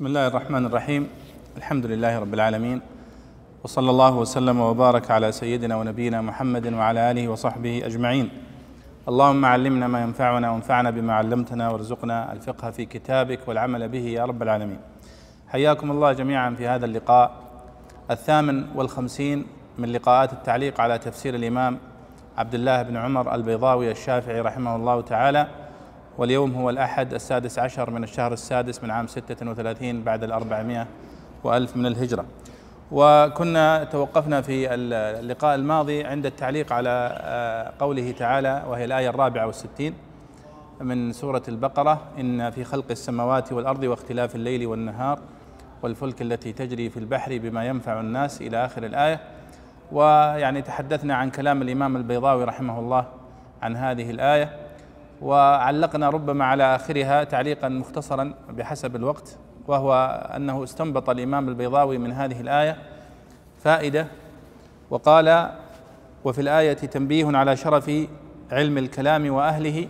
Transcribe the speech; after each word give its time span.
بسم 0.00 0.06
الله 0.06 0.26
الرحمن 0.26 0.66
الرحيم. 0.66 1.08
الحمد 1.56 1.86
لله 1.86 2.18
رب 2.18 2.34
العالمين. 2.34 2.80
وصلى 3.64 3.90
الله 3.90 4.14
وسلم 4.16 4.60
وبارك 4.60 5.10
على 5.10 5.32
سيدنا 5.32 5.76
ونبينا 5.76 6.20
محمد 6.20 6.72
وعلى 6.72 7.10
آله 7.10 7.28
وصحبه 7.28 7.82
أجمعين. 7.84 8.28
اللهم 9.08 9.44
علمنا 9.44 9.86
ما 9.88 10.02
ينفعنا 10.02 10.50
وانفعنا 10.50 10.90
بما 10.90 11.12
علمتنا 11.12 11.70
وارزقنا 11.70 12.32
الفقه 12.32 12.70
في 12.70 12.84
كتابك 12.84 13.48
والعمل 13.48 13.88
به 13.88 13.98
يا 13.98 14.24
رب 14.24 14.42
العالمين. 14.42 14.78
حياكم 15.48 15.90
الله 15.90 16.12
جميعا 16.12 16.50
في 16.50 16.68
هذا 16.68 16.86
اللقاء. 16.86 17.30
الثامن 18.10 18.64
والخمسين 18.74 19.46
من 19.78 19.92
لقاءات 19.92 20.32
التعليق 20.32 20.80
على 20.80 20.98
تفسير 20.98 21.34
الإمام 21.34 21.78
عبد 22.38 22.54
الله 22.54 22.82
بن 22.82 22.96
عمر 22.96 23.34
البيضاوي 23.34 23.90
الشافعي 23.90 24.40
رحمه 24.40 24.76
الله 24.76 25.00
تعالى. 25.00 25.46
واليوم 26.18 26.54
هو 26.54 26.70
الأحد 26.70 27.14
السادس 27.14 27.58
عشر 27.58 27.90
من 27.90 28.04
الشهر 28.04 28.32
السادس 28.32 28.84
من 28.84 28.90
عام 28.90 29.06
ستة 29.06 29.50
وثلاثين 29.50 30.02
بعد 30.02 30.24
الأربعمائة 30.24 30.86
وألف 31.44 31.76
من 31.76 31.86
الهجرة. 31.86 32.24
وكنا 32.92 33.84
توقفنا 33.84 34.40
في 34.40 34.74
اللقاء 34.74 35.54
الماضي 35.54 36.04
عند 36.04 36.26
التعليق 36.26 36.72
على 36.72 37.18
آه، 37.20 37.72
قوله 37.80 38.12
تعالى 38.12 38.64
وهي 38.68 38.84
الآية 38.84 39.08
الرابعة 39.10 39.46
والستين 39.46 39.94
من 40.80 41.12
سورة 41.12 41.42
البقرة 41.48 42.00
إن 42.20 42.50
في 42.50 42.64
خلق 42.64 42.84
السماوات 42.90 43.52
والأرض 43.52 43.82
واختلاف 43.82 44.34
الليل 44.34 44.66
والنهار 44.66 45.18
والفلك 45.82 46.22
التي 46.22 46.52
تجري 46.52 46.90
في 46.90 46.96
البحر 46.96 47.38
بما 47.38 47.66
ينفع 47.66 48.00
الناس 48.00 48.42
إلى 48.42 48.64
آخر 48.64 48.84
الآية. 48.84 49.20
ويعني 49.92 50.62
تحدثنا 50.62 51.14
عن 51.14 51.30
كلام 51.30 51.62
الإمام 51.62 51.96
البيضاوي 51.96 52.44
رحمه 52.44 52.78
الله 52.78 53.06
عن 53.62 53.76
هذه 53.76 54.10
الآية. 54.10 54.69
وعلقنا 55.22 56.10
ربما 56.10 56.44
على 56.44 56.74
آخرها 56.76 57.24
تعليقا 57.24 57.68
مختصرا 57.68 58.34
بحسب 58.50 58.96
الوقت 58.96 59.36
وهو 59.68 59.94
أنه 60.36 60.64
استنبط 60.64 61.10
الإمام 61.10 61.48
البيضاوي 61.48 61.98
من 61.98 62.12
هذه 62.12 62.40
الآية 62.40 62.76
فائدة 63.58 64.06
وقال 64.90 65.50
وفي 66.24 66.40
الآية 66.40 66.72
تنبيه 66.72 67.36
على 67.36 67.56
شرف 67.56 67.90
علم 68.52 68.78
الكلام 68.78 69.30
وأهله 69.30 69.88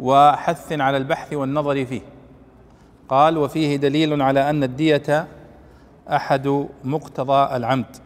وحث 0.00 0.72
على 0.72 0.96
البحث 0.96 1.32
والنظر 1.32 1.84
فيه. 1.84 2.00
قال 3.08 3.38
وفيه 3.38 3.76
دليل 3.76 4.22
على 4.22 4.50
أن 4.50 4.62
الدية 4.62 5.28
أحد 6.08 6.66
مقتضى 6.84 7.56
العمد. 7.56 7.96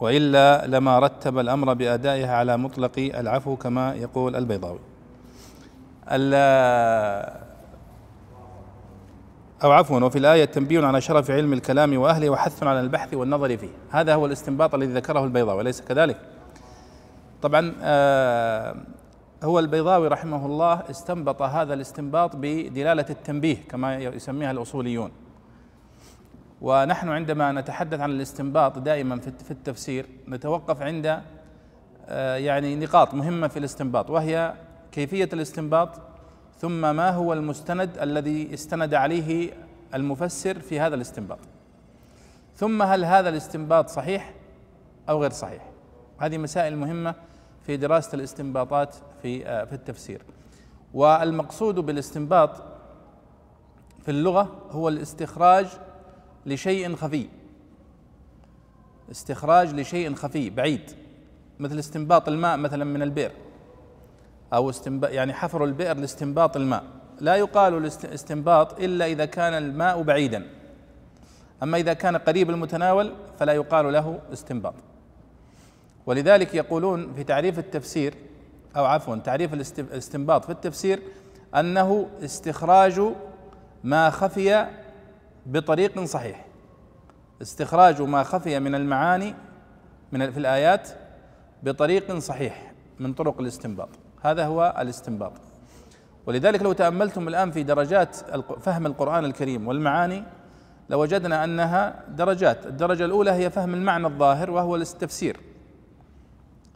وإلا 0.00 0.66
لما 0.66 0.98
رتب 0.98 1.38
الأمر 1.38 1.74
بأدائها 1.74 2.36
على 2.36 2.56
مطلق 2.56 2.98
العفو 2.98 3.56
كما 3.56 3.94
يقول 3.94 4.36
البيضاوي. 4.36 4.78
أو 9.64 9.72
عفوا 9.72 10.00
وفي 10.00 10.18
الآية 10.18 10.44
تنبيه 10.44 10.86
على 10.86 11.00
شرف 11.00 11.30
علم 11.30 11.52
الكلام 11.52 11.98
وأهله 11.98 12.30
وحث 12.30 12.62
على 12.62 12.80
البحث 12.80 13.14
والنظر 13.14 13.56
فيه. 13.56 13.68
هذا 13.90 14.14
هو 14.14 14.26
الاستنباط 14.26 14.74
الذي 14.74 14.92
ذكره 14.92 15.24
البيضاوي 15.24 15.60
أليس 15.60 15.80
كذلك؟ 15.80 16.16
طبعا 17.42 17.74
آه 17.82 18.76
هو 19.44 19.58
البيضاوي 19.58 20.08
رحمه 20.08 20.46
الله 20.46 20.82
استنبط 20.90 21.42
هذا 21.42 21.74
الاستنباط 21.74 22.36
بدلالة 22.36 23.06
التنبيه 23.10 23.56
كما 23.68 23.96
يسميها 23.98 24.50
الأصوليون. 24.50 25.10
ونحن 26.60 27.08
عندما 27.08 27.52
نتحدث 27.52 28.00
عن 28.00 28.10
الاستنباط 28.10 28.78
دائما 28.78 29.20
في 29.20 29.50
التفسير 29.50 30.06
نتوقف 30.28 30.82
عند 30.82 31.22
آه، 32.08 32.36
يعني 32.36 32.76
نقاط 32.76 33.14
مهمة 33.14 33.48
في 33.48 33.58
الاستنباط 33.58 34.10
وهي 34.10 34.54
كيفية 34.92 35.28
الاستنباط 35.32 35.88
ثم 36.58 36.96
ما 36.96 37.10
هو 37.10 37.32
المستند 37.32 37.98
الذي 37.98 38.54
استند 38.54 38.94
عليه 38.94 39.52
المفسر 39.94 40.58
في 40.58 40.80
هذا 40.80 40.94
الاستنباط. 40.94 41.38
ثم 42.56 42.82
هل 42.82 43.04
هذا 43.04 43.28
الاستنباط 43.28 43.88
صحيح 43.88 44.34
أو 45.08 45.22
غير 45.22 45.30
صحيح؟ 45.30 45.70
هذه 46.18 46.38
مسائل 46.38 46.76
مهمة 46.76 47.14
في 47.62 47.76
دراسة 47.76 48.14
الاستنباطات 48.14 48.94
في 49.22 49.46
آه، 49.46 49.64
في 49.64 49.72
التفسير. 49.72 50.22
والمقصود 50.94 51.74
بالاستنباط 51.74 52.50
في 54.02 54.10
اللغة 54.10 54.48
هو 54.70 54.88
الاستخراج 54.88 55.66
لشيء 56.46 56.96
خفي. 56.96 57.26
استخراج 59.10 59.74
لشيء 59.74 60.14
خفي 60.14 60.50
بعيد. 60.50 60.90
مثل 61.58 61.78
استنباط 61.78 62.28
الماء 62.28 62.56
مثلا 62.56 62.84
من 62.84 63.02
البئر. 63.02 63.32
أو 64.52 64.70
استنباط 64.70 65.10
يعني 65.10 65.32
حفر 65.32 65.64
البئر 65.64 65.96
لاستنباط 65.96 66.56
الماء. 66.56 66.84
لا 67.20 67.36
يقال 67.36 67.74
الاستنباط 67.74 68.80
إلا 68.80 69.06
إذا 69.06 69.24
كان 69.24 69.52
الماء 69.52 70.02
بعيدا. 70.02 70.46
أما 71.62 71.78
إذا 71.78 71.92
كان 71.92 72.16
قريب 72.16 72.50
المتناول 72.50 73.12
فلا 73.38 73.52
يقال 73.52 73.92
له 73.92 74.18
استنباط. 74.32 74.74
ولذلك 76.06 76.54
يقولون 76.54 77.12
في 77.12 77.24
تعريف 77.24 77.58
التفسير 77.58 78.14
أو 78.76 78.84
عفوا 78.84 79.16
تعريف 79.16 79.54
الاستنباط 79.54 80.44
في 80.44 80.50
التفسير 80.50 81.02
أنه 81.54 82.08
استخراج 82.24 83.00
ما 83.84 84.10
خفي 84.10 84.66
بطريق 85.46 86.04
صحيح. 86.04 86.44
استخراج 87.42 88.02
ما 88.02 88.22
خفي 88.22 88.60
من 88.60 88.74
المعاني 88.74 89.34
من 90.12 90.30
في 90.30 90.38
الآيات 90.38 90.88
بطريق 91.62 92.18
صحيح 92.18 92.72
من 92.98 93.12
طرق 93.12 93.40
الاستنباط. 93.40 93.88
هذا 94.22 94.46
هو 94.46 94.74
الاستنباط. 94.78 95.32
ولذلك 96.26 96.62
لو 96.62 96.72
تأملتم 96.72 97.28
الآن 97.28 97.50
في 97.50 97.62
درجات 97.62 98.16
فهم 98.60 98.86
القرآن 98.86 99.24
الكريم 99.24 99.68
والمعاني 99.68 100.24
لوجدنا 100.90 101.44
أنها 101.44 102.04
درجات. 102.08 102.66
الدرجة 102.66 103.04
الأولى 103.04 103.30
هي 103.30 103.50
فهم 103.50 103.74
المعنى 103.74 104.06
الظاهر 104.06 104.50
وهو 104.50 104.76
التفسير 104.76 105.40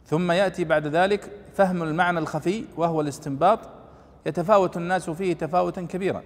ثم 0.05 0.31
يأتي 0.31 0.63
بعد 0.63 0.87
ذلك 0.87 1.31
فهم 1.53 1.83
المعنى 1.83 2.19
الخفي 2.19 2.65
وهو 2.77 3.01
الاستنباط. 3.01 3.59
يتفاوت 4.25 4.77
الناس 4.77 5.09
فيه 5.09 5.33
تفاوتا 5.33 5.81
كبيرا. 5.81 6.21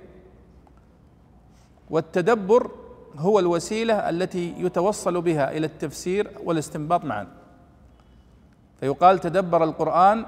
والتدبر 1.90 2.72
هو 3.18 3.40
الوسيلة 3.40 4.10
التي 4.10 4.54
يتوصل 4.58 5.22
بها 5.22 5.58
إلى 5.58 5.66
التفسير 5.66 6.32
والاستنباط 6.44 7.06
معا. 7.06 7.28
فيقال 8.80 9.20
تدبر 9.20 9.64
القرآن 9.64 10.26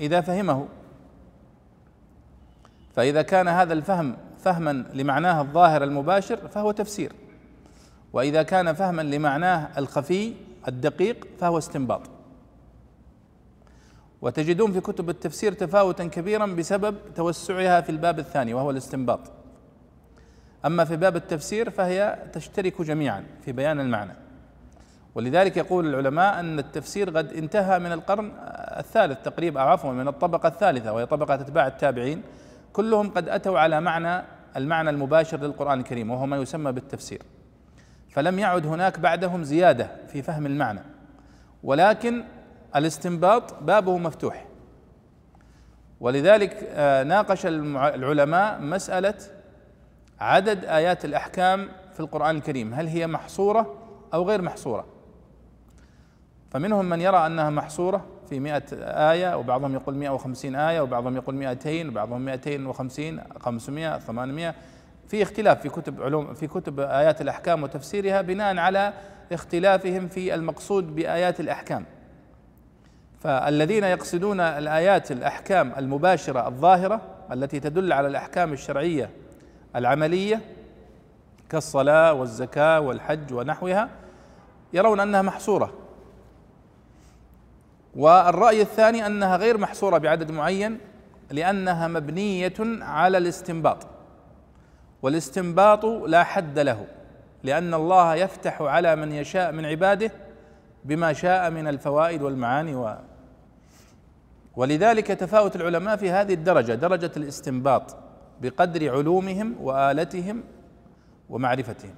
إذا 0.00 0.20
فهمه. 0.20 0.68
فإذا 2.96 3.22
كان 3.22 3.48
هذا 3.48 3.72
الفهم 3.72 4.16
فهما 4.38 4.70
لمعناه 4.70 5.40
الظاهر 5.40 5.84
المباشر 5.84 6.36
فهو 6.36 6.70
تفسير. 6.72 7.12
وإذا 8.12 8.42
كان 8.42 8.72
فهما 8.72 9.02
لمعناه 9.02 9.78
الخفي 9.78 10.34
الدقيق 10.68 11.26
فهو 11.40 11.58
استنباط. 11.58 12.00
وتجدون 14.22 14.72
في 14.72 14.80
كتب 14.80 15.10
التفسير 15.10 15.52
تفاوتا 15.52 16.04
كبيرا 16.04 16.46
بسبب 16.46 16.96
توسعها 17.14 17.80
في 17.80 17.90
الباب 17.90 18.18
الثاني 18.18 18.54
وهو 18.54 18.70
الاستنباط. 18.70 19.20
أما 20.64 20.84
في 20.84 20.96
باب 20.96 21.16
التفسير 21.16 21.70
فهي 21.70 22.18
تشترك 22.32 22.82
جميعا 22.82 23.24
في 23.44 23.52
بيان 23.52 23.80
المعنى. 23.80 24.12
ولذلك 25.14 25.56
يقول 25.56 25.86
العلماء 25.86 26.40
أن 26.40 26.58
التفسير 26.58 27.10
قد 27.10 27.32
انتهى 27.32 27.78
من 27.78 27.92
القرن 27.92 28.32
الثالث 28.78 29.22
تقريبا 29.22 29.60
عفوا 29.60 29.92
من 29.92 30.08
الطبقة 30.08 30.48
الثالثة 30.48 30.92
وهي 30.92 31.06
طبقة 31.06 31.34
أتباع 31.34 31.66
التابعين. 31.66 32.22
كلهم 32.72 33.10
قد 33.10 33.28
أتوا 33.28 33.58
على 33.58 33.80
معنى 33.80 34.24
المعنى 34.56 34.90
المباشر 34.90 35.40
للقرآن 35.40 35.80
الكريم 35.80 36.10
وهو 36.10 36.26
ما 36.26 36.36
يسمى 36.36 36.72
بالتفسير. 36.72 37.22
فلم 38.10 38.38
يعد 38.38 38.66
هناك 38.66 38.98
بعدهم 39.00 39.42
زيادة 39.42 39.90
في 40.08 40.22
فهم 40.22 40.46
المعنى. 40.46 40.80
ولكن 41.62 42.24
الاستنباط 42.76 43.62
بابه 43.62 43.98
مفتوح. 43.98 44.46
ولذلك 46.00 46.68
آه، 46.70 47.02
ناقش 47.02 47.46
العلماء 47.46 48.60
مسألة 48.60 49.14
عدد 50.20 50.64
آيات 50.64 51.04
الأحكام 51.04 51.68
في 51.94 52.00
القرآن 52.00 52.36
الكريم 52.36 52.74
هل 52.74 52.86
هي 52.86 53.06
محصورة 53.06 53.74
أو 54.14 54.28
غير 54.28 54.42
محصورة؟ 54.42 54.86
فمنهم 56.50 56.84
من 56.84 57.00
يرى 57.00 57.26
أنها 57.26 57.50
محصورة 57.50 58.04
في 58.28 58.40
مئة 58.40 58.62
آية 59.12 59.36
وبعضهم 59.36 59.74
يقول 59.74 59.94
مئة 59.94 60.08
وخمسين 60.08 60.56
آية 60.56 60.80
وبعضهم 60.80 61.16
يقول 61.16 61.34
مئتين 61.34 61.88
وبعضهم 61.88 62.24
مئتين 62.24 62.66
وخمسين 62.66 63.20
خمسمائة 63.40 63.98
ثمانمائة 63.98 64.54
في 65.08 65.22
اختلاف 65.22 65.60
في 65.60 65.68
كتب 65.68 66.02
علوم 66.02 66.34
في 66.34 66.46
كتب 66.46 66.80
آيات 66.80 67.20
الأحكام 67.20 67.62
وتفسيرها 67.62 68.20
بناء 68.20 68.56
على 68.56 68.92
اختلافهم 69.32 70.08
في 70.08 70.34
المقصود 70.34 70.94
بآيات 70.94 71.40
الأحكام. 71.40 71.84
فالذين 73.20 73.84
يقصدون 73.84 74.40
الآيات 74.40 75.12
الأحكام 75.12 75.72
المباشرة 75.78 76.48
الظاهرة 76.48 77.00
التي 77.32 77.60
تدل 77.60 77.92
على 77.92 78.08
الأحكام 78.08 78.52
الشرعية 78.52 79.10
العملية 79.76 80.40
كالصلاة 81.48 82.12
والزكاة 82.12 82.80
والحج 82.80 83.32
ونحوها 83.32 83.88
يرون 84.72 85.00
أنها 85.00 85.22
محصورة. 85.22 85.72
والرأي 87.96 88.62
الثاني 88.62 89.06
أنها 89.06 89.36
غير 89.36 89.58
محصورة 89.58 89.98
بعدد 89.98 90.30
معين 90.30 90.78
لأنها 91.30 91.88
مبنية 91.88 92.54
على 92.80 93.18
الاستنباط. 93.18 93.86
والاستنباط 95.02 95.84
لا 95.84 96.24
حد 96.24 96.58
له 96.58 96.86
لأن 97.42 97.74
الله 97.74 98.14
يفتح 98.14 98.62
على 98.62 98.96
من 98.96 99.12
يشاء 99.12 99.52
من 99.52 99.64
عباده 99.64 100.10
بما 100.84 101.12
شاء 101.12 101.50
من 101.50 101.68
الفوائد 101.68 102.22
والمعاني 102.22 102.74
و. 102.74 102.94
ولذلك 104.56 105.06
تفاوت 105.06 105.56
العلماء 105.56 105.96
في 105.96 106.10
هذه 106.10 106.34
الدرجة 106.34 106.72
درجة 106.72 107.10
الاستنباط. 107.16 108.03
بقدر 108.42 108.90
علومهم 108.92 109.54
وآلتهم 109.60 110.42
ومعرفتهم. 111.30 111.94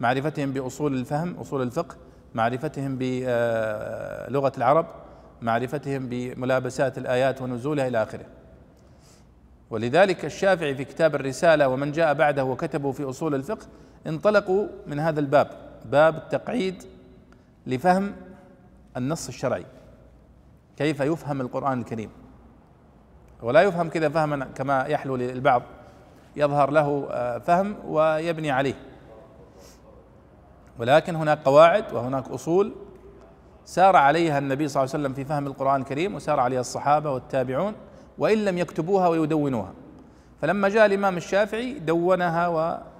معرفتهم 0.00 0.52
بأصول 0.52 0.94
الفهم 0.94 1.34
أصول 1.34 1.62
الفقه 1.62 1.96
معرفتهم 2.34 2.96
بلغه 2.98 4.52
العرب 4.58 4.86
معرفتهم 5.42 6.08
بملابسات 6.08 6.98
الآيات 6.98 7.42
ونزولها 7.42 7.88
إلى 7.88 8.02
آخره. 8.02 8.24
ولذلك 9.70 10.24
الشافعي 10.24 10.74
في 10.74 10.84
كتاب 10.84 11.14
الرسالة 11.14 11.68
ومن 11.68 11.92
جاء 11.92 12.14
بعده 12.14 12.44
وكتبوا 12.44 12.92
في 12.92 13.04
أصول 13.04 13.34
الفقه 13.34 13.66
انطلقوا 14.06 14.66
من 14.86 14.98
هذا 14.98 15.20
الباب 15.20 15.50
باب 15.84 16.16
التقعيد 16.16 16.82
لفهم 17.66 18.12
النص 18.96 19.28
الشرعي. 19.28 19.66
كيف 20.76 21.00
يفهم 21.00 21.40
القرآن 21.40 21.80
الكريم؟ 21.80 22.10
ولا 23.42 23.62
يفهم 23.62 23.88
كذا 23.88 24.08
فهما 24.08 24.44
كما 24.44 24.84
يحلو 24.86 25.16
للبعض. 25.16 25.62
يظهر 26.36 26.70
له 26.70 27.08
آه، 27.10 27.38
فهم 27.38 27.76
ويبني 27.86 28.50
عليه. 28.50 28.74
ولكن 30.78 31.16
هناك 31.16 31.38
قواعد 31.44 31.92
وهناك 31.92 32.28
أصول 32.28 32.72
سار 33.64 33.96
عليها 33.96 34.38
النبي 34.38 34.68
صلى 34.68 34.82
الله 34.82 34.94
عليه 34.94 35.04
وسلم 35.04 35.14
في 35.14 35.24
فهم 35.24 35.46
القرآن 35.46 35.80
الكريم 35.80 36.14
وسار 36.14 36.40
عليها 36.40 36.60
الصحابة 36.60 37.10
والتابعون 37.10 37.74
وإن 38.18 38.44
لم 38.44 38.58
يكتبوها 38.58 39.08
ويدونوها. 39.08 39.72
فلما 40.42 40.68
جاء 40.68 40.86
الإمام 40.86 41.16
الشافعي 41.16 41.78
دونها 41.78 42.48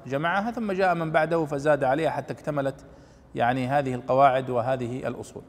وجمعها 0.06 0.50
ثم 0.50 0.72
جاء 0.72 0.94
من 0.94 1.12
بعده 1.12 1.44
فزاد 1.44 1.84
عليها 1.84 2.10
حتى 2.10 2.32
اكتملت 2.32 2.84
يعني 3.34 3.68
هذه 3.68 3.94
القواعد 3.94 4.50
وهذه 4.50 5.08
الأصول. 5.08 5.42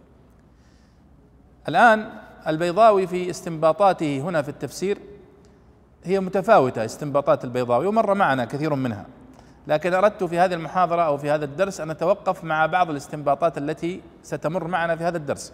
الآن 1.68 2.10
البيضاوي 2.48 3.07
في 3.07 3.30
استنباطاته 3.30 4.22
هنا 4.22 4.42
في 4.42 4.50
التفسير 4.50 4.98
هي 6.04 6.19
متفاوتة 6.19 6.86
استنباطات 6.86 7.44
البيضاوي 7.44 7.88
ومر 7.88 8.13
معنا 8.13 8.45
كثير 8.45 8.75
منها. 8.75 9.06
لكن 9.68 9.94
أردت 9.94 10.24
في 10.24 10.39
هذه 10.39 10.54
المحاضرة 10.54 11.01
أو 11.01 11.18
في 11.18 11.31
هذا 11.31 11.45
الدرس 11.45 11.81
أن 11.81 11.89
أتوقف 11.89 12.44
مع 12.44 12.66
بعض 12.66 12.89
الاستنباطات 12.89 13.57
التي 13.57 14.01
ستمر 14.24 14.68
معنا 14.68 14.95
في 14.95 15.04
هذا 15.04 15.18
الدرس. 15.18 15.54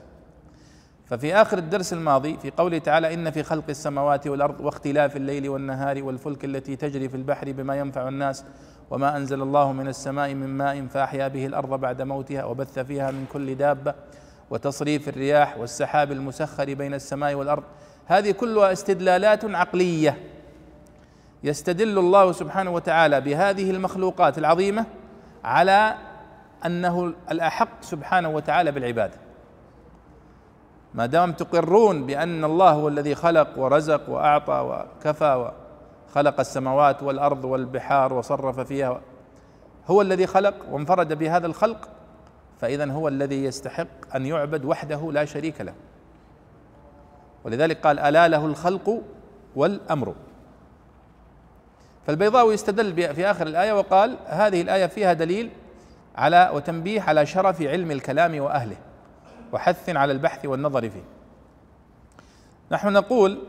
ففي 1.06 1.36
آخر 1.36 1.58
الدرس 1.58 1.94
الماضي 1.94 2.38
في 2.38 2.52
قوله 2.52 2.78
تعالى 2.78 3.14
إن 3.14 3.32
في 3.32 3.44
خلق 3.44 3.64
السماوات 3.70 4.28
والأرض 4.28 4.62
واختلاف 4.62 5.16
الليل 5.16 5.50
والنهار 5.50 6.04
والفلك 6.04 6.46
التي 6.46 6.76
تجري 6.76 7.10
في 7.10 7.18
البحر 7.18 7.52
بما 7.52 7.76
ينفع 7.76 8.08
الناس 8.08 8.44
وما 8.92 9.18
أنزل 9.18 9.42
الله 9.42 9.72
من 9.72 9.88
السماء 9.88 10.34
من 10.34 10.48
ماء 10.48 10.86
فأحيا 10.88 11.28
به 11.28 11.46
الأرض 11.46 11.80
بعد 11.80 12.02
موتها 12.02 12.44
وبث 12.44 12.80
فيها 12.80 13.12
من 13.12 13.26
كل 13.34 13.56
دابة 13.56 13.94
وتصريف 14.54 15.10
الرياح 15.10 15.58
والسحاب 15.58 16.12
المسخر 16.12 16.74
بين 16.74 16.94
السماء 16.94 17.36
والأرض. 17.36 17.64
هذه 18.06 18.32
كلها 18.32 18.72
استدلالات 18.72 19.46
عقلية 19.46 20.18
يستدل 21.44 21.98
الله 22.00 22.32
سبحانه 22.32 22.72
وتعالى 22.72 23.22
بهذه 23.22 23.72
المخلوقات 23.72 24.38
العظيمة 24.38 24.86
على 25.44 25.96
أنه 26.66 27.14
الأحق 27.32 27.82
سبحانه 27.82 28.30
وتعالى 28.30 28.72
بالعبادة. 28.72 29.14
ما 30.94 31.06
دام 31.06 31.32
تقرون 31.32 32.06
بأن 32.06 32.44
الله 32.44 32.72
هو 32.72 32.88
الذي 32.88 33.16
خلق 33.16 33.50
ورزق 33.58 34.10
وأعطى 34.10 34.86
وكفى 35.00 35.52
وخلق 36.10 36.40
السماوات 36.40 37.04
والأرض 37.04 37.46
والبحار 37.46 38.14
وصرف 38.14 38.60
فيها 38.60 39.02
هو 39.88 40.02
الذي 40.02 40.28
خلق 40.28 40.56
وانفرد 40.72 41.14
بهذا 41.14 41.48
الخلق 41.48 41.90
فاذا 42.64 42.92
هو 42.92 43.08
الذي 43.08 43.44
يستحق 43.44 44.16
أن 44.16 44.26
يعبد 44.26 44.66
وحده 44.66 45.12
لا 45.12 45.26
شريك 45.26 45.62
له. 45.62 45.74
ولذلك 47.44 47.78
قال 47.78 48.00
ألا 48.00 48.28
له 48.28 48.46
الخلق 48.46 49.02
والأمر. 49.56 50.16
فالبيضاوي 52.08 52.54
استدل 52.54 53.16
في 53.16 53.26
آخر 53.32 53.48
الآية 53.48 53.74
وقال 53.74 54.18
هذه 54.26 54.62
الآية 54.62 54.86
فيها 54.86 55.14
دليل 55.14 55.50
على 56.16 56.52
وتنبيه 56.54 57.02
على 57.02 57.26
شرف 57.26 57.62
علم 57.62 57.92
الكلام 57.92 58.40
وأهله 58.42 58.78
وحث 59.54 59.90
على 59.90 60.12
البحث 60.14 60.46
والنظر 60.46 60.90
فيه. 60.90 61.04
نحن 62.72 62.94
نقول 62.94 63.44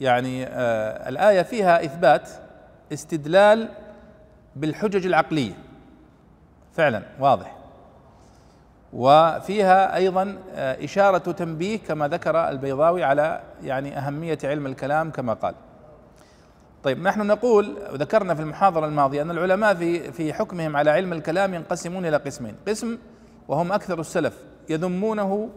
يعني 0.00 0.46
آه 0.46 1.08
الآية 1.08 1.42
فيها 1.42 1.84
إثبات 1.84 2.30
استدلال 2.92 3.68
بالحجج 4.56 5.06
العقلية. 5.06 5.54
فعلا 6.72 7.02
واضح. 7.20 7.59
وفيها 8.92 9.96
أيضا 9.96 10.38
آه 10.54 10.84
إشارة 10.84 11.18
تنبيه 11.32 11.78
كما 11.78 12.08
ذكر 12.08 12.48
البيضاوي 12.48 13.04
على 13.04 13.40
يعني 13.62 13.98
أهمية 13.98 14.38
علم 14.44 14.66
الكلام 14.66 15.10
كما 15.10 15.32
قال 15.32 15.54
طيب 16.82 17.02
نحن 17.02 17.26
نقول 17.26 17.76
وذكرنا 17.92 18.34
في 18.34 18.42
المحاضرة 18.42 18.86
الماضية 18.86 19.22
أن 19.22 19.30
العلماء 19.30 19.74
في 19.74 20.12
في 20.12 20.32
حكمهم 20.32 20.76
على 20.76 20.90
علم 20.90 21.12
الكلام 21.12 21.54
ينقسمون 21.54 22.06
إلى 22.06 22.16
قسمين، 22.16 22.54
قسم 22.68 22.98
وهم 23.48 23.72
أكثر 23.72 24.00
السلف 24.00 24.38
يذمونه 24.68 25.50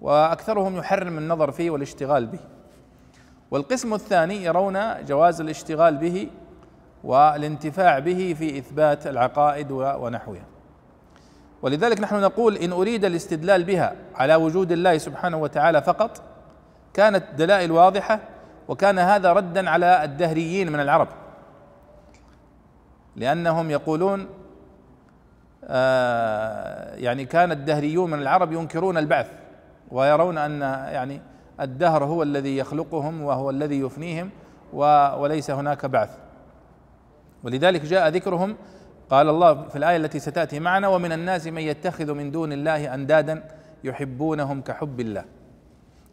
وأكثرهم 0.00 0.76
يحرم 0.76 1.18
النظر 1.18 1.50
فيه 1.50 1.70
والاشتغال 1.70 2.26
به. 2.26 2.38
والقسم 3.50 3.94
الثاني 3.94 4.44
يرون 4.44 5.04
جواز 5.04 5.40
الاشتغال 5.40 5.96
به 5.96 6.28
والانتفاع 7.04 7.98
به 7.98 8.36
في 8.38 8.58
إثبات 8.58 9.06
العقائد 9.06 9.70
ونحوها. 9.70 10.53
ولذلك 11.64 12.00
نحن 12.00 12.20
نقول 12.20 12.56
إن 12.56 12.72
أريد 12.72 13.04
الاستدلال 13.04 13.64
بها 13.64 13.92
على 14.14 14.34
وجود 14.34 14.72
الله 14.72 14.98
سبحانه 14.98 15.36
وتعالى 15.36 15.82
فقط 15.82 16.22
كانت 16.94 17.24
دلائل 17.38 17.72
واضحة 17.72 18.20
وكان 18.68 18.98
هذا 18.98 19.32
ردا 19.32 19.70
على 19.70 20.04
الدهريين 20.04 20.72
من 20.72 20.80
العرب. 20.80 21.08
لأنهم 23.16 23.70
يقولون 23.70 24.26
آه 25.64 26.94
يعني 26.94 27.24
كان 27.24 27.52
الدهريون 27.52 28.10
من 28.10 28.22
العرب 28.22 28.52
ينكرون 28.52 28.98
البعث 28.98 29.30
ويرون 29.90 30.38
أن 30.38 30.60
يعني 30.92 31.20
الدهر 31.60 32.04
هو 32.04 32.22
الذي 32.22 32.56
يخلقهم 32.56 33.22
وهو 33.22 33.50
الذي 33.50 33.80
يفنيهم 33.80 34.30
وليس 35.18 35.50
هناك 35.50 35.86
بعث. 35.86 36.10
ولذلك 37.44 37.80
جاء 37.80 38.08
ذكرهم 38.08 38.56
قال 39.10 39.28
الله 39.28 39.68
في 39.68 39.76
الآية 39.76 39.96
التي 39.96 40.18
ستأتي 40.18 40.60
معنا 40.60 40.88
ومن 40.88 41.12
الناس 41.12 41.46
من 41.46 41.62
يتخذ 41.62 42.12
من 42.12 42.30
دون 42.30 42.52
الله 42.52 42.94
أندادا 42.94 43.42
يحبونهم 43.84 44.60
كحب 44.60 45.00
الله. 45.00 45.24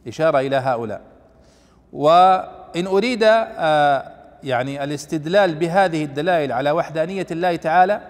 إشارة 0.08 0.40
إلى 0.40 0.56
هؤلاء. 0.56 1.02
وإن 1.94 2.88
أريد 2.88 3.24
آه، 3.24 4.12
يعني 4.44 4.84
الاستدلال 4.84 5.56
بهذه 5.56 6.04
الدلائل 6.04 6.52
على 6.52 6.72
وحدانية 6.72 7.28
الله 7.32 7.56
تعالى 7.56 8.02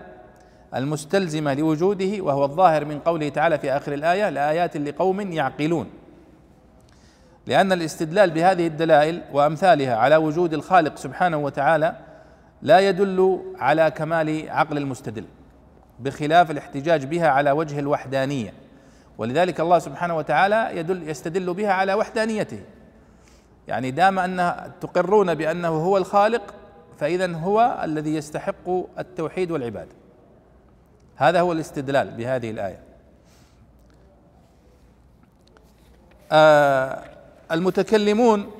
المستلزمة 0.75 1.53
لوجوده 1.53 2.21
وهو 2.23 2.45
الظاهر 2.45 2.85
من 2.85 2.99
قوله 2.99 3.29
تعالى 3.29 3.57
في 3.57 3.71
آخر 3.71 3.93
الآية 3.93 4.29
لآيات 4.29 4.77
لقوم 4.77 5.31
يعقلون. 5.31 5.89
لأن 7.47 7.71
الاستدلال 7.71 8.29
بهذه 8.29 8.67
الدلائل 8.67 9.21
وأمثالها 9.33 9.95
على 9.95 10.15
وجود 10.15 10.53
الخالق 10.53 10.97
سبحانه 10.97 11.37
وتعالى 11.37 11.95
لا 12.61 12.79
يدل 12.79 13.41
على 13.59 13.91
كمال 13.91 14.49
عقل 14.49 14.77
المستدل 14.77 15.25
بخلاف 15.99 16.51
الاحتجاج 16.51 17.05
بها 17.05 17.27
على 17.27 17.51
وجه 17.51 17.79
الوحدانية. 17.79 18.53
ولذلك 19.17 19.59
الله 19.59 19.79
سبحانه 19.79 20.17
وتعالى 20.17 20.69
يدل 20.77 21.09
يستدل 21.09 21.53
بها 21.53 21.73
على 21.73 21.93
وحدانيته. 21.93 22.59
يعني 23.67 23.91
دام 23.91 24.19
أن 24.19 24.53
تقرون 24.81 25.35
بأنه 25.35 25.67
هو 25.67 25.97
الخالق 25.97 26.53
فإذا 26.97 27.35
هو 27.35 27.81
الذي 27.83 28.15
يستحق 28.15 28.69
التوحيد 28.99 29.51
والعبادة 29.51 29.91
هذا 31.15 31.41
هو 31.41 31.51
الاستدلال 31.51 32.11
بهذه 32.11 32.51
الآية. 32.51 32.79
آه 36.31 37.03
المتكلمون 37.51 38.51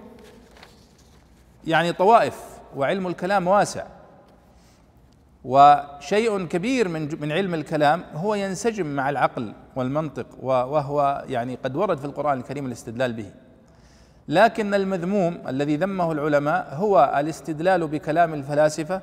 يعني 1.67 1.93
طوائف 1.93 2.50
وعلم 2.75 3.07
الكلام 3.07 3.47
واسع. 3.47 3.83
وشيء 5.43 6.45
كبير 6.45 6.87
من 6.87 7.21
من 7.21 7.31
علم 7.31 7.53
الكلام 7.53 8.03
هو 8.13 8.35
ينسجم 8.35 8.85
مع 8.85 9.09
العقل 9.09 9.53
والمنطق 9.75 10.25
وهو 10.41 11.23
يعني 11.27 11.55
قد 11.55 11.75
ورد 11.75 11.97
في 11.97 12.05
القرآن 12.05 12.37
الكريم 12.37 12.65
الاستدلال 12.65 13.13
به. 13.13 13.31
لكن 14.27 14.73
المذموم 14.73 15.37
الذي 15.47 15.77
ذمه 15.77 16.11
العلماء 16.11 16.75
هو 16.75 17.13
الاستدلال 17.17 17.87
بكلام 17.87 18.33
الفلاسفة 18.33 19.01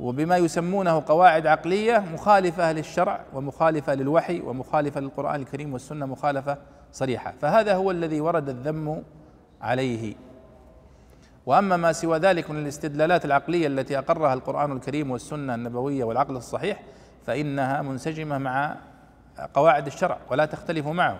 وبما 0.00 0.36
يسمونه 0.36 1.02
قواعد 1.06 1.46
عقلية 1.46 2.04
مخالفة 2.14 2.72
للشرع 2.72 3.20
ومخالفة 3.34 3.94
للوحي 3.94 4.40
ومخالفة 4.40 5.00
للقرآن 5.00 5.40
الكريم 5.40 5.72
والسنة 5.72 6.06
مخالفة 6.06 6.58
صريحة. 6.92 7.34
فهذا 7.40 7.74
هو 7.74 7.90
الذي 7.90 8.20
ورد 8.20 8.48
الذم 8.48 9.02
عليه. 9.62 10.14
وأما 11.46 11.76
ما 11.76 11.92
سوى 11.92 12.18
ذلك 12.18 12.50
من 12.50 12.62
الاستدلالات 12.62 13.24
العقلية 13.24 13.66
التي 13.66 13.98
أقرها 13.98 14.34
القرآن 14.34 14.72
الكريم 14.72 15.10
والسنة 15.10 15.54
النبوية 15.54 16.04
والعقل 16.04 16.36
الصحيح 16.36 16.82
فإنها 17.26 17.82
منسجمة 17.82 18.38
مع 18.38 18.76
قواعد 19.54 19.86
الشرع 19.86 20.18
ولا 20.30 20.44
تختلف 20.44 20.86
معه. 20.86 21.18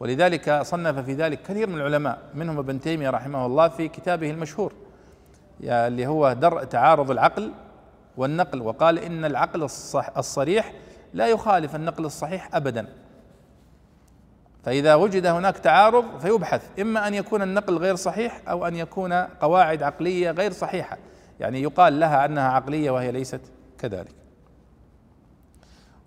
ولذلك 0.00 0.62
صنف 0.62 0.98
في 0.98 1.12
ذلك 1.14 1.42
كثير 1.42 1.68
من 1.68 1.74
العلماء 1.74 2.18
منهم 2.34 2.58
ابن 2.58 2.80
تيمية 2.80 3.10
رحمه 3.10 3.46
الله 3.46 3.68
في 3.68 3.88
كتابه 3.88 4.30
المشهور 4.30 4.72
اللي 5.62 6.06
هو 6.06 6.32
درء 6.32 6.64
تعارض 6.64 7.10
العقل 7.10 7.52
والنقل 8.16 8.62
وقال 8.62 8.98
إن 8.98 9.24
العقل 9.24 9.62
الصح 9.62 10.10
الصريح 10.16 10.72
لا 11.14 11.26
يخالف 11.26 11.76
النقل 11.76 12.04
الصحيح 12.04 12.54
ابدا. 12.54 12.86
فإذا 14.66 14.94
وجد 14.94 15.26
هناك 15.26 15.58
تعارض 15.58 16.04
فيبحث 16.18 16.80
إما 16.80 17.08
أن 17.08 17.14
يكون 17.14 17.42
النقل 17.42 17.78
غير 17.78 17.96
صحيح 17.96 18.40
أو 18.48 18.66
أن 18.66 18.76
يكون 18.76 19.12
قواعد 19.12 19.82
عقلية 19.82 20.30
غير 20.30 20.52
صحيحة. 20.52 20.98
يعني 21.40 21.62
يقال 21.62 22.00
لها 22.00 22.24
أنها 22.24 22.48
عقلية 22.48 22.90
وهي 22.90 23.12
ليست 23.12 23.40
كذلك. 23.78 24.14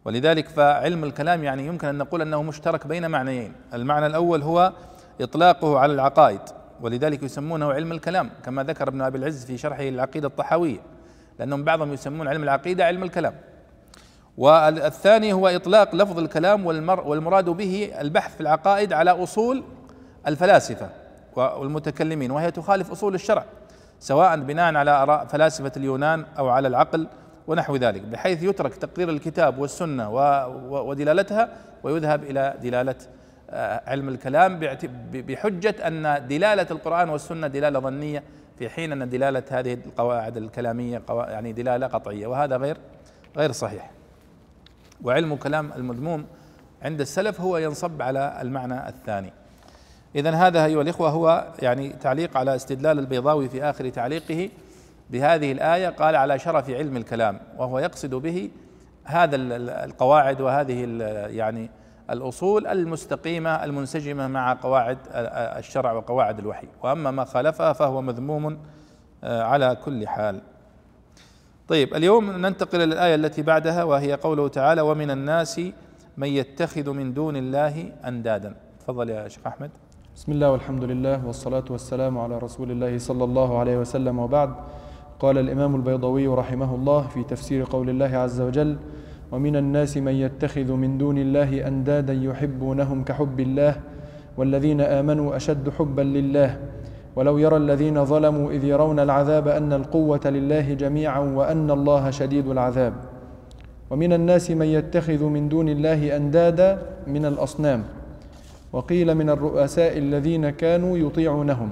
ولذلك 0.05 0.47
فعلم 0.47 1.03
الكلام 1.03 1.43
يعني 1.43 1.65
يمكن 1.65 1.87
أن 1.87 1.97
نقول 1.97 2.21
أنه 2.21 2.43
مشترك 2.43 2.87
بين 2.87 3.11
معنيين. 3.11 3.53
المعنى 3.73 4.05
الأول 4.05 4.41
هو 4.41 4.73
إطلاقه 5.21 5.79
على 5.79 5.93
العقائد 5.93 6.41
ولذلك 6.81 7.23
يسمونه 7.23 7.73
علم 7.73 7.91
الكلام 7.91 8.29
كما 8.45 8.63
ذكر 8.63 8.87
ابن 8.87 9.01
أبي 9.01 9.17
العز 9.17 9.45
في 9.45 9.57
شرحه 9.57 9.83
للعقيدة 9.83 10.27
الطحاوية 10.27 10.79
لأنهم 11.39 11.63
بعضهم 11.63 11.93
يسمون 11.93 12.27
علم 12.27 12.43
العقيدة 12.43 12.85
علم 12.85 13.03
الكلام. 13.03 13.33
والثاني 14.38 15.33
هو 15.33 15.48
إطلاق 15.48 15.95
لفظ 15.95 16.19
الكلام 16.19 16.65
والمراد 17.05 17.50
به 17.50 17.91
البحث 18.01 18.36
في 18.36 18.41
العقائد 18.41 18.93
على 18.93 19.12
أصول 19.12 19.63
الفلاسفة 20.27 20.89
والمتكلمين 21.36 22.31
وهي 22.31 22.51
تخالف 22.51 22.91
أصول 22.91 23.15
الشرع 23.15 23.45
سواء 24.00 24.38
بناء 24.39 24.75
على 24.75 24.91
آراء 24.91 25.25
فلاسفة 25.25 25.71
اليونان 25.77 26.25
أو 26.38 26.50
على 26.50 26.67
العقل 26.67 27.07
ونحو 27.48 27.75
ذلك 27.75 28.01
بحيث 28.01 28.43
يترك 28.43 28.75
تقرير 28.75 29.09
الكتاب 29.09 29.59
والسنة 29.59 30.09
ودلالتها 30.69 31.50
ويذهب 31.83 32.24
إلى 32.24 32.53
دلالة 32.62 32.95
آه، 33.51 33.81
علم 33.88 34.09
الكلام 34.09 34.59
بحجة 35.13 35.75
أن 35.88 36.27
دلالة 36.27 36.67
القرآن 36.71 37.09
والسنة 37.09 37.48
دلالة 37.48 37.79
ظنية 37.79 38.24
في 38.59 38.69
حين 38.69 38.91
أن 38.91 39.09
دلالة 39.09 39.43
هذه 39.50 39.74
القواعد 39.74 40.38
الكلامية 40.38 41.01
يعني 41.09 41.51
دلالة 41.53 41.88
قطعية 41.88 42.27
وهذا 42.27 42.57
غير 42.57 42.77
غير 43.38 43.51
صحيح. 43.51 43.91
وعلم 45.03 45.36
كلام 45.36 45.72
المذموم 45.75 46.25
عند 46.82 47.01
السلف 47.01 47.41
هو 47.41 47.58
ينصب 47.58 48.01
على 48.01 48.38
المعنى 48.41 48.89
الثاني. 48.89 49.34
اذا 50.15 50.32
هذا 50.32 50.65
أيها 50.65 50.82
الإخوة 50.82 51.10
هو 51.10 51.48
يعني 51.62 51.89
تعليق 51.89 52.38
على 52.38 52.56
استدلال 52.56 53.00
البيضاوي 53.00 53.50
في 53.50 53.63
آخر 53.63 53.89
تعليقه 53.89 54.50
بهذه 55.10 55.51
الآية 55.51 55.89
قال 55.89 56.15
على 56.15 56.39
شرف 56.39 56.70
علم 56.70 56.98
الكلام. 56.98 57.39
وهو 57.58 57.79
يقصد 57.79 58.15
به 58.15 58.50
هذا 59.03 59.36
القواعد 59.86 60.41
وهذه 60.41 60.86
يعني 61.29 61.70
الأصول 62.10 62.68
المستقيمة 62.68 63.63
المنسجمة 63.63 64.27
مع 64.27 64.53
قواعد 64.53 64.98
الشرع 65.58 65.91
وقواعد 65.91 66.39
الوحي. 66.39 66.68
وأما 66.84 67.12
ما 67.12 67.25
خالفها 67.25 67.74
فهو 67.74 68.01
مذموم 68.01 68.60
آه، 69.24 69.44
على 69.44 69.77
كل 69.86 70.08
حال. 70.08 70.41
طيب 71.69 71.95
اليوم 71.95 72.31
ننتقل 72.31 72.81
إلى 72.81 72.93
الآية 72.93 73.15
التي 73.15 73.41
بعدها 73.41 73.83
وهي 73.83 74.13
قوله 74.13 74.47
تعالى 74.47 74.81
ومن 74.81 75.11
الناس 75.11 75.61
من 76.17 76.27
يتخذ 76.27 76.89
من 76.93 77.13
دون 77.13 77.35
الله 77.35 77.91
أندادا. 78.05 78.53
تفضل 78.79 79.09
يا 79.09 79.27
شيخ 79.27 79.47
أحمد. 79.47 79.69
بسم 80.15 80.31
الله 80.31 80.51
والحمد 80.51 80.83
لله 80.83 81.25
والصلاة 81.25 81.63
والسلام 81.69 82.17
على 82.17 82.38
رسول 82.38 82.71
الله 82.71 82.97
صلى 82.97 83.23
الله 83.23 83.59
عليه 83.59 83.77
وسلم 83.77 84.19
وبعد. 84.19 84.53
قال 85.19 85.38
الإمام 85.38 85.75
البيضوي 85.75 86.27
رحمه 86.27 86.75
الله 86.75 87.01
في 87.07 87.23
تفسير 87.23 87.63
قول 87.63 87.89
الله 87.89 88.17
عز 88.17 88.41
وجل 88.41 88.77
ومن 89.31 89.55
الناس 89.55 89.97
من 89.97 90.13
يتخذ 90.13 90.71
من 90.73 90.97
دون 90.97 91.17
الله 91.17 91.67
أندادا 91.67 92.13
يحبونهم 92.13 93.03
كحب 93.03 93.39
الله 93.39 93.81
والذين 94.38 94.81
آمنوا 94.81 95.35
أشد 95.35 95.69
حبا 95.69 96.01
لله 96.01 96.59
ولو 97.19 97.38
يرى 97.38 97.57
الذين 97.57 98.05
ظلموا 98.05 98.51
إذ 98.51 98.63
يرون 98.63 98.99
العذاب 98.99 99.47
أن 99.47 99.73
القوة 99.73 100.19
لله 100.25 100.73
جميعا 100.73 101.19
وأن 101.19 101.71
الله 101.71 102.09
شديد 102.09 102.47
العذاب. 102.47 102.93
ومن 103.91 104.13
الناس 104.13 104.51
من 104.51 104.65
يتخذ 104.65 105.23
من 105.23 105.49
دون 105.49 105.69
الله 105.69 106.15
أندادا 106.15 106.79
من 107.07 107.25
الأصنام. 107.25 107.83
وقيل 108.73 109.15
من 109.15 109.29
الرؤساء 109.29 109.97
الذين 109.97 110.49
كانوا 110.49 110.97
يطيعونهم. 110.97 111.69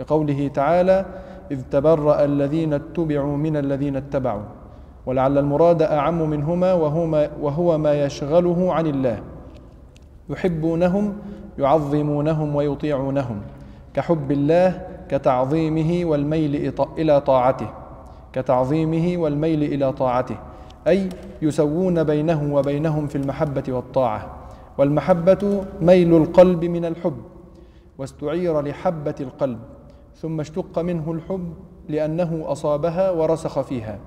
لقوله 0.00 0.50
تعالى 0.54 1.06
إذ 1.50 1.60
تبرأ 1.70 2.24
الذين 2.24 2.72
اتبعوا 2.72 3.36
من 3.36 3.56
الذين 3.56 3.96
اتبعوا. 3.96 4.46
ولعل 5.06 5.38
المراد 5.38 5.82
أعم 5.82 6.30
منهما 6.30 6.72
وهو 6.72 7.06
ما, 7.06 7.28
وهو 7.40 7.78
ما 7.78 8.04
يشغله 8.04 8.72
عن 8.74 8.86
الله. 8.86 9.18
يحبونهم 10.30 11.12
يعظمونهم 11.58 12.56
ويطيعونهم. 12.56 13.40
كحب 13.94 14.32
الله 14.32 14.87
كتعظيمه 15.08 16.04
والميل 16.04 16.72
إلى 16.98 17.20
طاعته. 17.20 17.70
كتعظيمه 18.32 19.22
والميل 19.22 19.62
إلى 19.62 19.92
طاعته. 19.92 20.36
أي 20.86 21.08
يسوون 21.42 22.04
بينه 22.04 22.54
وبينهم 22.54 23.06
في 23.06 23.16
المحبة 23.16 23.62
والطاعة. 23.68 24.26
والمحبة 24.78 25.64
ميل 25.80 26.16
القلب 26.16 26.64
من 26.64 26.84
الحب. 26.84 27.16
واستعير 27.98 28.60
لحبة 28.60 29.14
القلب. 29.20 29.58
ثم 30.16 30.40
اشتق 30.40 30.78
منه 30.78 31.12
الحب 31.12 31.52
لأنه 31.88 32.44
أصابها 32.46 33.10
ورسخ 33.10 33.60
فيها. 33.60 33.98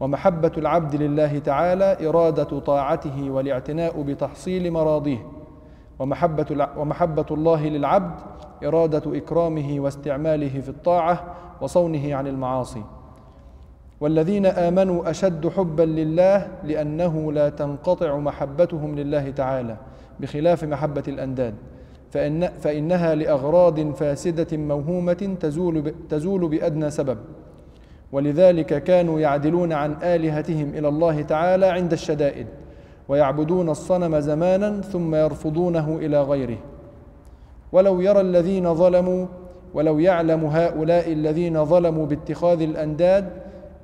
ومحبة 0.00 0.52
العبد 0.56 0.96
لله 0.96 1.38
تعالى 1.38 2.08
إرادة 2.08 2.58
طاعته 2.58 3.30
والاعتناء 3.30 4.02
بتحصيل 4.02 4.70
مراضيه. 4.70 5.37
ومحبة, 5.98 6.68
ومحبة 6.76 7.26
الله 7.30 7.68
للعبد 7.68 8.20
إرادة 8.64 9.16
إكرامه 9.16 9.80
واستعماله 9.80 10.60
في 10.60 10.68
الطاعة 10.68 11.34
وصونه 11.60 12.14
عن 12.14 12.26
المعاصي. 12.26 12.82
والذين 14.00 14.46
آمنوا 14.46 15.10
أشد 15.10 15.48
حبا 15.48 15.82
لله 15.82 16.48
لأنه 16.64 17.32
لا 17.32 17.48
تنقطع 17.48 18.18
محبتهم 18.18 18.94
لله 18.94 19.30
تعالى 19.30 19.76
بخلاف 20.20 20.64
محبة 20.64 21.02
الأنداد. 21.08 21.54
فإن 22.10 22.46
فإنها 22.46 23.14
لأغراض 23.14 23.92
فاسدة 23.92 24.56
موهومة 24.56 25.36
تزول, 25.40 25.94
تزول 26.10 26.48
بأدنى 26.48 26.90
سبب. 26.90 27.18
ولذلك 28.12 28.82
كانوا 28.84 29.20
يعدلون 29.20 29.72
عن 29.72 29.96
آلهتهم 30.02 30.68
إلى 30.68 30.88
الله 30.88 31.22
تعالى 31.22 31.66
عند 31.66 31.92
الشدائد. 31.92 32.46
ويعبدون 33.08 33.68
الصنم 33.68 34.20
زمانا 34.20 34.80
ثم 34.80 35.14
يرفضونه 35.14 35.96
إلى 35.96 36.22
غيره. 36.22 36.58
ولو 37.72 38.00
يرى 38.00 38.20
الذين 38.20 38.74
ظلموا 38.74 39.26
ولو 39.74 39.98
يعلم 39.98 40.44
هؤلاء 40.44 41.12
الذين 41.12 41.64
ظلموا 41.64 42.06
باتخاذ 42.06 42.62
الأنداد 42.62 43.28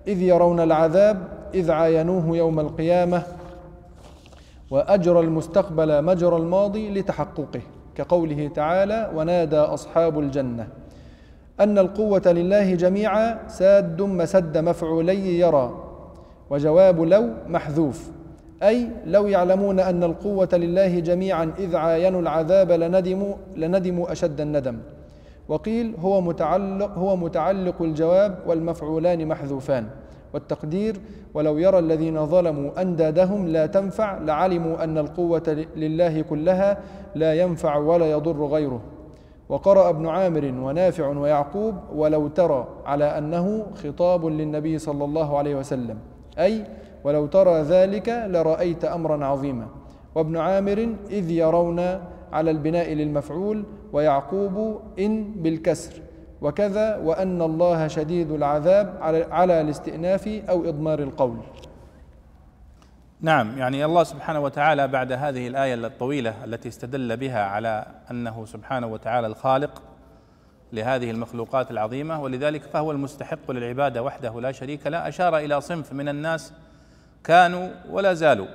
إذ 0.09 0.23
يرون 0.23 0.61
العذاب 0.61 1.29
إذ 1.55 1.71
عاينوه 1.71 2.37
يوم 2.37 2.61
القيامة. 2.61 3.23
وأجرى 4.71 5.21
المستقبل 5.21 6.05
مجرى 6.05 6.37
الماضي 6.37 6.91
لتحققه 6.91 7.61
كقوله 7.95 8.51
تعالى 8.55 9.11
ونادى 9.15 9.57
أصحاب 9.57 10.19
الجنة 10.19 10.69
أن 11.61 11.79
القوة 11.79 12.23
لله 12.27 12.75
جميعا 12.75 13.49
ساد 13.49 14.03
مسد 14.03 14.59
مفعولي 14.59 15.39
يرى 15.39 15.85
وجواب 16.51 17.01
لو 17.01 17.31
محذوف 17.49 18.11
أي 18.65 18.89
لو 19.07 19.27
يعلمون 19.27 19.81
أن 19.81 20.05
القوة 20.05 20.49
لله 20.53 20.99
جميعا 21.01 21.53
إذ 21.59 21.77
عاينوا 21.77 22.21
العذاب 22.21 22.73
لندموا 22.73 23.35
لندموا 23.57 24.13
أشد 24.13 24.41
الندم. 24.41 24.79
وقيل 25.49 25.95
هو 26.01 26.21
متعلق 26.21 26.99
هو 26.99 27.17
متعلق 27.17 27.83
الجواب 27.83 28.39
والمفعولان 28.47 29.29
محذوفان. 29.29 29.87
والتقدير 30.35 30.97
ولو 31.35 31.59
يرى 31.59 31.79
الذين 31.79 32.27
ظلموا 32.27 32.83
أندادهم 32.83 33.49
لا 33.49 33.67
تنفع 33.67 34.19
لعلموا 34.19 34.85
أن 34.85 34.99
القوة 34.99 35.67
لله 35.77 36.21
كلها 36.23 36.79
لا 37.15 37.35
ينفع 37.35 37.77
ولا 37.77 38.11
يضر 38.11 38.47
غيره. 38.47 38.81
وقرأ 39.49 39.91
ابن 39.91 40.07
عامر 40.07 40.45
ونافع 40.45 41.07
ويعقوب 41.07 41.75
ولو 41.95 42.29
ترى 42.29 42.69
على 42.87 43.05
أنه 43.05 43.67
خطاب 43.85 44.27
للنبي 44.27 44.79
صلى 44.79 45.05
الله 45.05 45.39
عليه 45.39 45.55
وسلم. 45.55 45.99
أي 46.39 46.65
ولو 47.05 47.27
ترى 47.27 47.63
ذلك 47.63 48.09
لرأيت 48.09 48.85
أمرا 48.85 49.27
عظيما. 49.27 49.67
وابن 50.15 50.37
عامر 50.37 50.95
إذ 51.11 51.31
يرون 51.31 51.81
على 52.33 52.51
البناء 52.51 52.93
للمفعول 52.93 53.65
ويعقوب 53.93 54.81
إن 54.99 55.33
بالكسر. 55.33 56.03
وكذا 56.41 56.97
وأن 56.97 57.43
الله 57.43 57.89
شديد 57.89 58.31
العذاب 58.31 58.97
على 59.31 59.61
الاستئناف 59.61 60.29
أو 60.29 60.69
إضمار 60.69 60.99
القول. 60.99 61.37
نعم 63.21 63.59
يعني 63.59 63.85
الله 63.85 64.05
سبحانه 64.05 64.41
وتعالى 64.41 64.89
بعد 64.89 65.13
هذه 65.13 65.49
الآية 65.49 65.75
الطويلة 65.75 66.45
التي 66.45 66.69
استدل 66.69 67.17
بها 67.17 67.45
على 67.45 67.87
أنه 68.11 68.45
سبحانه 68.45 68.87
وتعالى 68.87 69.27
الخالق 69.27 69.83
لهذه 70.73 71.11
المخلوقات 71.11 71.71
العظيمة 71.71 72.23
ولذلك 72.23 72.63
فهو 72.63 72.93
المستحق 72.93 73.51
للعبادة 73.51 74.03
وحده 74.03 74.41
لا 74.41 74.53
شريك 74.53 74.87
له 74.87 75.09
أشار 75.09 75.39
إلى 75.39 75.61
صنف 75.61 75.93
من 75.93 76.09
الناس 76.09 76.53
كانوا 77.25 77.69
ولا 77.91 78.15
زالوا 78.15 78.47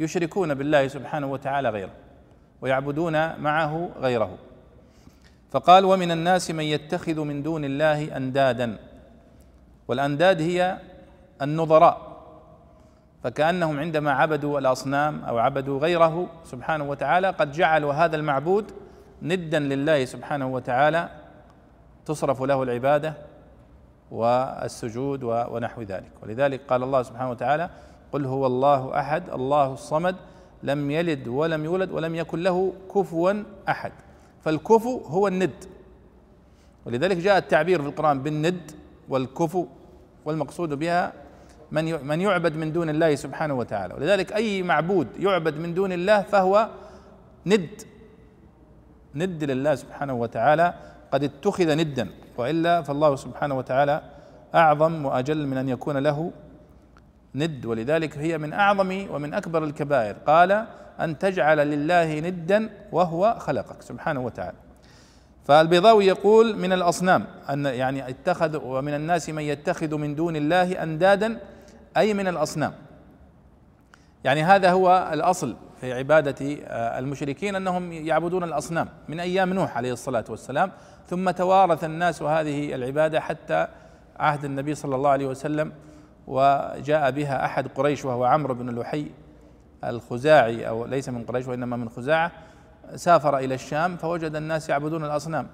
يشركون 0.00 0.54
بالله 0.54 0.88
سبحانه 0.88 1.26
وتعالى 1.26 1.68
غيره 1.68 1.92
ويعبدون 2.60 3.40
معه 3.40 3.88
غيره. 4.00 4.38
فقال 5.50 5.84
ومن 5.84 6.10
الناس 6.10 6.50
من 6.50 6.64
يتخذ 6.64 7.20
من 7.20 7.42
دون 7.42 7.64
الله 7.64 8.16
أندادا 8.16 8.78
والأنداد 9.88 10.40
هي 10.40 10.78
النظراء 11.42 12.16
فكأنهم 13.22 13.80
عندما 13.80 14.12
عبدوا 14.12 14.58
الأصنام 14.58 15.24
أو 15.24 15.38
عبدوا 15.38 15.78
غيره 15.78 16.28
سبحانه 16.44 16.84
وتعالى 16.84 17.30
قد 17.30 17.52
جعلوا 17.52 17.92
هذا 17.92 18.16
المعبود 18.16 18.72
ندا 19.22 19.58
لله 19.58 20.04
سبحانه 20.04 20.46
وتعالى 20.46 21.08
تصرف 22.06 22.42
له 22.42 22.62
العبادة 22.62 23.14
والسجود 24.10 25.22
ونحو 25.24 25.82
ذلك. 25.82 26.10
ولذلك 26.22 26.60
قال 26.68 26.82
الله 26.82 27.02
سبحانه 27.02 27.30
وتعالى 27.30 27.70
قل 28.16 28.24
هو 28.24 28.46
الله 28.46 29.00
أحد 29.00 29.30
الله 29.30 29.72
الصمد 29.72 30.16
لم 30.62 30.90
يلد 30.90 31.28
ولم 31.28 31.64
يولد 31.64 31.90
ولم 31.90 32.14
يكن 32.14 32.42
له 32.42 32.72
كفوا 32.94 33.32
أحد. 33.68 33.92
فالكفو 34.44 34.98
هو 34.98 35.28
الند. 35.28 35.64
ولذلك 36.86 37.16
جاء 37.16 37.38
التعبير 37.38 37.82
في 37.82 37.88
القرآن 37.88 38.22
بالند 38.22 38.70
والكفو 39.08 39.66
والمقصود 40.24 40.74
بها 40.74 41.12
من 41.70 42.06
من 42.06 42.20
يعبد 42.20 42.56
من 42.56 42.72
دون 42.72 42.88
الله 42.90 43.14
سبحانه 43.14 43.54
وتعالى. 43.54 43.94
ولذلك 43.94 44.32
أي 44.32 44.62
معبود 44.62 45.08
يعبد 45.18 45.56
من 45.56 45.74
دون 45.74 45.92
الله 45.92 46.22
فهو 46.22 46.68
ند. 47.46 47.82
ند 49.14 49.44
لله 49.44 49.74
سبحانه 49.74 50.14
وتعالى. 50.14 50.74
قد 51.12 51.24
اتخذ 51.24 51.76
ندا 51.76 52.08
وإلا 52.38 52.82
فالله 52.82 53.16
سبحانه 53.16 53.54
وتعالى 53.58 54.02
أعظم 54.54 55.04
وأجل 55.06 55.46
من 55.46 55.56
أن 55.56 55.68
يكون 55.68 55.96
له 55.96 56.32
ند 57.36 57.66
ولذلك 57.66 58.18
هي 58.18 58.38
من 58.38 58.52
أعظم 58.52 59.06
ومن 59.10 59.34
أكبر 59.34 59.64
الكبائر. 59.64 60.16
قال 60.26 60.66
أن 61.00 61.18
تجعل 61.18 61.58
لله 61.58 62.20
ندا 62.20 62.68
وهو 62.92 63.36
خلقك 63.38 63.82
سبحانه 63.82 64.20
وتعالى. 64.20 64.56
فالبيضاوي 65.44 66.06
يقول 66.06 66.56
من 66.56 66.72
الأصنام 66.72 67.24
أن 67.50 67.66
يعني 67.66 68.08
اتخذ 68.08 68.60
ومن 68.64 68.94
الناس 68.94 69.30
من 69.30 69.42
يتخذ 69.42 69.94
من 69.94 70.14
دون 70.14 70.36
الله 70.36 70.82
أندادا 70.82 71.38
أي 71.96 72.14
من 72.14 72.28
الأصنام. 72.28 72.72
يعني 74.24 74.42
هذا 74.42 74.70
هو 74.70 75.10
الأصل 75.12 75.56
في 75.80 75.92
عبادة 75.92 76.56
آه، 76.66 76.98
المشركين 76.98 77.56
أنهم 77.56 77.92
يعبدون 77.92 78.44
الأصنام 78.44 78.88
من 79.08 79.20
أيام 79.20 79.52
نوح 79.52 79.76
عليه 79.76 79.92
الصلاة 79.92 80.24
والسلام. 80.28 80.72
ثم 81.08 81.30
توارث 81.30 81.84
الناس 81.84 82.22
هذه 82.22 82.74
العبادة 82.74 83.20
حتى 83.20 83.68
عهد 84.18 84.44
النبي 84.44 84.74
صلى 84.74 84.96
الله 84.96 85.10
عليه 85.10 85.26
وسلم 85.26 85.72
وجاء 86.26 87.10
بها 87.10 87.44
أحد 87.44 87.68
قريش 87.68 88.04
وهو 88.04 88.24
عمرو 88.24 88.54
بن 88.54 88.78
لحي 88.78 89.10
الخزاعي 89.84 90.68
أو 90.68 90.84
ليس 90.84 91.08
من 91.08 91.24
قريش 91.24 91.46
وإنما 91.46 91.76
من 91.76 91.88
خزاعة 91.88 92.32
سافر 92.94 93.38
إلى 93.38 93.54
الشام 93.54 93.96
فوجد 93.96 94.36
الناس 94.36 94.68
يعبدون 94.68 95.04
الأصنام. 95.04 95.46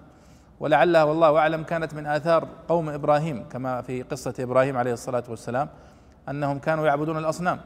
ولعلها 0.61 1.05
والله 1.05 1.39
أعلم 1.39 1.63
كانت 1.63 1.95
من 1.95 2.07
آثار 2.07 2.49
قوم 2.69 2.89
إبراهيم 2.89 3.49
كما 3.49 3.83
في 3.83 4.03
قصة 4.03 4.35
إبراهيم 4.39 4.77
عليه 4.77 4.93
الصلاة 4.93 5.25
والسلام 5.29 5.69
أنهم 6.29 6.59
كانوا 6.59 6.87
يعبدون 6.87 7.19
الأصنام. 7.19 7.61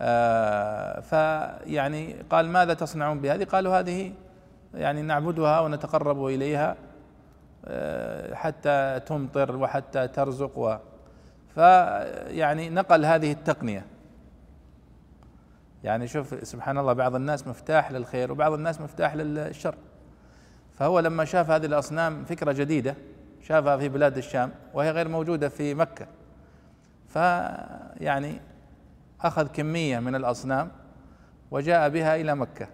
آه 0.00 1.00
فيعني 1.00 2.16
قال 2.30 2.48
ماذا 2.48 2.74
تصنعون 2.74 3.20
بهذه؟ 3.20 3.44
قالوا 3.44 3.78
هذه 3.80 4.12
يعني 4.74 5.02
نعبدها 5.02 5.60
ونتقرب 5.60 6.26
إليها 6.26 6.76
آه 7.64 8.34
حتى 8.34 9.00
تمطر 9.06 9.56
وحتى 9.56 10.08
ترزق 10.08 10.58
و 10.58 10.76
فيعني 11.58 12.70
نقل 12.70 13.04
هذه 13.04 13.32
التقنية. 13.32 13.84
يعني 15.84 16.08
شوف 16.08 16.48
سبحان 16.48 16.78
الله 16.78 16.92
بعض 16.92 17.14
الناس 17.14 17.46
مفتاح 17.46 17.92
للخير 17.92 18.32
وبعض 18.32 18.52
الناس 18.52 18.80
مفتاح 18.80 19.14
للشر. 19.14 19.74
فهو 20.74 21.00
لما 21.00 21.24
شاف 21.24 21.50
هذه 21.50 21.66
الأصنام 21.66 22.24
فكرة 22.24 22.52
جديدة 22.52 22.94
شافها 23.42 23.76
في 23.76 23.88
بلاد 23.88 24.16
الشام 24.16 24.50
وهي 24.74 24.90
غير 24.90 25.08
موجودة 25.08 25.48
في 25.48 25.74
مكة. 25.74 26.06
فيعني 27.08 28.40
أخذ 29.20 29.46
كمية 29.46 29.98
من 29.98 30.14
الأصنام 30.14 30.70
وجاء 31.50 31.88
بها 31.88 32.16
إلى 32.16 32.34
مكة. 32.34 32.68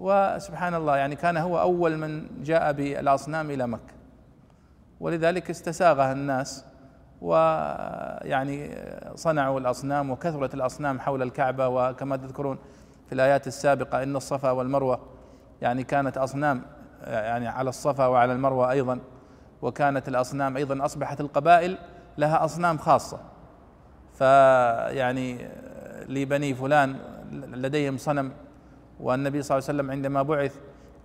وسبحان 0.00 0.74
الله 0.74 0.96
يعني 0.96 1.16
كان 1.16 1.36
هو 1.36 1.60
أول 1.60 1.96
من 1.96 2.42
جاء 2.42 2.72
بالأصنام 2.72 3.50
إلى 3.50 3.66
مكة. 3.66 3.94
ولذلك 5.00 5.50
استساغها 5.50 6.12
الناس 6.12 6.64
ويعني 7.20 8.70
صنعوا 9.14 9.60
الأصنام 9.60 10.10
وكثرت 10.10 10.54
الأصنام 10.54 11.00
حول 11.00 11.22
الكعبة. 11.22 11.68
وكما 11.68 12.16
تذكرون 12.16 12.58
في 13.06 13.14
الآيات 13.14 13.46
السابقة 13.46 14.02
إن 14.02 14.16
الصفا 14.16 14.50
والمروة 14.50 15.00
يعني 15.62 15.84
كانت 15.84 16.18
أصنام 16.18 16.62
يعني 17.02 17.48
على 17.48 17.68
الصفا 17.68 18.06
وعلى 18.06 18.32
المروة 18.32 18.70
أيضا. 18.70 18.98
وكانت 19.62 20.08
الأصنام 20.08 20.56
أيضا 20.56 20.84
أصبحت 20.84 21.20
القبائل 21.20 21.78
لها 22.18 22.44
أصنام 22.44 22.78
خاصة. 22.78 23.18
فيعني 24.14 25.48
لبني 26.08 26.54
فلان 26.54 26.96
لديهم 27.32 27.96
صنم. 27.96 28.32
والنبي 29.00 29.42
صلى 29.42 29.58
الله 29.58 29.68
عليه 29.68 29.78
وسلم 29.78 29.90
عندما 29.90 30.22
بعث 30.22 30.56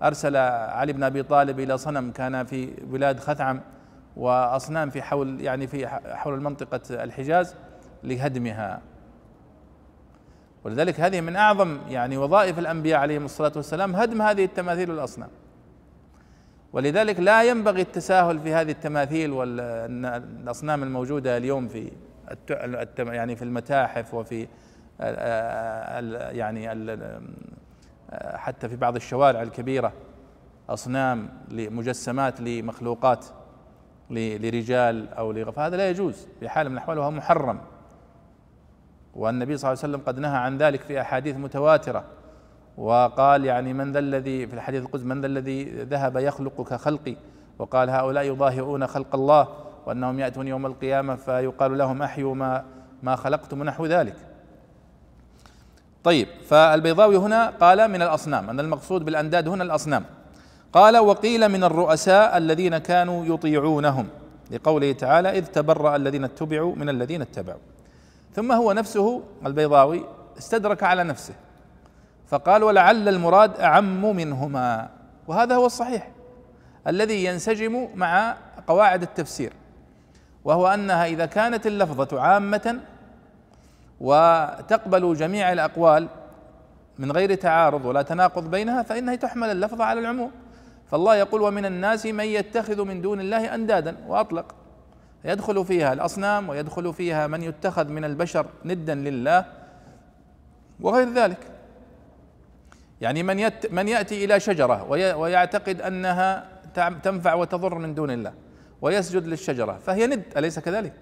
أرسل 0.04 0.36
علي 0.36 0.94
بن 0.94 1.04
أبي 1.04 1.24
طالب 1.24 1.60
إلى 1.60 1.78
صنم 1.78 2.12
كان 2.12 2.44
في 2.44 2.66
بلاد 2.66 3.20
خثعم. 3.20 3.62
وأصنام 4.18 4.90
في 4.90 5.02
حول 5.02 5.42
يعني 5.42 5.68
في 5.68 5.88
حول 5.88 6.42
منطقة 6.42 7.04
الحجاز 7.04 7.56
لهدمها. 8.04 8.82
ولذلك 10.64 11.00
هذه 11.00 11.22
من 11.22 11.36
أعظم 11.36 11.80
يعني 11.90 12.18
وظائف 12.18 12.60
الأنبياء 12.60 13.00
عليهم 13.00 13.26
الصلاة 13.26 13.52
والسلام 13.56 13.96
هدم 13.96 14.22
هذه 14.22 14.46
التماثيل 14.46 14.92
والأصنام. 14.92 15.30
ولذلك 16.74 17.20
لا 17.20 17.44
ينبغي 17.44 17.82
التساهل 17.82 18.40
في 18.40 18.54
هذه 18.54 18.72
التماثيل 18.72 19.32
والاصنام 19.32 20.84
الموجودة 20.84 21.38
اليوم 21.38 21.68
في 21.68 21.92
يعني 23.00 23.36
في 23.36 23.42
المتاحف 23.42 24.14
وفي 24.14 24.48
يعني 26.32 26.70
حتى 28.36 28.70
في 28.70 28.76
بعض 28.76 28.96
الشوارع 28.96 29.42
الكبيرة 29.42 29.94
أصنام 30.70 31.30
لمجسمات 31.50 32.42
لمخلوقات. 32.42 33.26
لرجال 34.12 35.14
أو 35.14 35.32
لغ... 35.32 35.52
فهذا 35.52 35.78
لا 35.78 35.90
يجوز 35.90 36.28
بحال 36.42 36.70
من 36.70 36.74
الاحوال 36.74 36.98
وهو 36.98 37.12
محرم. 37.12 37.60
والنبي 39.16 39.58
صلى 39.58 39.72
الله 39.72 39.84
عليه 39.84 39.94
وسلم 39.94 40.08
قد 40.08 40.20
نهى 40.20 40.38
عن 40.38 40.58
ذلك 40.58 40.82
في 40.82 41.02
أحاديث 41.02 41.36
متواترة 41.36 42.04
وقال 42.78 43.46
يعني 43.46 43.74
من 43.74 43.92
ذا 43.92 44.00
الذي 44.00 44.48
في 44.48 44.54
الحديث 44.54 44.82
القدس 44.82 45.04
من 45.04 45.22
ذا 45.22 45.28
الذي 45.28 45.64
ذهب 45.64 46.18
يخلق 46.18 46.62
كخلقي 46.62 47.16
وقال 47.60 47.90
هؤلاء 47.90 48.24
يضاهئون 48.24 48.88
خلق 48.88 49.16
الله 49.16 49.48
وأنهم 49.86 50.20
يأتون 50.20 50.48
يوم 50.48 50.66
القيامة 50.66 51.16
فيقال 51.16 51.78
لهم 51.78 52.02
أحيوا 52.02 52.36
ما 52.36 52.66
ما 53.04 53.16
خلقتم 53.16 53.64
نحو 53.64 53.86
ذلك. 53.86 54.16
طيب 56.04 56.28
فالبيضاوي 56.48 57.18
هنا 57.18 57.50
قال 57.50 57.88
من 57.88 58.02
الأصنام 58.02 58.50
أن 58.50 58.60
المقصود 58.60 59.06
بالأنداد 59.06 59.48
هنا 59.48 59.64
الأصنام. 59.64 60.06
قال 60.74 60.98
وقيل 60.98 61.50
من 61.50 61.64
الرؤساء 61.64 62.38
الذين 62.38 62.78
كانوا 62.78 63.26
يطيعونهم 63.26 64.08
لقوله 64.52 64.92
تعالى 64.92 65.30
إذ 65.30 65.46
تبرأ 65.46 65.96
الذين 65.96 66.24
اتبعوا 66.24 66.76
من 66.76 66.90
الذين 66.90 67.22
اتبعوا. 67.22 67.60
ثم 68.36 68.52
هو 68.52 68.74
نفسه 68.74 69.24
البيضاوي 69.46 70.06
استدرك 70.38 70.84
على 70.84 71.04
نفسه 71.04 71.34
فقال 72.28 72.64
ولعل 72.64 73.10
المراد 73.10 73.60
أعم 73.60 74.16
منهما. 74.16 74.90
وهذا 75.28 75.56
هو 75.56 75.66
الصحيح 75.66 76.10
الذي 76.88 77.26
ينسجم 77.26 77.88
مع 77.96 78.38
قواعد 78.68 79.02
التفسير 79.02 79.54
وهو 80.44 80.68
أنها 80.68 81.06
إذا 81.06 81.26
كانت 81.26 81.68
اللفظة 81.68 82.22
عامة 82.22 82.80
وتقبل 84.02 85.14
جميع 85.16 85.52
الأقوال 85.52 86.08
من 87.00 87.12
غير 87.12 87.36
تعارض 87.36 87.86
ولا 87.86 88.02
تناقض 88.02 88.52
بينها 88.52 88.84
فإنها 88.84 89.16
تحمل 89.16 89.50
اللفظ 89.52 89.82
على 89.82 90.00
العموم. 90.00 90.32
فالله 90.92 91.16
يقول 91.16 91.42
ومن 91.42 91.66
الناس 91.66 92.06
من 92.06 92.26
يتخذ 92.26 92.86
من 92.86 93.02
دون 93.02 93.20
الله 93.20 93.56
أندادا 93.56 93.98
وأطلق. 94.08 94.56
يدخل 95.26 95.66
فيها 95.66 95.94
الأصنام 95.94 96.50
ويدخل 96.50 96.94
فيها 96.94 97.28
من 97.28 97.44
يتخذ 97.44 97.88
من 97.88 98.04
البشر 98.06 98.46
ندا 98.66 98.96
لله 98.96 99.46
وغير 100.80 101.14
ذلك. 101.14 101.38
يعني 103.02 103.24
من 103.24 103.40
يت 103.40 103.72
من 103.72 103.88
يأتي 103.88 104.26
إلى 104.26 104.40
شجرة 104.40 104.84
ويعتقد 105.18 105.82
أنها 105.82 106.48
تنفع 107.04 107.34
وتضر 107.34 107.76
من 107.76 107.96
دون 107.96 108.12
الله 108.12 108.34
ويسجد 108.82 109.28
للشجرة 109.28 109.78
فهي 109.78 110.08
ند 110.08 110.24
أليس 110.38 110.60
كذلك؟ 110.60 110.94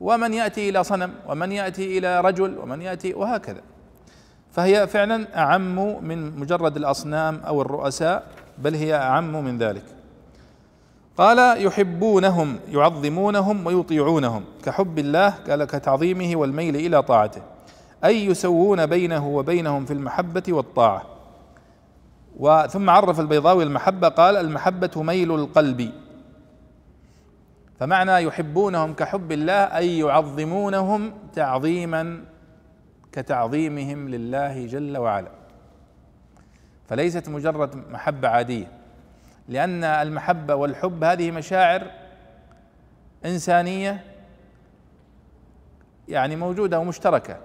ومن 0.00 0.34
يأتي 0.34 0.68
إلى 0.68 0.84
صنم 0.84 1.14
ومن 1.28 1.52
يأتي 1.52 1.98
إلى 1.98 2.20
رجل 2.20 2.58
ومن 2.58 2.82
يأتي 2.82 3.14
وهكذا. 3.14 3.60
فهي 4.52 4.86
فعلا 4.86 5.38
أعم 5.38 6.04
من 6.04 6.40
مجرد 6.40 6.76
الأصنام 6.76 7.40
أو 7.46 7.62
الرؤساء 7.62 8.26
بل 8.58 8.74
هي 8.74 8.94
أعم 8.94 9.44
من 9.44 9.58
ذلك. 9.58 9.84
قال 11.16 11.66
يحبونهم 11.66 12.58
يعظمونهم 12.68 13.66
ويطيعونهم 13.66 14.44
كحب 14.64 14.98
الله 14.98 15.28
قال 15.28 15.64
كتعظيمه 15.64 16.36
والميل 16.36 16.76
إلى 16.76 17.02
طاعته. 17.02 17.42
أي 18.04 18.26
يسوون 18.26 18.86
بينه 18.86 19.28
وبينهم 19.28 19.84
في 19.84 19.92
المحبة 19.92 20.42
والطاعة. 20.48 21.02
وثم 22.38 22.90
عرف 22.90 23.20
البيضاوي 23.20 23.64
المحبة 23.64 24.08
قال 24.08 24.36
المحبة 24.36 24.90
ميل 24.96 25.34
القلب. 25.34 25.90
فمعنى 27.80 28.12
يحبونهم 28.12 28.94
كحب 28.94 29.32
الله 29.32 29.52
أي 29.52 29.98
يعظمونهم 29.98 31.12
تعظيما 31.34 32.20
كتعظيمهم 33.12 34.08
لله 34.08 34.66
جل 34.66 34.96
وعلا. 34.96 35.30
فليست 36.88 37.28
مجرد 37.28 37.76
محبة 37.76 38.28
عادية 38.28 38.72
لأن 39.48 39.84
المحبة 39.84 40.54
والحب 40.54 41.04
هذه 41.04 41.30
مشاعر 41.30 41.90
إنسانية 43.24 44.04
يعني 46.08 46.36
موجودة 46.36 46.78
ومشتركة 46.78 47.38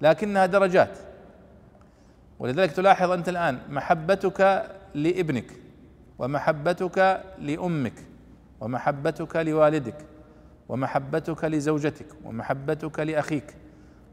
لكنها 0.00 0.46
درجات. 0.46 0.98
ولذلك 2.38 2.72
تلاحظ 2.72 3.10
أنت 3.10 3.28
الآن 3.28 3.58
محبتك 3.70 4.66
لابنك 4.94 5.46
ومحبتك 6.18 7.22
لأمك 7.38 7.94
ومحبتك 8.60 9.36
لوالدك 9.36 9.96
ومحبتك 10.68 11.44
لزوجتك 11.44 12.06
ومحبتك 12.24 13.00
لأخيك. 13.00 13.54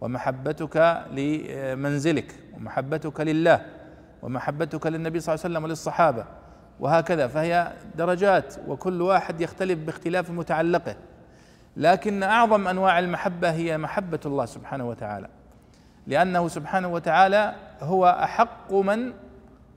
ومحبتك 0.01 1.03
لمنزلك 1.11 2.35
ومحبتك 2.53 3.21
لله 3.21 3.65
ومحبتك 4.21 4.87
للنبي 4.87 5.19
صلى 5.19 5.33
الله 5.33 5.45
عليه 5.45 5.53
وسلم 5.53 5.63
وللصحابة 5.63 6.25
وهكذا. 6.79 7.27
فهي 7.27 7.73
درجات 7.95 8.55
وكل 8.67 9.01
واحد 9.01 9.41
يختلف 9.41 9.79
باختلاف 9.79 10.31
متعلقه. 10.31 10.95
لكن 11.77 12.23
أعظم 12.23 12.67
أنواع 12.67 12.99
المحبة 12.99 13.51
هي 13.51 13.77
محبة 13.77 14.19
الله 14.25 14.45
سبحانه 14.45 14.89
وتعالى. 14.89 15.27
لأنه 16.07 16.47
سبحانه 16.47 16.87
وتعالى 16.87 17.55
هو 17.81 18.05
أحق 18.23 18.73
من 18.73 19.13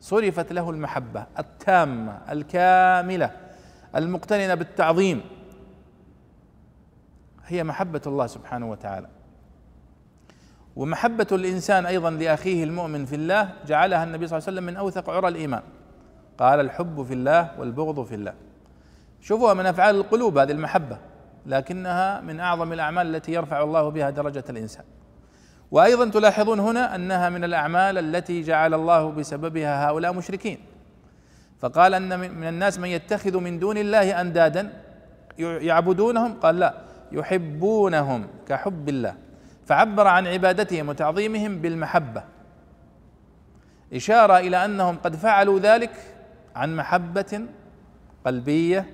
صرفت 0.01 0.53
له 0.53 0.71
المحبة 0.71 1.27
التامة 1.39 2.19
الكاملة 2.31 3.31
المقترنه 3.97 4.55
بالتعظيم. 4.55 5.21
هي 7.47 7.65
محبة 7.65 8.01
الله 8.07 8.27
سبحانه 8.27 8.71
وتعالى. 8.71 9.09
ومحبة 10.77 11.27
الإنسان 11.33 11.87
أيضا 11.87 12.11
لأخيه 12.11 12.65
المؤمن 12.65 13.05
في 13.05 13.17
الله 13.17 13.49
جعلها 13.67 14.05
النبي 14.05 14.27
صلى 14.27 14.39
الله 14.39 14.49
عليه 14.49 14.59
وسلم 14.59 14.67
من 14.67 14.77
أوثق 14.77 15.11
عرى 15.11 15.29
الإيمان. 15.29 15.63
قال 16.39 16.61
الحب 16.61 17.03
في 17.03 17.15
الله 17.15 17.51
والبغض 17.59 18.05
في 18.05 18.15
الله. 18.15 18.35
شوفوها 19.21 19.55
من 19.55 19.67
أفعال 19.67 19.95
القلوب 19.95 20.39
هذه 20.39 20.53
المحبة 20.53 20.99
لكنها 21.47 22.21
من 22.21 22.41
أعظم 22.41 22.73
الأعمال 22.73 23.17
التي 23.17 23.33
يرفع 23.33 23.63
الله 23.63 23.89
بها 23.89 24.11
درجة 24.11 24.45
الإنسان. 24.51 24.85
وأيضا 25.71 26.11
تلاحظون 26.11 26.61
هنا 26.61 26.95
أنها 26.95 27.29
من 27.29 27.45
الأعمال 27.45 27.99
التي 27.99 28.43
جعل 28.43 28.75
الله 28.75 29.11
بسببها 29.11 29.89
هؤلاء 29.89 30.13
مشركين. 30.13 30.59
فقال 31.59 31.95
أن 31.95 32.21
من 32.21 32.49
الناس 32.49 32.79
من 32.79 32.89
يتخذ 32.89 33.39
من 33.39 33.59
دون 33.59 33.77
الله 33.79 34.21
اندادا 34.21 34.73
يعبدونهم؟ 35.39 36.35
قال 36.35 36.59
لا 36.59 36.75
يحبونهم 37.13 38.27
كحب 38.49 38.89
الله. 38.89 39.15
فعبر 39.73 40.07
عن 40.07 40.27
عبادتهم 40.27 40.89
وتعظيمهم 40.89 41.59
بالمحبة. 41.59 42.23
إشارة 43.93 44.39
إلى 44.39 44.65
أنهم 44.65 44.97
قد 45.05 45.17
فعلوا 45.17 45.59
ذلك 45.59 45.91
عن 46.57 46.77
محبة 46.77 47.41
قلبية 48.27 48.91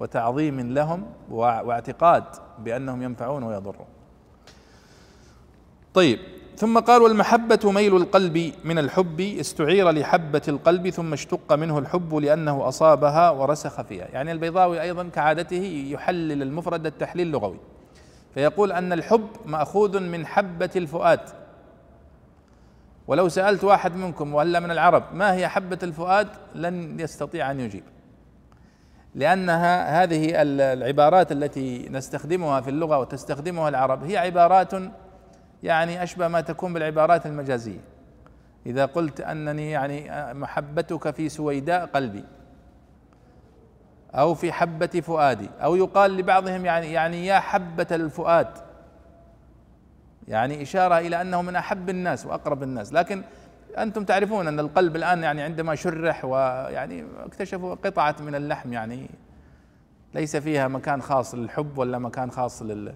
وتعظيم 0.00 0.60
لهم 0.60 1.06
واعتقاد 1.30 2.24
بأنهم 2.58 3.02
ينفعون 3.02 3.42
ويضرون. 3.42 3.86
طيب 5.94 6.18
ثم 6.56 6.78
قال 6.78 7.02
والمحبة 7.02 7.72
ميل 7.72 7.96
القلب 7.96 8.52
من 8.64 8.78
الحب 8.78 9.20
استعير 9.20 9.90
لحبة 9.90 10.42
القلب 10.48 10.90
ثم 10.90 11.12
اشتق 11.12 11.52
منه 11.52 11.78
الحب 11.78 12.14
لأنه 12.14 12.68
أصابها 12.68 13.30
ورسخ 13.30 13.82
فيها. 13.82 14.08
يعني 14.12 14.32
البيضاوي 14.32 14.82
أيضا 14.82 15.08
كعادته 15.08 15.86
يحلل 15.90 16.42
المفرد 16.42 16.86
التحليل 16.86 17.26
اللغوي. 17.26 17.58
فيقول 18.34 18.72
أن 18.72 18.92
الحب 18.92 19.28
مأخوذ 19.46 20.00
من 20.00 20.26
حبة 20.26 20.70
الفؤاد. 20.76 21.20
ولو 23.06 23.28
سألت 23.28 23.64
واحد 23.64 23.96
منكم 23.96 24.34
ولا 24.34 24.60
من 24.60 24.70
العرب 24.70 25.04
ما 25.12 25.34
هي 25.34 25.48
حبة 25.48 25.78
الفؤاد 25.82 26.28
لن 26.54 27.00
يستطيع 27.00 27.50
أن 27.50 27.60
يجيب. 27.60 27.82
لأنها 29.14 30.02
هذه 30.02 30.32
العبارات 30.42 31.32
التي 31.32 31.88
نستخدمها 31.88 32.60
في 32.60 32.70
اللغة 32.70 32.98
وتستخدمها 32.98 33.68
العرب 33.68 34.04
هي 34.04 34.16
عبارات 34.16 34.70
يعني 35.62 36.02
أشبه 36.02 36.28
ما 36.28 36.40
تكون 36.40 36.72
بالعبارات 36.72 37.26
المجازية. 37.26 37.80
إذا 38.66 38.84
قلت 38.84 39.20
أنني 39.20 39.70
يعني 39.70 40.10
محبتك 40.34 41.14
في 41.14 41.28
سويداء 41.28 41.86
قلبي. 41.86 42.24
أو 44.14 44.34
في 44.34 44.52
حبة 44.52 44.86
فؤادي 44.86 45.50
أو 45.62 45.76
يقال 45.76 46.16
لبعضهم 46.16 46.64
يعني 46.64 46.92
يعني 46.92 47.26
يا 47.26 47.40
حبة 47.40 47.86
الفؤاد. 47.90 48.48
يعني 50.28 50.62
إشارة 50.62 50.98
إلى 50.98 51.20
أنه 51.20 51.42
من 51.42 51.56
أحب 51.56 51.88
الناس 51.88 52.26
وأقرب 52.26 52.62
الناس. 52.62 52.92
لكن 52.92 53.22
أنتم 53.78 54.04
تعرفون 54.04 54.48
أن 54.48 54.60
القلب 54.60 54.96
الآن 54.96 55.22
يعني 55.22 55.42
عندما 55.42 55.74
شرح 55.74 56.24
ويعني 56.24 57.04
اكتشفوا 57.24 57.74
قطعة 57.74 58.16
من 58.20 58.34
اللحم 58.34 58.72
يعني 58.72 59.10
ليس 60.14 60.36
فيها 60.36 60.68
مكان 60.68 61.02
خاص 61.02 61.34
للحب 61.34 61.78
ولا 61.78 61.98
مكان 61.98 62.30
خاص 62.30 62.62
لل 62.62 62.94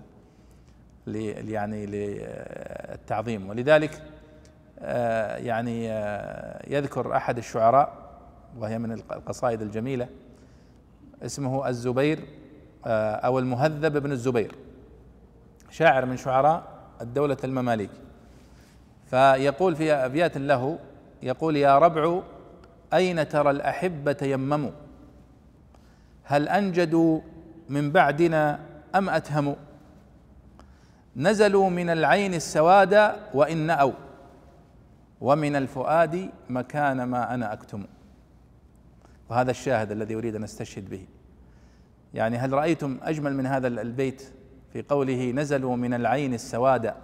يعني 1.51 1.87
للتعظيم. 1.87 3.49
ولذلك 3.49 4.03
آه، 4.79 5.37
يعني 5.37 5.93
آه، 5.93 6.63
يذكر 6.67 7.17
أحد 7.17 7.39
الشعراء 7.39 7.93
وهي 8.59 8.79
من 8.79 8.93
القصائد 8.93 9.63
الجميلة 9.63 10.09
اسمه 11.23 11.69
الزبير 11.69 12.19
آه، 12.87 13.15
أو 13.15 13.39
المهذب 13.39 14.03
بن 14.03 14.13
الزبير. 14.13 14.55
شاعر 15.71 16.05
من 16.07 16.17
شعراء 16.17 16.63
الدولة 17.01 17.37
المماليك. 17.45 17.91
فيقول 19.07 19.77
في 19.77 19.93
ابيات 19.93 20.37
له 20.37 20.79
يقول 21.23 21.57
يا 21.57 21.79
ربع 21.79 22.21
أين 22.95 23.29
ترى 23.29 23.51
الأحبة 23.51 24.17
يمموا؟ 24.23 24.71
هل 26.25 26.49
أنجدوا 26.49 27.21
من 27.69 27.93
بعدنا 27.93 28.61
أم 28.95 29.09
أتهموا؟ 29.09 29.55
نزلوا 31.17 31.71
من 31.71 31.91
العين 31.91 32.35
السواد 32.35 33.13
وإن 33.35 33.57
نأوا 33.59 33.93
ومن 35.21 35.57
الفؤاد 35.57 36.31
مكان 36.49 37.03
ما 37.03 37.35
أنا 37.35 37.53
أكتم. 37.53 37.85
وهذا 39.31 39.51
الشاهد 39.51 39.93
الذي 39.93 40.15
أريد 40.15 40.35
أن 40.35 40.45
أستشهد 40.45 40.91
به. 40.91 41.07
يعني 42.15 42.37
هل 42.37 42.53
رأيتم 42.53 42.99
أجمل 43.03 43.35
من 43.37 43.47
هذا 43.47 43.69
البيت 43.69 44.33
في 44.73 44.83
قوله 44.83 45.31
نزلوا 45.31 45.77
من 45.77 45.95
العين 45.95 46.35
السواد؟ 46.35 46.95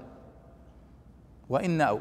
وإن 1.48 1.70
نأوا 1.70 2.00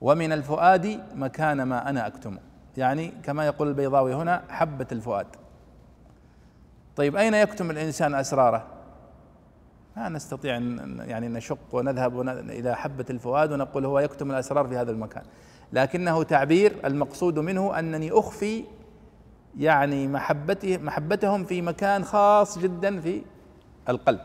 ومن 0.00 0.32
الفؤاد 0.32 1.00
مكان 1.14 1.62
ما 1.62 1.90
أنا 1.90 2.06
أكتم. 2.06 2.38
يعني 2.76 3.12
كما 3.22 3.46
يقول 3.46 3.68
البيضاوي 3.68 4.14
هنا 4.14 4.42
حبة 4.48 4.86
الفؤاد. 4.92 5.26
طيب 6.96 7.16
أين 7.16 7.34
يكتم 7.34 7.70
الإنسان 7.70 8.14
أسراره؟ 8.14 8.66
ما 9.96 10.08
نستطيع 10.08 10.56
أن 10.56 11.00
يعني 11.06 11.28
نشق 11.28 11.58
ونذهب 11.72 12.20
إلى 12.28 12.76
حبة 12.76 13.04
الفؤاد 13.10 13.52
ونقول 13.52 13.84
هو 13.84 13.98
يكتم 13.98 14.30
الأسرار 14.30 14.68
في 14.68 14.76
هذا 14.76 14.90
المكان. 14.90 15.22
لكنه 15.72 16.22
تعبير 16.22 16.76
المقصود 16.84 17.38
منه 17.38 17.78
أنني 17.78 18.10
أخفي 18.12 18.64
يعني 19.58 20.08
محبته 20.08 20.78
محبتهم 20.78 21.44
في 21.44 21.62
مكان 21.62 22.04
خاص 22.04 22.58
جدا 22.58 23.00
في 23.00 23.22
القلب. 23.88 24.20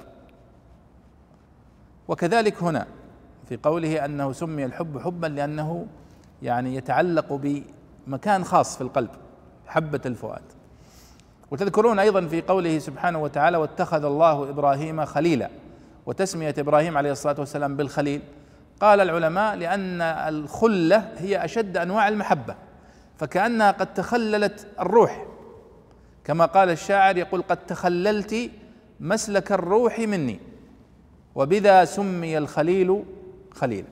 وكذلك 2.08 2.64
هنا 2.64 2.88
في 3.50 3.58
قوله 3.64 4.06
أنه 4.06 4.32
سمي 4.32 4.66
الحب 4.66 4.98
حبا 4.98 5.28
لأنه 5.28 5.88
يعني 6.42 6.76
يتعلق 6.76 7.42
بمكان 8.08 8.44
خاص 8.44 8.78
في 8.78 8.82
القلب 8.82 9.10
حبة 9.68 10.02
الفؤاد. 10.06 10.42
وتذكرون 11.52 12.00
أيضا 12.00 12.28
في 12.28 12.42
قوله 12.42 12.80
سبحانه 12.80 13.20
وتعالى 13.20 13.58
واتخذ 13.58 14.06
الله 14.06 14.50
إبراهيم 14.50 15.06
خليلا 15.06 15.50
وتسمية 16.06 16.56
إبراهيم 16.58 16.98
عليه 16.98 17.12
الصلاة 17.12 17.36
والسلام 17.40 17.76
بالخليل. 17.76 18.22
قال 18.80 19.00
العلماء 19.02 19.56
لأن 19.56 20.02
الخلة 20.02 21.12
هي 21.18 21.46
أشد 21.46 21.78
أنواع 21.78 22.08
المحبة. 22.08 22.56
فكأنها 23.22 23.72
قد 23.72 23.94
تخللت 23.94 24.68
الروح. 24.80 25.26
كما 26.26 26.46
قال 26.46 26.70
الشاعر 26.70 27.18
يقول 27.18 27.42
قد 27.42 27.58
تخللت 27.66 28.52
مسلك 29.00 29.52
الروح 29.52 30.00
مني 30.00 30.40
وبذا 31.36 31.86
سمي 31.86 32.38
الخليل 32.38 33.04
خليلا 33.52 33.88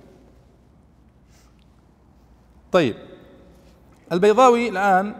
طيب 2.71 2.95
البيضاوي 4.11 4.69
الآن 4.69 5.15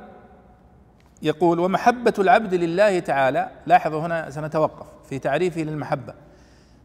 يقول 1.22 1.60
ومحبة 1.60 2.14
العبد 2.20 2.54
لله 2.54 3.00
تعالى 3.00 3.50
لاحظوا 3.66 4.02
هنا 4.02 4.30
سنتوقف 4.30 4.88
في 5.10 5.20
تعريفه 5.20 5.62
للمحبة. 5.62 6.14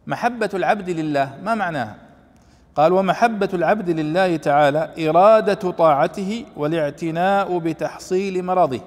محبة 0.07 0.49
العبد 0.53 0.89
لله 0.89 1.39
ما 1.43 1.55
معناها؟ 1.55 2.04
قال 2.75 2.93
ومحبة 2.93 3.49
العبد 3.53 3.89
لله 3.89 4.37
تعالى 4.37 5.09
إرادة 5.09 5.71
طاعته 5.71 6.45
والاعتناء 6.57 7.57
بتحصيل 7.57 8.45
مرضه. 8.45 8.81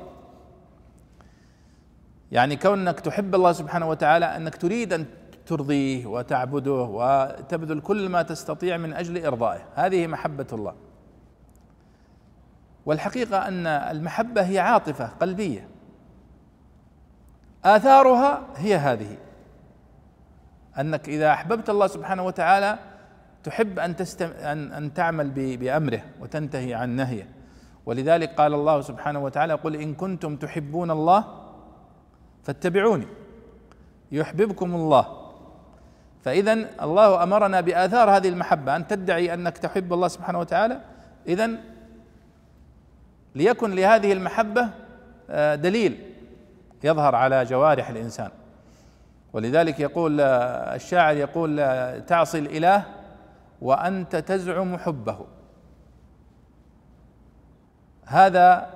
يعني 2.32 2.56
كونك 2.56 3.00
تحب 3.00 3.34
الله 3.34 3.52
سبحانه 3.52 3.88
وتعالى 3.88 4.36
أنك 4.36 4.56
تريد 4.56 4.92
أن 4.92 5.06
ترضيه 5.46 6.06
وتعبده 6.06 6.72
وتبذل 6.72 7.80
كل 7.80 8.08
ما 8.08 8.22
تستطيع 8.22 8.76
من 8.76 8.92
أجل 8.92 9.26
إرضائه. 9.26 9.60
هذه 9.74 10.06
محبة 10.06 10.46
الله. 10.52 10.74
والحقيقة 12.86 13.48
أن 13.48 13.66
المحبة 13.66 14.42
هي 14.42 14.58
عاطفة 14.58 15.06
قلبية. 15.06 15.68
آثارها 17.64 18.42
هي 18.56 18.76
هذه. 18.76 19.16
أنك 20.78 21.08
إذا 21.08 21.32
أحببت 21.32 21.70
الله 21.70 21.86
سبحانه 21.86 22.22
وتعالى 22.22 22.78
تحب 23.44 23.78
أن 23.78 23.96
تستم 23.96 24.26
ان 24.26 24.72
أن 24.72 24.94
تعمل 24.94 25.30
بأمره 25.56 26.02
وتنتهي 26.20 26.74
عن 26.74 26.90
نهيه. 26.90 27.28
ولذلك 27.86 28.34
قال 28.34 28.54
الله 28.54 28.80
سبحانه 28.80 29.24
وتعالى 29.24 29.54
قل 29.54 29.76
إن 29.76 29.94
كنتم 29.94 30.36
تحبون 30.36 30.90
الله 30.90 31.24
فاتبعوني 32.42 33.06
يحببكم 34.12 34.74
الله. 34.74 35.06
فاذا 36.22 36.52
الله 36.82 37.22
أمرنا 37.22 37.60
بآثار 37.60 38.10
هذه 38.10 38.28
المحبة 38.28 38.76
أن 38.76 38.86
تدعي 38.86 39.34
أنك 39.34 39.58
تحب 39.58 39.92
الله 39.92 40.08
سبحانه 40.08 40.38
وتعالى. 40.38 40.80
اذا 41.26 41.50
ليكن 43.34 43.70
لهذه 43.70 44.12
المحبة 44.12 44.68
آه، 45.30 45.54
دليل 45.54 46.14
يظهر 46.84 47.14
على 47.14 47.44
جوارح 47.44 47.88
الإنسان. 47.88 48.30
ولذلك 49.32 49.80
يقول 49.80 50.20
آه، 50.20 50.74
الشاعر 50.74 51.16
يقول 51.16 51.60
آه، 51.60 51.98
تعصي 51.98 52.38
الإله 52.38 52.97
وأنت 53.62 54.16
تزعم 54.16 54.76
حبه. 54.76 55.18
هذا 58.04 58.70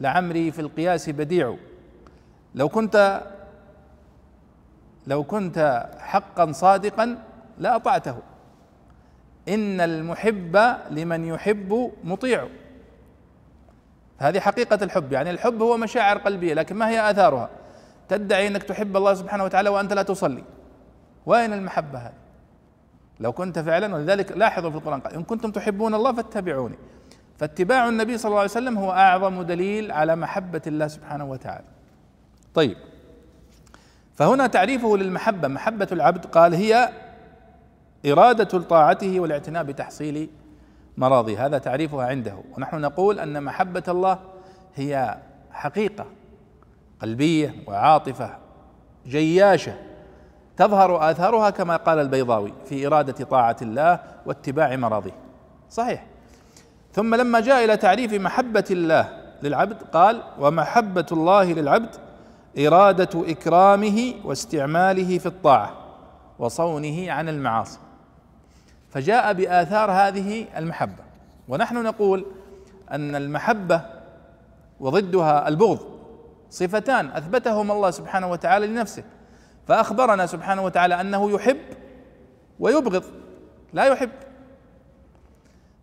لعمري 0.00 0.52
في 0.52 0.60
القياس 0.60 1.10
بديع. 1.10 1.56
لو 2.54 2.68
كنت 2.68 3.22
لو 5.06 5.24
كنت 5.24 5.88
حقا 5.98 6.52
صادقا 6.52 7.18
لأطعته. 7.58 8.18
إن 9.48 9.80
المحب 9.80 10.56
لمن 10.90 11.24
يحب 11.24 11.92
مطيع. 12.04 12.48
هذه 14.18 14.40
حقيقة 14.40 14.84
الحب 14.84 15.12
يعني 15.12 15.30
الحب 15.30 15.62
هو 15.62 15.76
مشاعر 15.76 16.18
قلبية 16.18 16.54
لكن 16.54 16.76
ما 16.76 16.88
هي 16.88 17.10
آثارها؟ 17.10 17.48
تدعي 18.08 18.46
أنك 18.46 18.62
تحب 18.62 18.96
الله 18.96 19.14
سبحانه 19.14 19.44
وتعالى 19.44 19.68
وأنت 19.68 19.92
لا 19.92 20.02
تصلي. 20.02 20.44
وين 21.26 21.52
المحبة 21.52 21.98
هذه؟ 21.98 22.12
لو 23.20 23.32
كنت 23.32 23.58
فعلا 23.58 23.94
ولذلك 23.94 24.32
لاحظوا 24.32 24.70
في 24.70 24.76
القرآن 24.76 25.00
قال 25.00 25.14
إن 25.14 25.22
كنتم 25.22 25.50
تحبون 25.50 25.94
الله 25.94 26.12
فاتبعوني. 26.12 26.78
فاتباع 27.38 27.88
النبي 27.88 28.18
صلى 28.18 28.28
الله 28.28 28.40
عليه 28.40 28.50
وسلم 28.50 28.78
هو 28.78 28.92
أعظم 28.92 29.42
دليل 29.42 29.92
على 29.92 30.16
محبة 30.16 30.62
الله 30.66 30.88
سبحانه 30.88 31.24
وتعالى. 31.24 31.64
طيب. 32.54 32.76
فهنا 34.14 34.46
تعريفه 34.46 34.96
للمحبة. 34.96 35.48
محبة 35.48 35.88
العبد 35.92 36.26
قال 36.26 36.54
هي 36.54 36.88
إرادة 38.06 38.58
طاعته 38.58 39.20
والاعتناء 39.20 39.62
بتحصيل 39.62 40.30
مراضي. 40.96 41.36
هذا 41.36 41.58
تعريفها 41.58 42.06
عنده. 42.06 42.34
ونحن 42.56 42.80
نقول 42.80 43.18
أن 43.18 43.42
محبة 43.42 43.84
الله 43.88 44.18
هي 44.74 45.18
حقيقة 45.52 46.06
قلبية 47.02 47.54
وعاطفة 47.66 48.38
جياشة. 49.06 49.89
تظهر 50.60 51.10
آثارها 51.10 51.50
كما 51.50 51.76
قال 51.76 51.98
البيضاوي 51.98 52.52
في 52.64 52.86
إرادة 52.86 53.24
طاعة 53.24 53.56
الله 53.62 54.00
واتباع 54.26 54.76
مراضيه 54.76 55.14
صحيح. 55.70 56.06
ثم 56.92 57.14
لما 57.14 57.40
جاء 57.40 57.64
إلى 57.64 57.76
تعريف 57.76 58.12
محبة 58.12 58.64
الله 58.70 59.08
للعبد 59.42 59.82
قال 59.82 60.22
ومحبة 60.38 61.06
الله 61.12 61.52
للعبد 61.52 61.96
إرادة 62.58 63.30
إكرامه 63.30 64.14
واستعماله 64.24 65.18
في 65.18 65.26
الطاعة 65.26 65.72
وصونه 66.38 67.12
عن 67.12 67.28
المعاصي. 67.28 67.78
فجاء 68.90 69.32
بآثار 69.32 69.90
هذه 69.90 70.46
المحبة. 70.56 71.02
ونحن 71.48 71.82
نقول 71.82 72.26
أن 72.90 73.16
المحبة 73.16 73.82
وضدها 74.80 75.48
البغض 75.48 75.80
صفتان 76.50 77.06
أثبتهما 77.06 77.74
الله 77.74 77.90
سبحانه 77.90 78.30
وتعالى 78.30 78.66
لنفسه. 78.66 79.04
فأخبرنا 79.70 80.26
سبحانه 80.26 80.62
وتعالى 80.62 81.00
أنه 81.00 81.30
يحب 81.30 81.58
ويبغض 82.60 83.04
لا 83.72 83.84
يحب. 83.84 84.10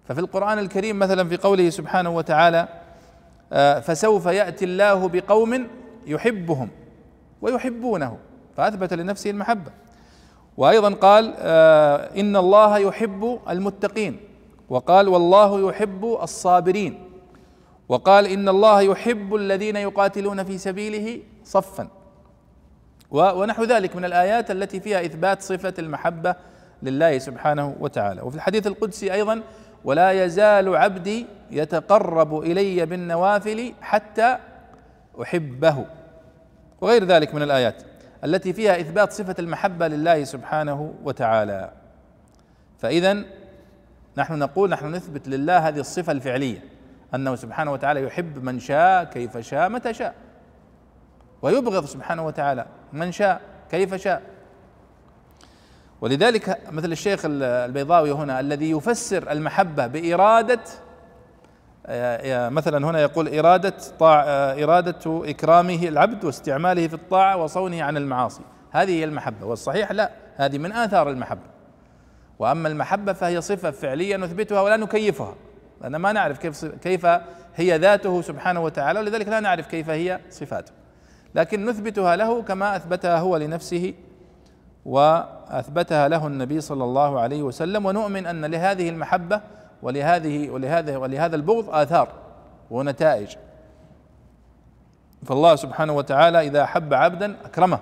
ففي 0.08 0.20
القرآن 0.20 0.60
الكريم 0.60 1.00
مثلا 1.00 1.30
في 1.30 1.38
قوله 1.38 1.70
سبحانه 1.70 2.10
وتعالى 2.10 2.68
آه، 3.54 3.80
فسوف 3.80 4.26
يأتي 4.26 4.66
الله 4.66 5.08
بقوم 5.08 5.68
يحبهم 6.08 6.70
ويحبونه 7.42 8.18
فأثبت 8.58 8.94
لنفسه 8.94 9.30
المحبة. 9.30 9.72
وأيضا 10.58 10.94
قال 10.94 11.34
آه 11.38 12.20
إن 12.20 12.36
الله 12.36 12.78
يحب 12.78 13.40
المتقين 13.50 14.20
وقال 14.70 15.08
والله 15.08 15.70
يحب 15.70 16.18
الصابرين. 16.22 17.04
وقال 17.90 18.28
إن 18.28 18.50
الله 18.50 18.82
يحب 18.82 19.36
الذين 19.36 19.76
يقاتلون 19.76 20.44
في 20.44 20.58
سبيله 20.58 21.20
صفا. 21.44 21.97
ونحو 23.12 23.64
ذلك 23.64 23.96
من 23.96 24.06
الآيات 24.06 24.52
التي 24.52 24.80
فيها 24.80 25.06
إثبات 25.06 25.42
صفة 25.42 25.74
المحبة 25.80 26.36
لله 26.84 27.18
سبحانه 27.18 27.76
وتعالى. 27.80 28.22
وفي 28.22 28.36
الحديث 28.36 28.68
القدسي 28.68 29.14
أيضا 29.14 29.42
ولا 29.84 30.26
يزال 30.26 30.76
عبدي 30.76 31.26
يتقرب 31.52 32.40
إلي 32.40 32.86
بالنوافل 32.86 33.74
حتى 33.82 34.38
أحبه. 35.22 35.86
وغير 36.82 37.04
ذلك 37.04 37.36
من 37.36 37.42
الآيات 37.42 37.84
التي 38.24 38.54
فيها 38.54 38.80
إثبات 38.80 39.12
صفة 39.12 39.36
المحبة 39.40 39.88
لله 39.88 40.24
سبحانه 40.24 40.94
وتعالى. 41.04 41.72
فاذا 42.80 43.24
نحن 44.18 44.40
نقول 44.40 44.70
نحن 44.70 44.96
نثبت 44.96 45.28
لله 45.28 45.58
هذه 45.58 45.80
الصفة 45.80 46.12
الفعلية 46.12 46.64
أنه 47.16 47.36
سبحانه 47.36 47.72
وتعالى 47.72 48.04
يحب 48.04 48.44
من 48.44 48.60
شاء 48.60 49.04
كيف 49.04 49.38
شاء 49.38 49.70
متى 49.70 49.94
شاء. 49.94 50.16
ويبغض 51.42 51.86
سبحانه 51.86 52.26
وتعالى. 52.26 52.66
من 52.94 53.12
شاء 53.12 53.42
كيف 53.72 53.96
شاء. 53.96 54.22
ولذلك 56.02 56.60
مثل 56.72 56.92
الشيخ 56.92 57.22
البيضاوي 57.26 58.12
هنا 58.12 58.40
الذي 58.40 58.72
يفسر 58.72 59.32
المحبة 59.32 59.88
بإرادة 59.88 60.60
آه، 61.90 62.50
مثلا 62.50 62.90
هنا 62.90 63.02
يقول 63.02 63.40
إرادة 63.40 63.74
طاع 64.00 64.24
آه، 64.28 64.64
إرادة 64.64 65.30
إكرامه 65.30 65.88
العبد 65.88 66.26
واستعماله 66.26 66.88
في 66.88 66.94
الطاعة 66.94 67.38
وصونه 67.38 67.84
عن 67.84 67.98
المعاصي. 67.98 68.42
هذه 68.72 68.92
هي 68.92 69.04
المحبة 69.04 69.46
والصحيح 69.46 69.92
لا 69.92 70.12
هذه 70.36 70.58
من 70.58 70.72
آثار 70.72 71.10
المحبة. 71.10 71.58
وأما 72.40 72.68
المحبة 72.68 73.14
فهي 73.14 73.42
صفة 73.42 73.72
فعلية 73.72 74.18
نثبتها 74.18 74.62
ولا 74.62 74.78
نكيفها 74.78 75.36
لأن 75.82 75.96
ما 75.96 76.12
نعرف 76.12 76.38
كيف 76.38 76.66
كيف 76.66 77.06
هي 77.56 77.78
ذاته 77.78 78.22
سبحانه 78.22 78.64
وتعالى 78.64 79.00
ولذلك 79.00 79.28
لا 79.28 79.40
نعرف 79.40 79.68
كيف 79.68 79.90
هي 79.90 80.20
صفاته. 80.30 80.72
لكن 81.36 81.66
نثبتها 81.66 82.16
له 82.16 82.42
كما 82.42 82.76
أثبتها 82.76 83.20
هو 83.20 83.38
لنفسه 83.38 83.94
وأثبتها 84.86 86.08
له 86.08 86.28
النبي 86.28 86.62
صلى 86.62 86.84
الله 86.84 87.20
عليه 87.20 87.44
وسلم 87.44 87.86
ونؤمن 87.86 88.26
أن 88.26 88.46
لهذه 88.46 88.90
المحبة 88.90 89.42
ولهذه 89.82 90.50
ولهذا 90.50 90.98
ولهذا 90.98 91.36
البغض 91.36 91.70
آثار 91.70 92.08
ونتائج. 92.72 93.36
فالله 95.26 95.56
سبحانه 95.56 95.94
وتعالى 95.94 96.48
إذا 96.48 96.64
أحب 96.64 96.94
عبدا 96.94 97.36
أكرمه 97.46 97.80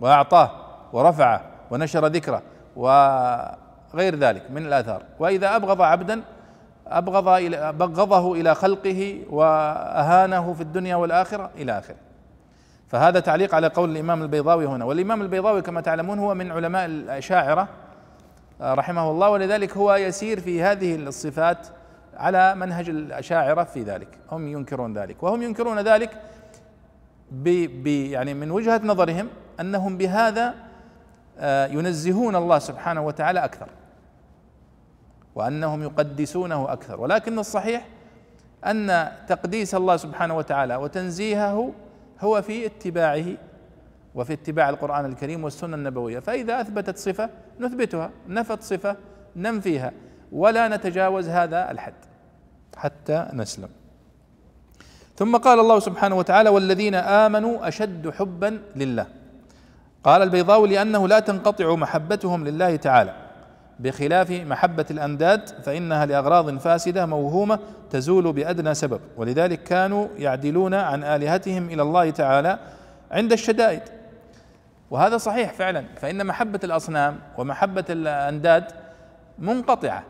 وأعطاه 0.00 0.50
ورفعه 0.92 1.42
ونشر 1.70 2.06
ذكره 2.06 2.42
وغير 2.76 4.16
ذلك 4.18 4.50
من 4.50 4.66
الآثار. 4.66 5.02
وإذا 5.18 5.56
أبغض 5.56 5.82
عبدا 5.82 6.22
إلى 6.92 7.72
بغضه 7.72 8.32
إلى 8.32 8.54
خلقه 8.54 9.22
وأهانه 9.30 10.52
في 10.52 10.60
الدنيا 10.60 10.96
والآخرة 10.96 11.50
إلى 11.56 11.78
آخره. 11.78 11.96
فهذا 12.90 13.20
تعليق 13.20 13.54
على 13.54 13.66
قول 13.66 13.90
الإمام 13.90 14.22
البيضاوي 14.22 14.66
هنا. 14.66 14.84
والإمام 14.84 15.22
البيضاوي 15.22 15.62
كما 15.62 15.80
تعلمون 15.80 16.18
هو 16.18 16.34
من 16.34 16.52
علماء 16.52 16.86
الأشاعرة 16.86 17.68
رحمه 18.60 19.10
الله 19.10 19.30
ولذلك 19.30 19.76
هو 19.76 19.94
يسير 19.94 20.40
في 20.40 20.62
هذه 20.62 20.94
الصفات 20.96 21.66
على 22.16 22.54
منهج 22.54 22.88
الأشاعرة 22.88 23.64
في 23.64 23.82
ذلك. 23.82 24.08
هم 24.32 24.48
ينكرون 24.48 24.98
ذلك. 24.98 25.22
وهم 25.22 25.42
ينكرون 25.42 25.78
ذلك 25.78 26.10
ب 27.30 27.48
ب 27.82 27.86
يعني 27.86 28.34
من 28.34 28.50
وجهة 28.50 28.80
نظرهم 28.84 29.28
أنهم 29.60 29.96
بهذا 29.96 30.54
آه، 31.38 31.66
ينزهون 31.66 32.36
الله 32.36 32.58
سبحانه 32.58 33.06
وتعالى 33.06 33.44
أكثر 33.44 33.68
وأنهم 35.34 35.82
يقدسونه 35.82 36.72
أكثر. 36.72 37.00
ولكن 37.00 37.38
الصحيح 37.38 37.86
أن 38.66 39.08
تقديس 39.28 39.74
الله 39.74 39.96
سبحانه 39.96 40.36
وتعالى 40.36 40.76
وتنزيهه 40.76 41.72
هو 42.20 42.42
في 42.42 42.66
اتباعه 42.66 43.24
وفي 44.14 44.32
اتباع 44.32 44.68
القرآن 44.68 45.04
الكريم 45.04 45.44
والسنة 45.44 45.76
النبوية. 45.76 46.18
فإذا 46.18 46.60
أثبتت 46.60 46.98
صفة 46.98 47.30
نثبتها 47.60 48.10
نفت 48.28 48.62
صفة 48.62 48.96
ننفيها 49.36 49.92
ولا 50.32 50.68
نتجاوز 50.68 51.28
هذا 51.28 51.70
الحد 51.70 51.94
حتى 52.76 53.28
نسلم. 53.32 53.68
ثم 55.16 55.36
قال 55.36 55.60
الله 55.60 55.78
سبحانه 55.78 56.14
وتعالى 56.14 56.50
والذين 56.50 56.94
آمنوا 56.94 57.68
أشد 57.68 58.10
حبا 58.10 58.60
لله 58.76 59.06
قال 60.04 60.22
البيضاوي 60.22 60.68
لأنه 60.68 61.08
لا 61.08 61.20
تنقطع 61.20 61.74
محبتهم 61.74 62.48
لله 62.48 62.76
تعالى 62.76 63.29
بخلاف 63.80 64.30
محبة 64.30 64.86
الأنداد 64.90 65.48
فإنها 65.62 66.06
لأغراض 66.06 66.58
فاسدة 66.58 67.06
موهومة 67.06 67.58
تزول 67.90 68.32
بأدنى 68.32 68.74
سبب. 68.74 69.00
ولذلك 69.16 69.62
كانوا 69.62 70.08
يعدلون 70.16 70.74
عن 70.74 71.04
آلهتهم 71.04 71.68
إلى 71.68 71.82
الله 71.82 72.10
تعالى 72.10 72.58
عند 73.10 73.32
الشدائد. 73.32 73.82
وهذا 74.90 75.16
صحيح 75.16 75.52
فعلا 75.52 75.84
فإن 75.96 76.26
محبة 76.26 76.60
الأصنام 76.64 77.18
ومحبة 77.38 77.84
الأنداد 77.90 78.64
منقطعة. 79.38 80.02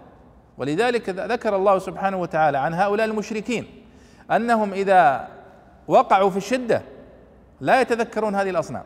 ولذلك 0.58 1.08
ذكر 1.08 1.56
الله 1.56 1.78
سبحانه 1.78 2.16
وتعالى 2.16 2.58
عن 2.58 2.74
هؤلاء 2.74 3.06
المشركين 3.06 3.66
أنهم 4.30 4.72
إذا 4.72 5.28
وقعوا 5.88 6.30
في 6.30 6.36
الشدة 6.36 6.82
لا 7.60 7.80
يتذكرون 7.80 8.34
هذه 8.34 8.50
الأصنام 8.50 8.84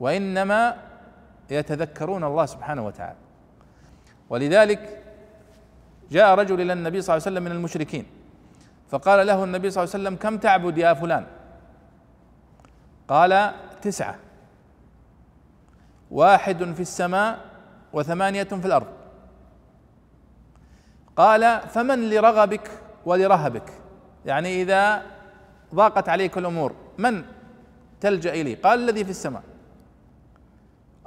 وإنما 0.00 0.76
يتذكرون 1.50 2.24
الله 2.24 2.46
سبحانه 2.46 2.86
وتعالى. 2.86 3.23
ولذلك 4.30 5.02
جاء 6.10 6.34
رجل 6.34 6.60
إلى 6.60 6.72
النبي 6.72 7.02
صلى 7.02 7.16
الله 7.16 7.26
عليه 7.26 7.32
وسلم 7.36 7.44
من 7.44 7.52
المشركين 7.52 8.06
فقال 8.90 9.26
له 9.26 9.44
النبي 9.44 9.70
صلى 9.70 9.84
الله 9.84 9.94
عليه 9.94 10.04
وسلم 10.04 10.16
كم 10.16 10.38
تعبد 10.38 10.78
يا 10.78 10.94
فلان؟ 10.94 11.26
قال 13.08 13.52
تسعة. 13.82 14.16
واحد 16.10 16.72
في 16.72 16.80
السماء 16.80 17.38
وثمانية 17.92 18.44
في 18.44 18.66
الأرض. 18.66 18.86
قال 21.16 21.60
فمن 21.60 22.10
لرغبك 22.10 22.70
ولرهبك؟ 23.04 23.72
يعني 24.26 24.62
إذا 24.62 25.02
ضاقت 25.74 26.08
عليك 26.08 26.38
الأمور 26.38 26.74
من 26.98 27.24
تلجأ 28.00 28.32
إليه؟ 28.32 28.62
قال 28.62 28.78
الذي 28.78 29.04
في 29.04 29.10
السماء. 29.10 29.42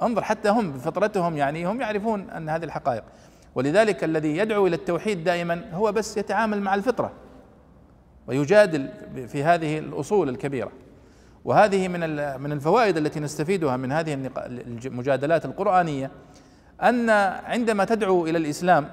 انظر 0.02 0.22
حتى 0.22 0.48
هم 0.48 0.72
بفطرتهم 0.72 1.36
يعني 1.36 1.66
هم 1.66 1.80
يعرفون 1.80 2.30
أن 2.30 2.48
هذه 2.48 2.64
الحقائق. 2.64 3.02
ولذلك 3.54 4.04
الذي 4.04 4.36
يدعو 4.36 4.66
إلى 4.66 4.76
التوحيد 4.76 5.24
دائما 5.24 5.64
هو 5.72 5.92
بس 5.92 6.16
يتعامل 6.16 6.60
مع 6.60 6.74
الفطرة. 6.74 7.12
ويجادل 8.26 8.88
في 9.28 9.44
هذه 9.44 9.78
الأصول 9.78 10.28
الكبيرة. 10.28 10.70
وهذه 11.44 11.88
من 11.88 12.00
من 12.40 12.52
الفوائد 12.52 12.96
التي 12.96 13.20
نستفيدها 13.20 13.76
من 13.76 13.92
هذه 13.92 14.30
المجادلات 14.86 15.44
القرآنية 15.44 16.10
أن 16.82 17.10
عندما 17.44 17.84
تدعو 17.84 18.26
إلى 18.26 18.38
الإسلام 18.38 18.88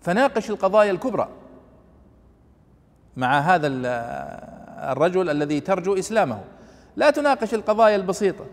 فناقش 0.00 0.50
القضايا 0.50 0.90
الكبرى 0.90 1.28
مع 3.16 3.38
هذا 3.38 3.66
الرجل 4.92 5.30
الذي 5.30 5.60
ترجو 5.60 5.98
إسلامه. 5.98 6.40
لا 6.96 7.10
تناقش 7.10 7.54
القضايا 7.54 7.96
البسيطة. 7.96 8.44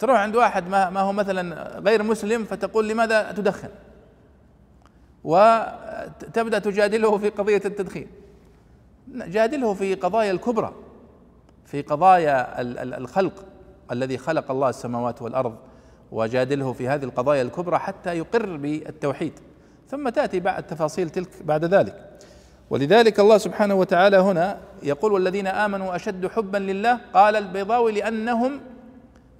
تروح 0.00 0.20
عند 0.20 0.36
واحد 0.36 0.68
ما, 0.68 0.90
ما 0.90 1.00
هو 1.00 1.12
مثلا 1.12 1.78
غير 1.78 2.02
مسلم 2.02 2.44
فتقول 2.44 2.88
لماذا 2.88 3.32
تدخن؟ 3.32 3.68
وتبدأ 5.24 6.58
تجادله 6.58 7.18
في 7.18 7.28
قضية 7.28 7.62
التدخين. 7.64 8.06
جادله 9.08 9.74
في 9.74 9.94
قضايا 9.94 10.30
الكبرى 10.30 10.74
في 11.66 11.82
قضايا 11.82 12.60
الخلق 12.98 13.44
الذي 13.92 14.18
خلق 14.18 14.50
الله 14.50 14.68
السماوات 14.68 15.22
والأرض 15.22 15.56
وجادله 16.12 16.72
في 16.72 16.88
هذه 16.88 17.04
القضايا 17.04 17.42
الكبرى 17.42 17.78
حتى 17.78 18.18
يقر 18.18 18.56
بالتوحيد. 18.56 19.32
ثم 19.88 20.08
تأتي 20.08 20.40
بعد 20.40 20.66
تفاصيل 20.66 21.10
تلك 21.10 21.28
بعد 21.44 21.64
ذلك. 21.64 22.10
ولذلك 22.70 23.20
الله 23.20 23.38
سبحانه 23.38 23.74
وتعالى 23.74 24.16
هنا 24.16 24.58
يقول 24.82 25.12
والذين 25.12 25.46
آمنوا 25.46 25.96
أشد 25.96 26.26
حبا 26.26 26.58
لله 26.58 27.00
قال 27.14 27.36
البيضاوي 27.36 27.92
لأنهم 27.92 28.60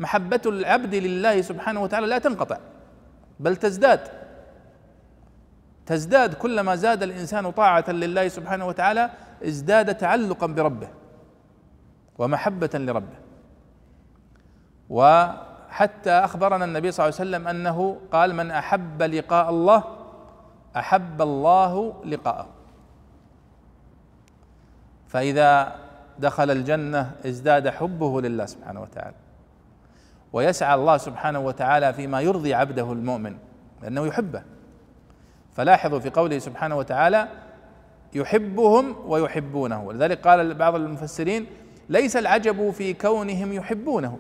محبة 0.01 0.41
العبد 0.47 0.95
لله 0.95 1.43
سبحانه 1.43 1.83
وتعالى 1.83 2.07
لا 2.07 2.19
تنقطع 2.19 2.59
بل 3.41 3.57
تزداد. 3.57 4.01
تزداد 5.87 6.35
كلما 6.35 6.77
زاد 6.77 7.03
الإنسان 7.03 7.51
طاعة 7.51 7.91
لله 7.91 8.29
سبحانه 8.29 8.67
وتعالى 8.67 9.11
ازداد 9.45 9.95
تعلقا 9.95 10.47
بربه 10.47 10.89
ومحبة 12.19 12.71
لربه. 12.75 13.19
وحتى 14.91 16.11
أخبرنا 16.11 16.65
النبي 16.65 16.91
صلى 16.93 17.09
الله 17.09 17.21
عليه 17.21 17.31
وسلم 17.31 17.49
أنه 17.49 18.01
قال 18.13 18.35
من 18.35 18.51
أحب 18.51 19.03
لقاء 19.03 19.51
الله 19.51 19.85
أحب 20.77 21.23
الله 21.23 22.05
لقاءه. 22.05 22.49
فإذا 25.09 25.77
دخل 26.19 26.51
الجنة 26.51 27.11
ازداد 27.27 27.69
حبه 27.69 28.21
لله 28.21 28.47
سبحانه 28.47 28.81
وتعالى. 28.83 29.17
ويسعى 30.33 30.75
الله 30.75 30.97
سبحانه 30.97 31.41
وتعالى 31.41 31.93
فيما 31.93 32.21
يرضي 32.21 32.55
عبده 32.55 32.93
المؤمن 32.93 33.37
لأنه 33.83 34.07
يحبه. 34.07 34.43
فلاحظوا 35.53 35.99
في 35.99 36.11
قوله 36.11 36.39
سبحانه 36.39 36.77
وتعالى 36.77 37.29
يحبهم 38.15 38.97
ويحبونه. 39.07 39.83
ولذلك 39.85 40.27
قال 40.27 40.55
بعض 40.55 40.75
المفسرين 40.75 41.47
ليس 41.89 42.17
العجب 42.17 42.71
في 42.71 42.93
كونهم 42.95 43.53
يحبونه 43.53 44.19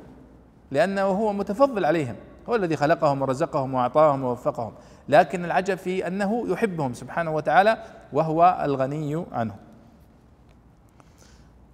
لأنه 0.70 1.03
هو 1.03 1.33
متفضل 1.33 1.85
عليهم. 1.85 2.16
هو 2.49 2.55
الذي 2.55 2.77
خلقهم 2.77 3.23
ورزقهم 3.23 3.75
وأعطاهم 3.75 4.25
ووفقهم. 4.25 4.73
لكن 5.09 5.44
العجب 5.44 5.75
في 5.75 6.07
أنه 6.07 6.44
يحبهم 6.49 6.94
سبحانه 6.94 7.35
وتعالى 7.35 7.79
وهو 8.12 8.61
الغني 8.64 9.25
عنهم 9.33 9.57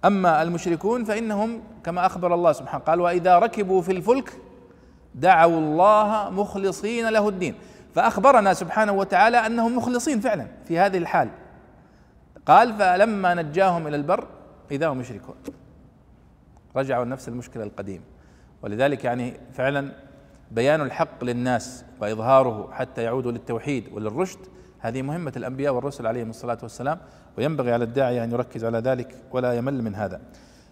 أما 0.07 0.41
المشركون 0.41 1.03
فإنهم 1.03 1.61
كما 1.83 2.05
أخبر 2.05 2.33
الله 2.33 2.51
سبحانه 2.51 2.83
قال 2.83 3.01
وإذا 3.01 3.39
ركبوا 3.39 3.81
في 3.81 3.91
الفلك 3.91 4.33
دعوا 5.15 5.57
الله 5.57 6.29
مخلصين 6.29 7.09
له 7.09 7.29
الدين. 7.29 7.55
فأخبرنا 7.95 8.53
سبحانه 8.53 8.91
وتعالى 8.91 9.37
أنهم 9.37 9.77
مخلصين 9.77 10.19
فعلا 10.19 10.47
في 10.65 10.79
هذه 10.79 10.97
الحال. 10.97 11.29
قال 12.45 12.73
فلما 12.73 13.33
نجاهم 13.33 13.87
إلى 13.87 13.95
البر 13.95 14.27
إذا 14.71 14.87
هم 14.87 15.01
يشركون 15.01 15.35
رجعوا 16.75 17.05
لنفس 17.05 17.27
المشكلة 17.27 17.63
القديم 17.63 18.01
ولذلك 18.61 19.03
يعني 19.03 19.39
فعلا 19.53 19.91
بيان 20.51 20.81
الحق 20.81 21.23
للناس 21.23 21.85
وإظهاره 22.01 22.69
حتى 22.71 23.03
يعودوا 23.03 23.31
للتوحيد 23.31 23.89
وللرشد 23.93 24.39
هذه 24.79 25.01
مهمة 25.01 25.33
الأنبياء 25.37 25.73
والرسل 25.73 26.07
عليهم 26.07 26.29
الصلاة 26.29 26.57
والسلام. 26.63 26.99
وينبغي 27.37 27.73
على 27.73 27.83
الداعية 27.83 28.23
أن 28.23 28.31
يركز 28.31 28.65
على 28.65 28.77
ذلك 28.77 29.15
ولا 29.31 29.53
يمل 29.53 29.83
من 29.83 29.95
هذا. 29.95 30.19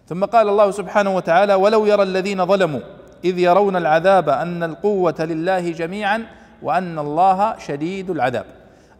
ثم 0.08 0.24
قال 0.24 0.48
الله 0.48 0.70
سبحانه 0.70 1.16
وتعالى 1.16 1.54
ولو 1.54 1.86
يرى 1.86 2.02
الذين 2.02 2.46
ظلموا 2.46 2.80
إذ 3.24 3.38
يرون 3.38 3.76
العذاب 3.76 4.28
أن 4.28 4.62
القوة 4.62 5.14
لله 5.20 5.70
جميعا 5.70 6.26
وأن 6.62 6.98
الله 6.98 7.58
شديد 7.58 8.10
العذاب. 8.10 8.44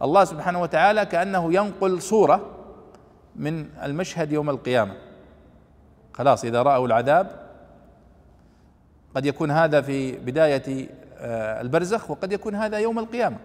الله 0.03 0.25
سبحانه 0.25 0.63
وتعالى 0.63 1.07
كأنه 1.07 1.55
ينقل 1.55 2.03
صورة 2.03 2.41
من 3.37 3.67
المشهد 3.83 4.33
يوم 4.33 4.51
القيامة. 4.51 4.95
خلاص 6.13 6.45
إذا 6.45 6.63
رأوا 6.63 6.87
العذاب 6.87 7.31
قد 9.17 9.27
يكون 9.27 9.51
هذا 9.51 9.81
في 9.81 10.13
بداية 10.13 10.89
آه، 11.19 11.61
البرزخ 11.61 12.11
وقد 12.11 12.33
يكون 12.33 12.55
هذا 12.55 12.79
يوم 12.79 12.99
القيامة. 12.99 13.37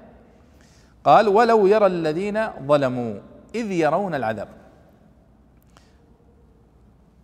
قال 1.04 1.28
ولو 1.28 1.68
يرى 1.68 1.86
الذين 1.86 2.48
ظلموا 2.68 3.14
إذ 3.56 3.72
يرون 3.72 4.16
العذاب. 4.16 4.48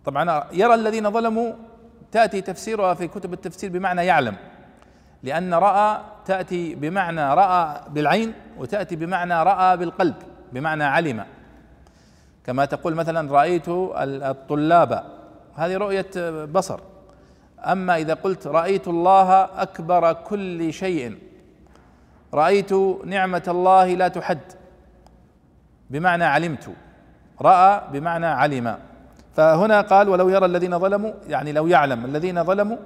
طبعا 0.04 0.44
يرى 0.52 0.74
الذين 0.74 1.10
ظلموا 1.10 1.52
تأتي 2.12 2.40
تفسيرها 2.40 2.94
في 2.94 3.08
كتب 3.08 3.32
التفسير 3.32 3.70
بمعنى 3.70 4.06
يعلم 4.06 4.36
لأن 5.22 5.54
رأى 5.54 6.00
تأتي 6.24 6.74
بمعنى 6.74 7.34
رأى 7.34 7.80
بالعين 7.90 8.32
وتأتي 8.58 8.96
بمعنى 8.96 9.42
رأى 9.42 9.76
بالقلب 9.76 10.14
بمعنى 10.52 10.84
علم. 10.84 11.24
كما 12.44 12.64
تقول 12.64 12.94
مثلا 12.94 13.32
رأيت 13.32 13.68
الطلاب 13.68 15.04
هذه 15.54 15.76
رؤية 15.76 16.44
بصر. 16.44 16.80
أما 17.58 17.96
إذا 17.96 18.14
قلت 18.14 18.46
رأيت 18.46 18.88
الله 18.88 19.44
أكبر 19.62 20.12
كل 20.12 20.72
شيء 20.72 21.18
رأيت 22.34 22.72
نعمة 23.04 23.42
الله 23.48 23.94
لا 23.94 24.08
تحد. 24.08 24.40
بمعنى 25.90 26.24
علمت. 26.24 26.70
رأى 27.40 27.82
بمعنى 27.92 28.26
علم. 28.26 28.78
فهنا 29.36 29.80
قال 29.80 30.08
ولو 30.08 30.28
يرى 30.28 30.46
الذين 30.46 30.78
ظلموا 30.78 31.12
يعني 31.28 31.52
لو 31.52 31.66
يعلم 31.66 32.04
الذين 32.04 32.44
ظلموا 32.44 32.76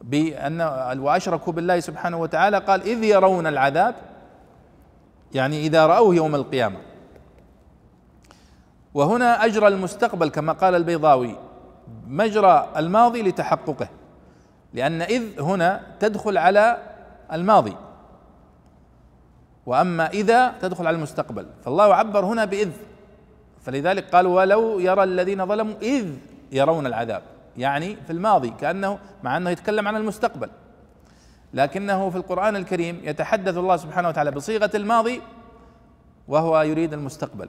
بأن 0.00 0.60
وأشركوا 0.98 1.52
بالله 1.52 1.80
سبحانه 1.80 2.16
وتعالى 2.16 2.58
قال 2.58 2.82
إذ 2.82 3.04
يرون 3.04 3.46
العذاب 3.46 3.94
يعني 5.34 5.66
إذا 5.66 5.86
رأوه 5.86 6.14
يوم 6.14 6.34
القيامة. 6.34 6.76
وهنا 8.94 9.44
أجرى 9.44 9.68
المستقبل 9.68 10.28
كما 10.28 10.52
قال 10.52 10.74
البيضاوي 10.74 11.36
مجرى 12.06 12.68
الماضي 12.76 13.22
لتحققه. 13.22 13.88
لأن 14.74 15.02
إذ 15.02 15.40
هنا 15.40 15.80
تدخل 16.00 16.38
على 16.38 16.78
الماضي. 17.32 17.76
وأما 19.66 20.06
إذا 20.10 20.54
تدخل 20.60 20.86
على 20.86 20.96
المستقبل. 20.96 21.46
فالله 21.64 21.94
عبر 21.94 22.24
هنا 22.24 22.44
بإذ. 22.44 22.70
فلذلك 23.62 24.10
قال 24.10 24.26
ولو 24.26 24.78
يرى 24.78 25.02
الذين 25.02 25.46
ظلموا 25.46 25.74
إذ 25.82 26.12
يرون 26.52 26.86
العذاب. 26.86 27.22
يعني 27.56 27.96
في 27.96 28.12
الماضي 28.12 28.50
كأنه 28.50 28.98
مع 29.22 29.36
أنه 29.36 29.50
يتكلم 29.50 29.88
عن 29.88 29.96
المستقبل. 29.96 30.50
لكنه 31.54 32.10
في 32.10 32.16
القرآن 32.16 32.56
الكريم 32.56 33.00
يتحدث 33.04 33.56
الله 33.56 33.76
سبحانه 33.76 34.08
وتعالى 34.08 34.30
بصيغة 34.30 34.70
الماضي 34.74 35.22
وهو 36.28 36.60
يريد 36.62 36.92
المستقبل. 36.92 37.48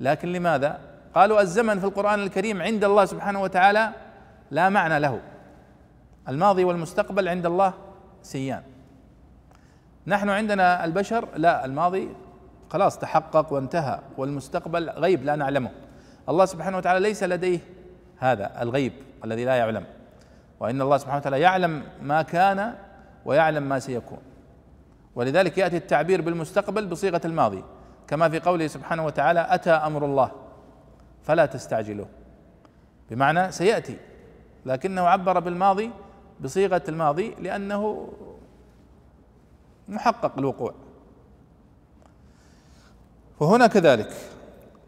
لكن 0.00 0.32
لماذا؟ 0.32 0.78
قالوا 1.14 1.40
الزمن 1.40 1.78
في 1.78 1.86
القرآن 1.86 2.22
الكريم 2.22 2.62
عند 2.62 2.84
الله 2.84 3.04
سبحانه 3.04 3.42
وتعالى 3.42 3.90
لا 4.50 4.68
معنى 4.68 4.98
له. 4.98 5.20
الماضي 6.28 6.64
والمستقبل 6.64 7.28
عند 7.28 7.46
الله 7.46 7.74
سيان. 8.22 8.62
نحن 10.06 10.30
عندنا 10.30 10.84
البشر 10.84 11.28
لا 11.36 11.64
الماضي 11.64 12.08
خلاص 12.70 12.98
تحقق 12.98 13.52
وانتهى 13.52 14.00
والمستقبل 14.16 14.90
غيب 14.90 15.24
لا 15.24 15.36
نعلمه. 15.36 15.70
الله 16.28 16.44
سبحانه 16.44 16.76
وتعالى 16.76 17.00
ليس 17.00 17.22
لديه 17.22 17.58
هذا 18.18 18.62
الغيب 18.62 18.92
الذي 19.24 19.44
لا 19.44 19.54
يعلم. 19.54 19.84
وإن 20.60 20.82
الله 20.82 20.96
سبحانه 20.96 21.16
وتعالى 21.16 21.40
يعلم 21.40 21.82
ما 22.02 22.22
كان 22.22 22.74
ويعلم 23.24 23.62
ما 23.62 23.78
سيكون. 23.78 24.18
ولذلك 25.14 25.58
يأتي 25.58 25.76
التعبير 25.76 26.20
بالمستقبل 26.20 26.86
بصيغة 26.86 27.20
الماضي. 27.24 27.64
كما 28.08 28.28
في 28.28 28.40
قوله 28.40 28.66
سبحانه 28.66 29.06
وتعالى 29.06 29.46
أتى 29.50 29.70
أمر 29.70 30.04
الله 30.04 30.30
فلا 31.22 31.46
تستعجلوه. 31.46 32.08
بمعنى 33.10 33.52
سيأتي 33.52 33.96
لكنه 34.66 35.02
عبر 35.02 35.38
بالماضي 35.38 35.90
بصيغة 36.40 36.82
الماضي 36.88 37.34
لأنه 37.40 38.08
محقق 39.88 40.32
الوقوع. 40.38 40.74
وهنا 43.40 43.66
كذلك. 43.66 44.10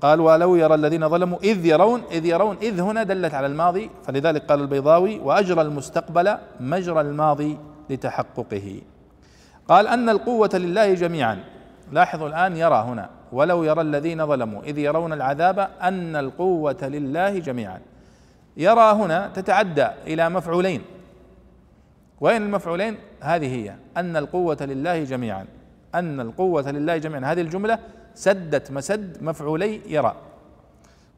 قال 0.02 0.20
ولو 0.20 0.56
يرى 0.56 0.74
الذين 0.74 1.08
ظلموا 1.08 1.38
إذ 1.38 1.66
يرون 1.66 2.02
إذ 2.10 2.24
يرون 2.24 2.56
إذ 2.62 2.80
هنا 2.80 3.02
دلت 3.02 3.34
على 3.34 3.46
الماضي 3.46 3.90
فلذلك 4.04 4.42
قال 4.42 4.60
البيضاوي 4.60 5.18
وأجرى 5.18 5.62
المستقبل 5.62 6.36
مجرى 6.60 7.00
الماضي 7.00 7.58
لتحققه 7.90 8.80
قال 9.68 9.86
أن 9.86 10.08
القوة 10.08 10.50
لله 10.54 10.94
جميعا 10.94 11.44
لاحظوا 11.92 12.28
الآن 12.28 12.56
يرى 12.56 12.74
هنا 12.74 13.10
ولو 13.32 13.64
يرى 13.64 13.80
الذين 13.80 14.26
ظلموا 14.26 14.62
إذ 14.62 14.78
يرون 14.78 15.12
العذاب 15.12 15.58
أن 15.82 16.16
القوة 16.16 16.78
لله 16.82 17.38
جميعا 17.38 17.80
يرى 18.56 18.92
هنا 18.92 19.30
تتعدى 19.34 19.86
إلى 20.06 20.28
مفعولين. 20.28 20.82
وين 22.20 22.42
المفعولين؟ 22.42 22.96
هذه 23.26 23.54
هي 23.56 23.74
أن 23.96 24.16
القوة 24.16 24.56
لله 24.60 25.04
جميعا. 25.04 25.46
أن 25.94 26.20
القوة 26.20 26.70
لله 26.70 26.96
جميعا. 26.96 27.32
هذه 27.32 27.40
الجملة 27.40 27.78
سدت 28.14 28.70
مسد 28.70 29.22
مفعولي 29.22 29.80
يرى. 29.86 30.16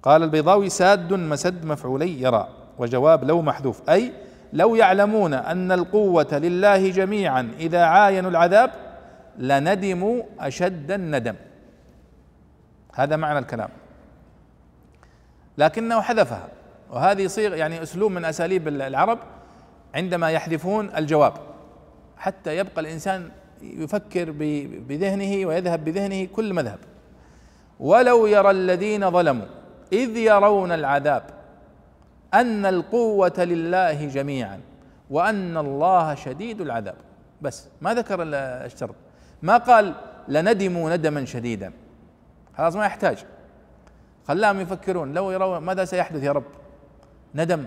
قال 0.02 0.22
البيضاوي 0.22 0.68
ساد 0.68 1.12
مسد 1.12 1.64
مفعولي 1.64 2.22
يرى. 2.22 2.48
وجواب 2.78 3.24
لو 3.24 3.42
محذوف. 3.42 3.90
أي 3.90 4.12
لو 4.52 4.74
يعلمون 4.74 5.34
أن 5.34 5.72
القوة 5.72 6.28
لله 6.32 6.90
جميعا 6.90 7.52
إذا 7.58 7.84
عاينوا 7.84 8.30
العذاب 8.30 8.70
لندموا 9.38 10.22
أشد 10.40 10.90
الندم. 10.90 11.34
هذا 12.94 13.16
معنى 13.16 13.38
الكلام. 13.38 13.68
لكنه 15.58 16.00
حذفها. 16.00 16.48
وهذه 16.90 17.26
صيغ 17.26 17.54
يعني 17.54 17.82
أسلوب 17.82 18.12
من 18.12 18.24
أساليب 18.24 18.68
العرب 18.68 19.18
عندما 19.94 20.30
يحذفون 20.30 20.90
الجواب. 20.96 21.32
حتى 22.18 22.56
يبقى 22.56 22.80
الإنسان 22.80 23.30
يفكر 23.62 24.30
بذهنه 24.88 25.46
ويذهب 25.46 25.84
بذهنه 25.84 26.24
كل 26.24 26.54
مذهب. 26.54 26.78
ولو 27.80 28.26
يرى 28.26 28.50
الذين 28.50 29.10
ظلموا 29.10 29.46
اذ 29.92 30.16
يرون 30.16 30.72
العذاب 30.72 31.22
ان 32.34 32.66
القوه 32.66 33.34
لله 33.38 34.06
جميعا 34.06 34.60
وان 35.10 35.56
الله 35.56 36.14
شديد 36.14 36.60
العذاب. 36.60 36.96
بس 37.42 37.68
ما 37.80 37.94
ذكر 37.94 38.18
الشرط 38.22 38.94
ما 39.42 39.56
قال 39.56 39.94
لندموا 40.28 40.96
ندما 40.96 41.24
شديدا. 41.24 41.72
خلاص 42.56 42.76
ما 42.76 42.86
يحتاج. 42.86 43.24
خلاهم 44.28 44.60
يفكرون 44.60 45.14
لو 45.14 45.30
يرون 45.30 45.58
ماذا 45.58 45.84
سيحدث 45.84 46.22
يا 46.22 46.32
رب؟ 46.32 46.44
ندم 47.34 47.64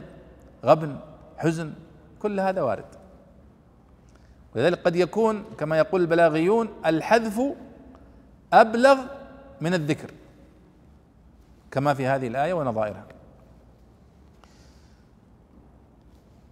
غبن 0.66 0.96
حزن 1.38 1.74
كل 2.20 2.40
هذا 2.40 2.62
وارد. 2.62 3.01
ولذلك 4.56 4.80
قد 4.80 4.96
يكون 4.96 5.44
كما 5.58 5.78
يقول 5.78 6.02
البلاغيون 6.02 6.70
الحذف 6.86 7.42
أبلغ 8.54 8.98
من 9.62 9.74
الذكر 9.74 10.12
كما 11.72 11.94
في 11.94 12.08
هذه 12.08 12.28
الآية 12.28 12.54
ونظائرها. 12.54 13.06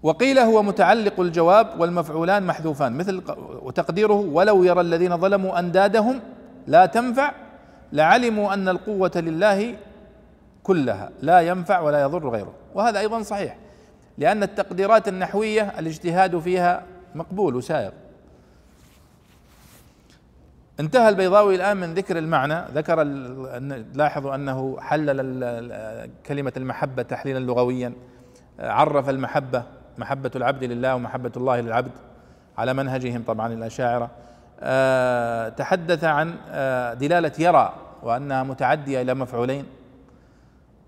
وقيل 0.04 0.40
هو 0.40 0.64
متعلق 0.64 1.20
الجواب 1.20 1.80
والمفعولان 1.80 2.44
محذوفان 2.44 2.98
مثل 2.98 3.24
وتقديره 3.62 4.14
ولو 4.14 4.64
يرى 4.64 4.82
الذين 4.82 5.18
ظلموا 5.18 5.60
أندادهم 5.60 6.20
لا 6.68 6.86
تنفع 6.86 7.32
لعلموا 7.94 8.54
أن 8.54 8.70
القوة 8.70 9.12
لله 9.16 9.76
كلها 10.64 11.10
لا 11.22 11.42
ينفع 11.42 11.80
ولا 11.80 12.02
يضر 12.02 12.30
غيره. 12.30 12.54
وهذا 12.76 13.00
أيضا 13.00 13.22
صحيح 13.22 13.58
لأن 14.18 14.44
التقديرات 14.44 15.08
النحوية 15.08 15.80
الاجتهاد 15.80 16.40
فيها 16.40 16.84
مقبول 17.16 17.56
وسائغ 17.56 17.92
انتهى 20.80 21.10
البيضاوي 21.10 21.56
الآن 21.56 21.78
من 21.78 21.94
ذكر 21.94 22.18
المعنى. 22.18 22.62
ذكر 22.74 23.04
لاحظوا 23.94 24.36
أنه 24.36 24.78
حلل 24.80 26.12
كلمة 26.26 26.54
المحبة 26.58 27.02
تحليلا 27.02 27.40
لغويا. 27.40 27.94
عرف 28.60 29.10
المحبة 29.10 29.64
محبة 29.98 30.32
العبد 30.36 30.64
لله 30.64 30.96
ومحبة 30.96 31.32
الله 31.38 31.60
للعبد 31.60 31.92
على 32.58 32.74
منهجهم 32.74 33.24
طبعا 33.28 33.54
الأشاعرة. 33.54 34.12
آه، 34.62 35.50
تحدث 35.50 36.04
عن 36.04 36.36
آه، 36.52 36.94
دلالة 36.94 37.32
يرى 37.40 37.74
وأنها 38.04 38.44
متعدية 38.44 39.02
إلى 39.02 39.14
مفعولين. 39.14 39.66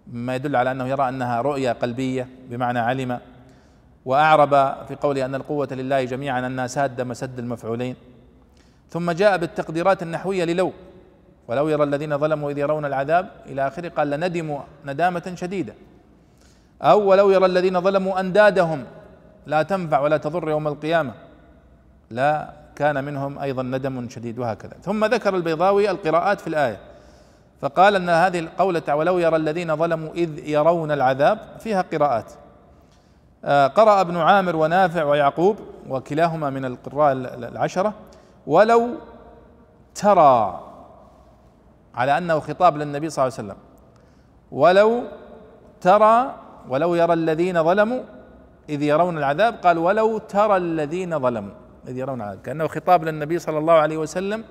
ما 0.08 0.36
يدل 0.36 0.56
على 0.56 0.72
أنه 0.72 0.88
يرى 0.88 1.10
أنها 1.10 1.42
رؤية 1.42 1.72
قلبية 1.72 2.28
بمعنى 2.50 2.80
علم. 2.80 3.20
وأعرب 4.06 4.50
في 4.88 4.96
قوله 4.96 5.26
أن 5.26 5.36
القوة 5.36 5.68
لله 5.72 6.04
جميعا 6.04 6.48
أنها 6.48 6.68
سادة 6.68 7.04
مسد 7.04 7.40
المفعولين. 7.40 7.96
ثم 8.90 9.12
جاء 9.12 9.38
بالتقديرات 9.38 10.04
النحوية 10.04 10.44
للو. 10.44 10.72
ولو 11.48 11.70
يرى 11.70 11.84
الذين 11.84 12.18
ظلموا 12.18 12.52
إذ 12.52 12.58
يرون 12.58 12.86
العذاب 12.86 13.30
إلى 13.46 13.68
آخره 13.68 13.90
قال 13.90 14.10
لندموا 14.10 14.60
ندامة 14.86 15.34
شديدة. 15.36 15.74
أو 16.82 17.10
ولو 17.10 17.32
يرى 17.32 17.46
الذين 17.46 17.82
ظلموا 17.82 18.20
أندادهم 18.20 18.84
لا 19.46 19.64
تنفع 19.64 20.00
ولا 20.00 20.18
تضر 20.18 20.50
يوم 20.50 20.68
القيامة. 20.68 21.14
لا 22.10 22.54
كان 22.76 23.04
منهم 23.04 23.40
أيضا 23.40 23.64
ندم 23.64 24.10
شديد 24.10 24.40
وهكذا. 24.40 24.74
ثم 24.84 25.06
ذكر 25.06 25.36
البيضاوي 25.36 25.90
القراءات 25.90 26.42
في 26.42 26.48
الآية. 26.48 26.80
فقال 27.62 27.96
أن 27.96 28.10
هذه 28.10 28.40
القولة 28.40 28.96
ولو 28.96 29.20
يرى 29.20 29.36
الذين 29.36 29.76
ظلموا 29.76 30.14
إذ 30.14 30.50
يرون 30.50 30.92
العذاب 30.92 31.40
فيها 31.60 31.82
قراءات. 31.82 32.32
قرأ 33.46 34.02
ابن 34.02 34.18
عامر 34.18 34.56
ونافع 34.56 35.04
ويعقوب 35.04 35.56
وكلاهما 35.90 36.50
من 36.50 36.66
القراء 36.66 37.12
العشرة 37.14 37.94
ولو 38.48 38.90
ترى 39.96 40.64
على 41.96 42.18
أنه 42.18 42.40
خطاب 42.40 42.78
للنبي 42.78 43.10
صلى 43.10 43.24
الله 43.24 43.38
عليه 43.38 43.48
وسلم 43.48 43.58
ولو 44.52 45.04
ترى 45.82 46.36
ولو 46.70 46.96
يرى 46.96 47.14
الذين 47.14 47.64
ظلموا 47.64 48.04
إذ 48.70 48.82
يرون 48.82 49.18
العذاب 49.18 49.54
قال 49.54 49.78
ولو 49.78 50.18
ترى 50.18 50.58
الذين 50.58 51.20
ظلموا 51.20 51.54
إذ 51.88 51.98
يرون 51.98 52.22
العذاب 52.22 52.42
كأنه 52.42 52.68
خطاب 52.68 53.04
للنبي 53.04 53.40
صلى 53.40 53.58
الله 53.58 53.74
عليه 53.74 53.98
وسلم 53.98 54.44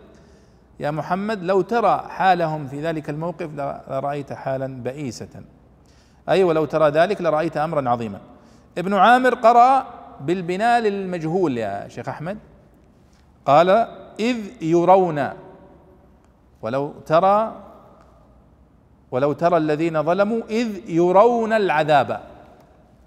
يا 0.80 0.90
محمد 0.90 1.42
لو 1.42 1.60
ترى 1.60 2.04
حالهم 2.08 2.66
في 2.66 2.82
ذلك 2.82 3.10
الموقف 3.10 3.48
لرأيت 3.54 4.32
حالا 4.32 4.82
بئيسة. 4.82 5.28
أي 6.28 6.44
ولو 6.44 6.64
ترى 6.64 6.88
ذلك 6.90 7.20
لرأيت 7.20 7.56
أمرا 7.56 7.90
عظيما. 7.90 8.18
ابن 8.78 8.94
عامر 8.94 9.34
قرأ 9.34 9.86
بالبناء 10.20 10.80
للمجهول 10.80 11.58
يا 11.58 11.88
شيخ 11.88 12.08
أحمد. 12.08 12.38
قال 13.46 13.70
إذ 14.20 14.62
يرون 14.62 15.28
ولو 16.62 16.92
ترى 17.06 17.56
ولو 19.10 19.32
ترى 19.32 19.56
الذين 19.56 20.02
ظلموا 20.02 20.42
إذ 20.50 20.90
يرون 20.90 21.52
العذاب 21.52 22.20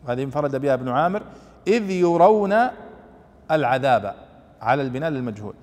هذه 0.08 0.24
انفرد 0.24 0.56
بها 0.56 0.74
ابن 0.74 0.90
عامر. 0.90 1.22
إذ 1.68 1.90
يرون 1.90 2.54
العذاب 3.52 4.16
على 4.62 4.82
البناء 4.82 5.10
للمجهول. 5.10 5.54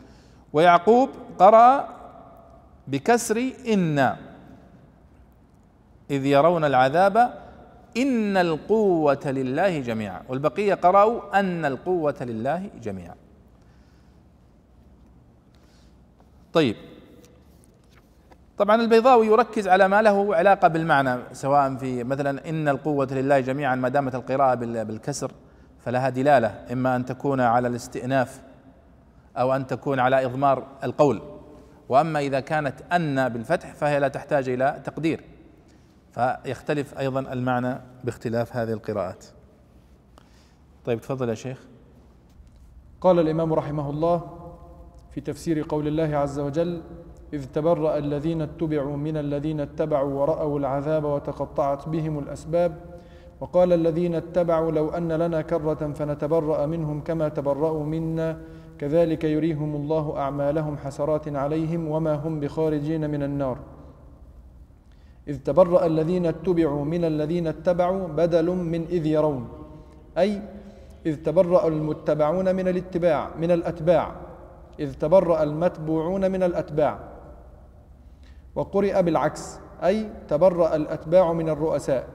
ويعقوب 0.52 1.08
قرأ 1.38 1.88
بكسر 2.88 3.50
إن 3.68 4.16
إذ 6.10 6.26
يرون 6.26 6.64
العذاب 6.64 7.34
إن 7.96 8.36
القوة 8.36 9.20
لله 9.26 9.78
جميعا 9.78 10.22
والبقية 10.28 10.74
قرأوا 10.74 11.40
أن 11.40 11.64
القوة 11.64 12.16
لله 12.20 12.70
جميعا. 12.82 13.14
طيب. 16.52 16.76
طبعا 18.58 18.82
البيضاوي 18.82 19.26
يركز 19.26 19.68
على 19.68 19.88
ما 19.88 20.02
له 20.02 20.36
علاقة 20.36 20.68
بالمعنى 20.68 21.18
سواء 21.32 21.76
في 21.76 22.04
مثلا 22.04 22.48
إن 22.48 22.68
القوة 22.68 23.08
لله 23.10 23.40
جميعا 23.40 23.74
ما 23.74 23.88
دامت 23.88 24.14
القراءة 24.14 24.54
بالكسر 24.54 25.32
فلها 25.84 26.08
دلالة 26.08 26.64
إما 26.72 26.96
أن 26.96 27.04
تكون 27.04 27.40
على 27.40 27.68
الاستئناف 27.68 28.40
أو 29.36 29.56
أن 29.56 29.66
تكون 29.66 29.98
على 29.98 30.24
إضمار 30.24 30.66
القول. 30.84 31.22
وأما 31.88 32.20
إذا 32.20 32.40
كانت 32.40 32.74
أن 32.92 33.28
بالفتح 33.28 33.74
فهي 33.74 34.00
لا 34.00 34.08
تحتاج 34.08 34.48
إلى 34.48 34.80
تقدير. 34.84 35.24
فيختلف 36.12 36.98
أيضا 36.98 37.20
المعنى 37.20 37.80
باختلاف 38.04 38.56
هذه 38.56 38.72
القراءات. 38.72 39.24
طيب 40.84 41.00
تفضل 41.00 41.28
يا 41.28 41.34
شيخ. 41.34 41.66
قال 43.00 43.18
الإمام 43.18 43.52
رحمه 43.52 43.90
الله 43.90 44.22
في 45.10 45.20
تفسير 45.20 45.66
قول 45.68 45.86
الله 45.88 46.16
عز 46.16 46.38
وجل 46.38 46.82
إذ 47.32 47.44
تبرأ 47.44 47.98
الذين 47.98 48.42
اتبعوا 48.42 48.96
من 48.96 49.16
الذين 49.16 49.60
اتبعوا 49.60 50.20
ورأوا 50.20 50.58
العذاب 50.58 51.04
وتقطعت 51.04 51.88
بهم 51.88 52.18
الأسباب 52.18 52.76
وقال 53.40 53.72
الذين 53.72 54.14
اتبعوا 54.14 54.72
لو 54.72 54.88
أن 54.88 55.12
لنا 55.12 55.42
كرة 55.42 55.92
فنتبرأ 55.92 56.66
منهم 56.66 57.00
كما 57.00 57.28
تبرأوا 57.28 57.84
منا 57.84 58.40
كذلك 58.78 59.24
يريهم 59.24 59.76
الله 59.76 60.18
أعمالهم 60.18 60.76
حسرات 60.76 61.28
عليهم 61.28 61.88
وما 61.88 62.14
هم 62.14 62.40
بخارجين 62.40 63.10
من 63.10 63.22
النار. 63.22 63.58
إذ 65.30 65.38
تبرأ 65.46 65.86
الذين 65.86 66.26
اتبعوا 66.26 66.84
من 66.84 67.04
الذين 67.04 67.46
اتبعوا 67.46 68.08
بدل 68.08 68.50
من 68.50 68.82
إذ 68.90 69.06
يرون. 69.06 69.48
أي 70.18 70.42
إذ 71.06 71.22
تبرأ 71.22 71.68
المتبعون 71.68 72.54
من 72.54 72.68
الاتباع 72.68 73.30
من 73.38 73.50
الأتباع. 73.50 74.12
إذ 74.80 74.94
تبرأ 74.94 75.42
المتبوعون 75.42 76.30
من 76.30 76.42
الأتباع. 76.42 76.98
وقرئ 78.54 79.02
بالعكس 79.02 79.58
أي 79.84 80.08
تبرأ 80.28 80.76
الأتباع 80.76 81.32
من 81.32 81.48
الرؤساء. 81.48 82.08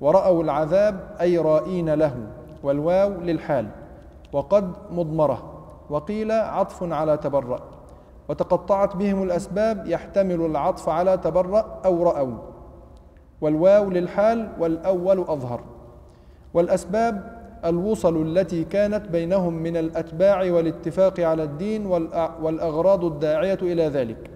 ورأوا 0.00 0.42
العذاب 0.42 1.16
أي 1.20 1.38
رائين 1.38 1.94
له. 1.94 2.16
والواو 2.62 3.20
للحال. 3.20 3.68
وقد 4.32 4.72
مضمرة. 4.90 5.38
وقيل 5.90 6.32
عطف 6.32 6.92
على 6.92 7.16
تبرأ. 7.16 7.75
وتقطعت 8.28 8.96
بهم 8.96 9.22
الأسباب 9.22 9.86
يحتمل 9.86 10.40
العطف 10.46 10.88
على 10.88 11.16
تبرأ 11.16 11.80
أو 11.84 12.02
رأوا 12.02 12.38
والواو 13.40 13.90
للحال 13.90 14.48
والأول 14.58 15.20
أظهر. 15.20 15.60
والأسباب 16.54 17.36
الوصل 17.64 18.22
التي 18.22 18.64
كانت 18.64 19.08
بينهم 19.08 19.54
من 19.54 19.76
الأتباع 19.76 20.52
والاتفاق 20.52 21.20
على 21.20 21.42
الدين 21.42 21.86
والأغراض 22.42 23.04
الداعية 23.04 23.58
إلى 23.62 23.88
ذلك. 23.88 24.30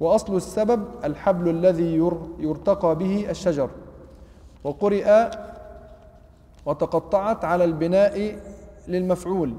وأصل 0.00 0.36
السبب 0.36 0.84
الحبل 1.04 1.48
الذي 1.48 1.96
يرتقى 2.38 2.96
به 2.96 3.30
الشجر. 3.30 3.70
وقرئ 4.64 5.30
وتقطعت 6.66 7.44
على 7.44 7.64
البناء 7.64 8.36
للمفعول. 8.88 9.54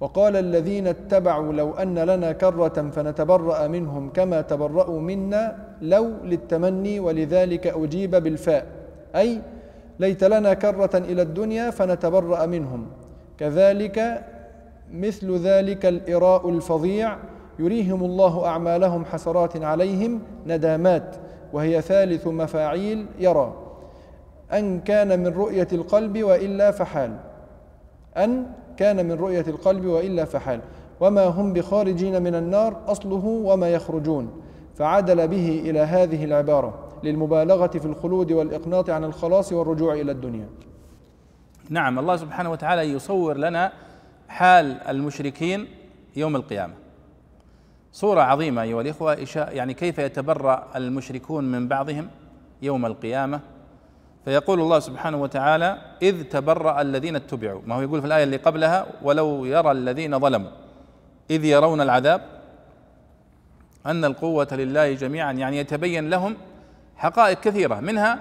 وقال 0.00 0.36
الذين 0.36 0.86
اتبعوا 0.86 1.52
لو 1.52 1.72
أن 1.72 1.98
لنا 1.98 2.32
كرة 2.32 2.90
فنتبرأ 2.92 3.66
منهم 3.66 4.10
كما 4.10 4.40
تبرأوا 4.40 5.00
منا 5.00 5.56
لو 5.82 6.10
للتمني 6.24 7.00
ولذلك 7.00 7.66
أجيب 7.66 8.10
بالفاء. 8.10 8.66
أي 9.16 9.40
ليت 9.98 10.24
لنا 10.24 10.54
كرة 10.54 10.90
إلى 10.94 11.22
الدنيا 11.22 11.70
فنتبرأ 11.70 12.46
منهم. 12.46 12.86
كذلك 13.38 14.24
مثل 14.92 15.36
ذلك 15.36 15.86
الإراء 15.86 16.48
الفظيع 16.48 17.16
يريهم 17.58 18.04
الله 18.04 18.46
أعمالهم 18.46 19.04
حسرات 19.04 19.62
عليهم 19.62 20.20
ندامات 20.46 21.16
وهي 21.52 21.82
ثالث 21.82 22.26
مفاعيل 22.26 23.06
يرى. 23.18 23.54
أن 24.52 24.80
كان 24.80 25.20
من 25.20 25.26
رؤية 25.26 25.68
القلب 25.72 26.22
وإلا 26.22 26.70
فحال. 26.70 27.16
أن 28.16 28.46
كان 28.80 29.06
من 29.06 29.12
رؤية 29.12 29.44
القلب 29.48 29.86
وإلا 29.86 30.24
فحال. 30.24 30.60
وما 31.00 31.24
هم 31.24 31.52
بخارجين 31.52 32.22
من 32.22 32.34
النار 32.34 32.76
أصله 32.86 33.24
وما 33.24 33.68
يخرجون. 33.68 34.42
فعدل 34.74 35.28
به 35.28 35.62
إلى 35.64 35.80
هذه 35.80 36.24
العبارة 36.24 36.88
للمبالغة 37.02 37.66
في 37.66 37.84
الخلود 37.84 38.32
والإقناط 38.32 38.90
عن 38.90 39.04
الخلاص 39.04 39.52
والرجوع 39.52 39.94
إلى 39.94 40.12
الدنيا. 40.12 40.48
نعم 41.70 41.98
الله 41.98 42.16
سبحانه 42.16 42.50
وتعالى 42.50 42.82
يصور 42.82 43.36
لنا 43.36 43.72
حال 44.28 44.80
المشركين 44.88 45.66
يوم 46.16 46.36
القيامة. 46.36 46.74
صورة 47.92 48.20
عظيمة 48.20 48.62
أيها 48.62 48.80
الإخوة 48.80 49.26
يعني 49.36 49.74
كيف 49.74 49.98
يتبرأ 49.98 50.68
المشركون 50.76 51.44
من 51.44 51.68
بعضهم 51.68 52.08
يوم 52.62 52.86
القيامة؟ 52.86 53.40
فيقول 54.24 54.60
الله 54.60 54.78
سبحانه 54.78 55.16
وتعالى 55.22 55.78
إذ 56.02 56.22
تبرأ 56.22 56.80
الذين 56.80 57.16
اتبعوا. 57.16 57.60
ما 57.66 57.74
هو 57.74 57.80
يقول 57.80 58.00
في 58.00 58.06
الآية 58.06 58.24
اللي 58.24 58.36
قبلها 58.36 58.86
ولو 59.02 59.44
يرى 59.44 59.70
الذين 59.70 60.18
ظلموا. 60.18 60.50
إذ 61.30 61.44
يرون 61.44 61.80
العذاب 61.80 62.22
أن 63.86 64.04
القوة 64.04 64.48
لله 64.52 64.92
جميعا 64.92 65.32
يعني 65.32 65.58
يتبين 65.58 66.10
لهم 66.10 66.36
حقائق 66.96 67.40
كثيرة. 67.40 67.80
منها 67.80 68.18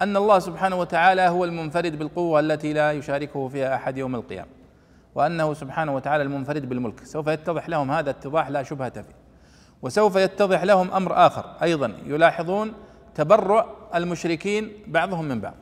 أن 0.00 0.16
الله 0.16 0.38
سبحانه 0.38 0.76
وتعالى 0.76 1.22
هو 1.22 1.44
المنفرد 1.44 1.98
بالقوة 1.98 2.40
التي 2.40 2.72
لا 2.72 2.92
يشاركه 2.92 3.48
فيها 3.48 3.74
أحد 3.74 3.98
يوم 3.98 4.14
القيامة 4.14 4.48
وأنه 5.14 5.54
سبحانه 5.54 5.94
وتعالى 5.94 6.22
المنفرد 6.22 6.68
بالملك. 6.68 7.04
سوف 7.04 7.26
يتضح 7.26 7.68
لهم 7.68 7.90
هذا 7.90 8.10
اتضاح 8.10 8.48
لا 8.48 8.62
شبهة 8.62 9.02
فيه 9.02 9.22
وسوف 9.82 10.16
يتضح 10.16 10.62
لهم 10.62 10.90
أمر 10.90 11.26
آخر 11.26 11.44
أيضا 11.62 11.92
يلاحظون 12.06 12.72
تبرؤ 13.14 13.64
المشركين 13.94 14.72
بعضهم 14.86 15.24
من 15.24 15.40
بعض. 15.40 15.54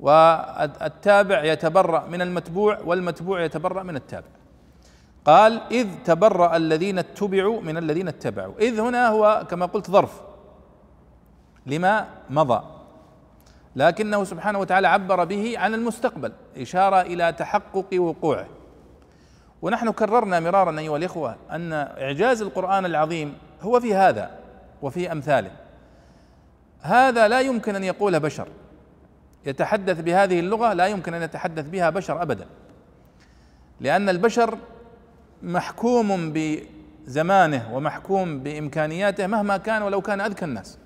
والتابع 0.00 1.44
يتبرأ 1.44 2.06
من 2.06 2.22
المتبوع 2.22 2.78
والمتبوع 2.84 3.42
يتبرأ 3.42 3.82
من 3.82 3.96
التابع. 3.96 4.26
قال 5.24 5.60
إذ 5.70 5.88
تبرأ 6.04 6.56
الذين 6.56 6.98
اتبعوا 6.98 7.60
من 7.60 7.76
الذين 7.76 8.08
اتبعوا. 8.08 8.54
إذ 8.58 8.80
هنا 8.80 9.08
هو 9.08 9.46
كما 9.50 9.66
قلت 9.66 9.90
ظرف. 9.90 10.20
لما 11.66 12.06
مضى. 12.30 12.64
لكنه 13.76 14.24
سبحانه 14.24 14.58
وتعالى 14.58 14.88
عبر 14.88 15.24
به 15.24 15.58
عن 15.58 15.74
المستقبل 15.74 16.32
إشارة 16.56 17.00
إلى 17.00 17.32
تحقق 17.32 17.88
وقوعه. 17.94 18.46
ونحن 19.62 19.90
كررنا 19.90 20.40
مرارا 20.40 20.78
أيها 20.78 20.96
الإخوة 20.96 21.36
أن 21.50 21.72
إعجاز 21.72 22.42
القرآن 22.42 22.86
العظيم 22.86 23.38
هو 23.62 23.80
في 23.80 23.94
هذا 23.94 24.30
وفي 24.82 25.12
أمثاله. 25.12 25.50
هذا 26.82 27.28
لا 27.28 27.40
يمكن 27.40 27.76
أن 27.76 27.84
يقوله 27.84 28.18
بشر. 28.18 28.48
يتحدث 29.46 30.00
بهذه 30.00 30.40
اللغة 30.40 30.72
لا 30.72 30.86
يمكن 30.86 31.14
أن 31.14 31.22
يتحدث 31.22 31.68
بها 31.68 31.90
بشر 31.90 32.22
ابدا. 32.22 32.46
لأن 33.80 34.08
البشر 34.08 34.58
محكوم 35.42 36.32
بزمانه 36.34 37.76
ومحكوم 37.76 38.40
بإمكانياته 38.40 39.26
مهما 39.26 39.56
كان 39.56 39.82
ولو 39.82 40.00
كان 40.00 40.20
أذكى 40.20 40.44
الناس. 40.44 40.78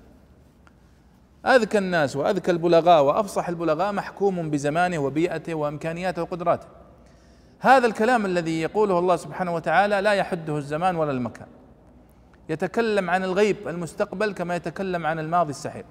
أذكى 1.45 1.77
الناس 1.77 2.15
وأذكى 2.15 2.51
البلغاء 2.51 3.03
وأفصح 3.03 3.49
البلغاء 3.49 3.91
محكوم 3.91 4.49
بزمانه 4.49 4.97
وبيئته 4.97 5.53
وإمكانياته 5.53 6.21
وقدراته. 6.21 6.67
هذا 7.59 7.87
الكلام 7.87 8.25
الذي 8.25 8.61
يقوله 8.61 8.99
الله 8.99 9.15
سبحانه 9.15 9.55
وتعالى 9.55 10.01
لا 10.01 10.13
يحده 10.13 10.57
الزمان 10.57 10.95
ولا 10.95 11.11
المكان. 11.11 11.47
يتكلم 12.49 13.09
عن 13.09 13.23
الغيب 13.23 13.67
المستقبل 13.67 14.33
كما 14.33 14.55
يتكلم 14.55 15.05
عن 15.05 15.19
الماضي 15.19 15.49
السحيق. 15.49 15.85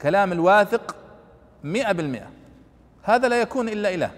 كلام 0.00 0.32
الواثق 0.32 0.96
مئة 1.64 1.92
بالمئة. 1.92 2.30
هذا 3.02 3.28
لا 3.28 3.40
يكون 3.40 3.68
إلا 3.68 3.94
إله. 3.94 4.10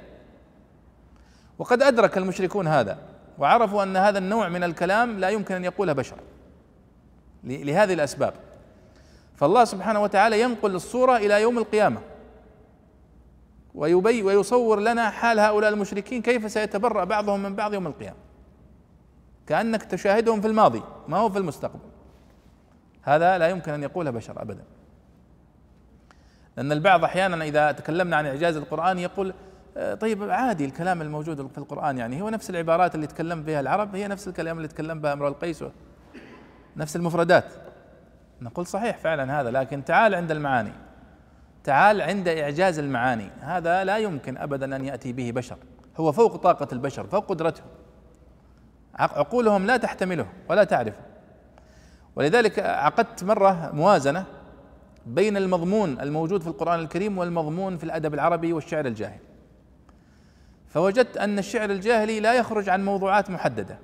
وقد 1.59 1.83
أدرك 1.83 2.19
المشركون 2.19 2.67
هذا 2.67 2.99
وعرفوا 3.39 3.83
أن 3.83 3.97
هذا 3.97 4.19
النوع 4.19 4.49
من 4.49 4.65
الكلام 4.65 5.21
لا 5.21 5.29
يمكن 5.29 5.55
أن 5.55 5.65
يقوله 5.65 5.93
بشر 5.93 6.17
لهذه 7.45 7.95
الأسباب. 7.95 8.35
فالله 9.37 9.65
سبحانه 9.65 10.03
وتعالى 10.03 10.41
ينقل 10.41 10.75
الصورة 10.75 11.17
إلى 11.17 11.43
يوم 11.43 11.59
القيامة. 11.59 12.01
ويبي 13.75 14.23
ويصور 14.23 14.81
لنا 14.81 15.11
حال 15.11 15.41
هؤلاء 15.41 15.71
المشركين 15.71 16.23
كيف 16.23 16.51
سيتبرأ 16.51 17.05
بعضهم 17.05 17.43
من 17.43 17.55
بعض 17.55 17.75
يوم 17.75 17.87
القيامة. 17.87 18.24
كأنك 19.47 19.83
تشاهدهم 19.83 20.41
في 20.41 20.47
الماضي 20.47 20.83
ما 21.09 21.17
هو 21.17 21.31
في 21.31 21.39
المستقبل. 21.39 21.79
هذا 23.03 23.39
لا 23.39 23.49
يمكن 23.49 23.73
أن 23.73 23.83
يقوله 23.83 24.11
بشر 24.11 24.43
أبدا. 24.43 24.65
لأن 26.57 26.73
البعض 26.73 27.05
أحيانا 27.05 27.45
إذا 27.45 27.73
تكلمنا 27.73 28.17
عن 28.17 28.27
إعجاز 28.27 28.57
القرآن 28.57 28.99
يقول 28.99 29.35
آه، 29.77 29.95
طيب 29.95 30.31
عادي 30.31 30.65
الكلام 30.65 31.03
الموجود 31.03 31.47
في 31.47 31.59
القرآن 31.59 31.99
يعني 31.99 32.23
هو 32.23 32.29
نفس 32.29 32.51
العبارات 32.51 32.95
اللي 32.95 33.07
تكلم 33.07 33.43
بها 33.43 33.61
العرب 33.61 33.97
هي 33.97 34.09
نفس 34.09 34.29
الكلام 34.29 34.57
اللي 34.57 34.69
تكلم 34.69 35.01
بها 35.01 35.13
امرؤ 35.13 35.29
القيس 35.29 35.65
نفس 36.77 36.97
المفردات. 36.97 37.45
نقول 38.43 38.67
صحيح 38.67 38.99
فعلا 38.99 39.41
هذا 39.41 39.51
لكن 39.51 39.85
تعال 39.85 40.15
عند 40.15 40.31
المعاني. 40.31 40.73
تعال 41.65 42.01
عند 42.01 42.29
إعجاز 42.29 42.79
المعاني. 42.79 43.31
هذا 43.41 43.85
لا 43.85 43.99
يمكن 43.99 44.37
أبدا 44.37 44.77
أن 44.77 44.85
يأتي 44.85 45.13
به 45.13 45.31
بشر. 45.31 45.57
هو 45.97 46.13
فوق 46.13 46.37
طاقة 46.37 46.69
البشر 46.73 47.07
فوق 47.07 47.27
قدرتهم. 47.27 47.67
عقولهم 48.99 49.67
لا 49.67 49.77
تحتمله 49.77 50.27
ولا 50.49 50.65
تعرفه. 50.65 51.01
ولذلك 52.17 52.59
عقدت 52.59 53.25
مرة 53.25 53.71
موازنة 53.75 54.25
بين 55.07 55.37
المضمون 55.37 56.01
الموجود 56.01 56.43
في 56.43 56.47
القرآن 56.47 56.81
الكريم 56.81 57.19
والمضمون 57.19 57.77
في 57.77 57.85
الأدب 57.85 58.15
العربي 58.15 58.53
والشعر 58.53 58.87
الجاهلي. 58.87 59.21
فوجدت 60.69 61.17
أن 61.17 61.39
الشعر 61.39 61.71
الجاهلي 61.71 62.21
لا 62.21 62.35
يخرج 62.35 62.69
عن 62.69 62.85
موضوعات 62.85 63.31
محددة. 63.31 63.79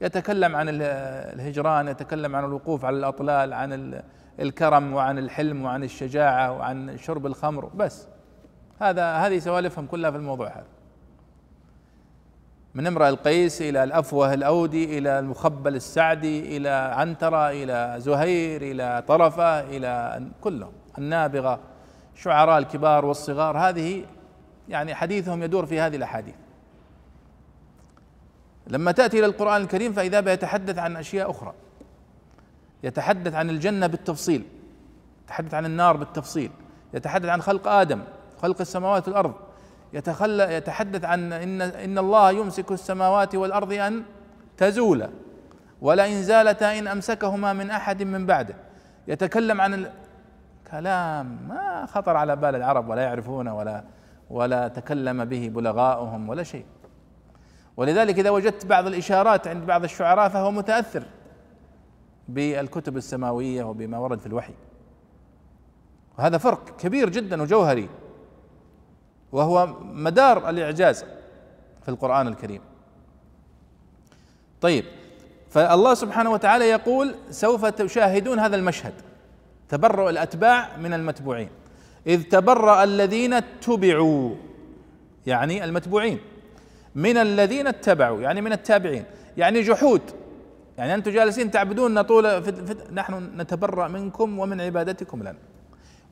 يتكلم 0.00 0.56
عن 0.56 0.66
الهجران 0.70 1.88
يتكلم 1.88 2.36
عن 2.36 2.44
الوقوف 2.44 2.84
على 2.84 2.96
الأطلال 2.96 3.52
عن 3.52 4.02
الكرم 4.40 4.94
وعن 4.94 5.18
الحلم 5.18 5.64
وعن 5.64 5.84
الشجاعة 5.84 6.52
وعن 6.52 6.98
شرب 6.98 7.26
الخمر. 7.26 7.66
بس 7.74 8.06
هذا 8.80 9.12
هذه 9.12 9.38
سوالفهم 9.38 9.86
كلها 9.86 10.10
في 10.10 10.16
الموضوع 10.16 10.48
هذا. 10.48 10.75
من 12.76 12.86
امرأ 12.86 13.08
القيس 13.08 13.62
إلى 13.62 13.84
الأفوه 13.84 14.34
الأودي 14.34 14.98
إلى 14.98 15.18
المخبل 15.18 15.74
السعدي 15.74 16.56
إلى 16.56 16.68
عنترة 16.68 17.50
إلى 17.50 17.94
زهير 17.98 18.62
إلى 18.62 19.04
طرفة 19.08 19.60
إلى 19.60 20.22
كلهم 20.40 20.72
النابغة 20.98 21.58
شعراء 22.14 22.58
الكبار 22.58 23.04
والصغار. 23.04 23.58
هذه 23.58 24.04
يعني 24.68 24.94
حديثهم 24.94 25.42
يدور 25.42 25.66
في 25.66 25.80
هذه 25.80 25.96
الأحاديث. 25.96 26.34
لما 28.66 28.92
تأتي 28.92 29.18
إلى 29.18 29.26
القرآن 29.26 29.62
الكريم 29.62 29.92
فإذا 29.92 30.20
به 30.20 30.30
يتحدث 30.30 30.78
عن 30.78 30.96
أشياء 30.96 31.30
أخرى. 31.30 31.54
يتحدث 32.82 33.34
عن 33.34 33.50
الجنة 33.50 33.86
بالتفصيل. 33.86 34.44
يتحدث 35.24 35.54
عن 35.54 35.66
النار 35.66 35.96
بالتفصيل. 35.96 36.50
يتحدث 36.94 37.28
عن 37.28 37.42
خلق 37.42 37.68
آدم 37.68 38.00
خلق 38.42 38.60
السماوات 38.60 39.08
والأرض. 39.08 39.34
يتخلى 39.92 40.54
يتحدث 40.54 41.04
عن 41.04 41.32
ان 41.32 41.62
إن 41.62 41.98
الله 41.98 42.30
يمسك 42.30 42.72
السماوات 42.72 43.34
والأرض 43.34 43.72
أن 43.72 44.02
تزولا 44.56 45.08
ولئن 45.80 46.22
زالتا 46.22 46.78
إن 46.78 46.88
أمسكهما 46.88 47.52
من 47.52 47.70
أحد 47.70 48.02
من 48.02 48.26
بعده. 48.26 48.54
يتكلم 49.08 49.60
عن 49.60 49.90
كلام 50.70 51.38
ما 51.48 51.86
خطر 51.86 52.16
على 52.16 52.36
بال 52.36 52.54
العرب 52.54 52.88
ولا 52.88 53.02
يعرفونه 53.02 53.56
ولا 53.56 53.84
ولا 54.30 54.68
تكلم 54.68 55.24
به 55.24 55.50
بلغاؤهم 55.54 56.28
ولا 56.28 56.42
شيء. 56.42 56.64
ولذلك 57.76 58.18
إذا 58.18 58.30
وجدت 58.30 58.66
بعض 58.66 58.86
الإشارات 58.86 59.48
عند 59.48 59.66
بعض 59.66 59.84
الشعراء 59.84 60.28
فهو 60.28 60.50
متأثر 60.50 61.02
بالكتب 62.28 62.96
السماوية 62.96 63.64
وبما 63.64 63.98
ورد 63.98 64.18
في 64.18 64.26
الوحي. 64.26 64.54
وهذا 66.18 66.38
فرق 66.38 66.76
كبير 66.76 67.08
جدا 67.08 67.42
وجوهري. 67.42 67.88
وهو 69.36 69.66
مدار 69.82 70.50
الإعجاز 70.50 71.04
في 71.82 71.88
القرآن 71.88 72.28
الكريم. 72.28 72.60
طيب 74.60 74.84
فالله 75.50 75.94
سبحانه 75.94 76.30
وتعالى 76.30 76.64
يقول 76.64 77.14
سوف 77.30 77.64
تشاهدون 77.64 78.38
هذا 78.38 78.56
المشهد 78.56 78.92
تبرؤ 79.68 80.10
الأتباع 80.10 80.76
من 80.76 80.94
المتبوعين. 80.94 81.48
إذ 82.06 82.22
تبرأ 82.22 82.84
الذين 82.84 83.32
اتبعوا 83.32 84.34
يعني 85.26 85.64
المتبوعين 85.64 86.18
من 86.94 87.16
الذين 87.16 87.66
اتبعوا 87.66 88.20
يعني 88.20 88.40
من 88.40 88.52
التابعين 88.52 89.04
يعني 89.36 89.60
جحود 89.60 90.02
يعني 90.78 90.94
أنتم 90.94 91.10
جالسين 91.10 91.50
تعبدوننا 91.50 92.02
طول 92.02 92.42
نحن 92.92 93.30
نتبرأ 93.36 93.88
منكم 93.88 94.38
ومن 94.38 94.60
عبادتكم 94.60 95.22
لنا. 95.22 95.38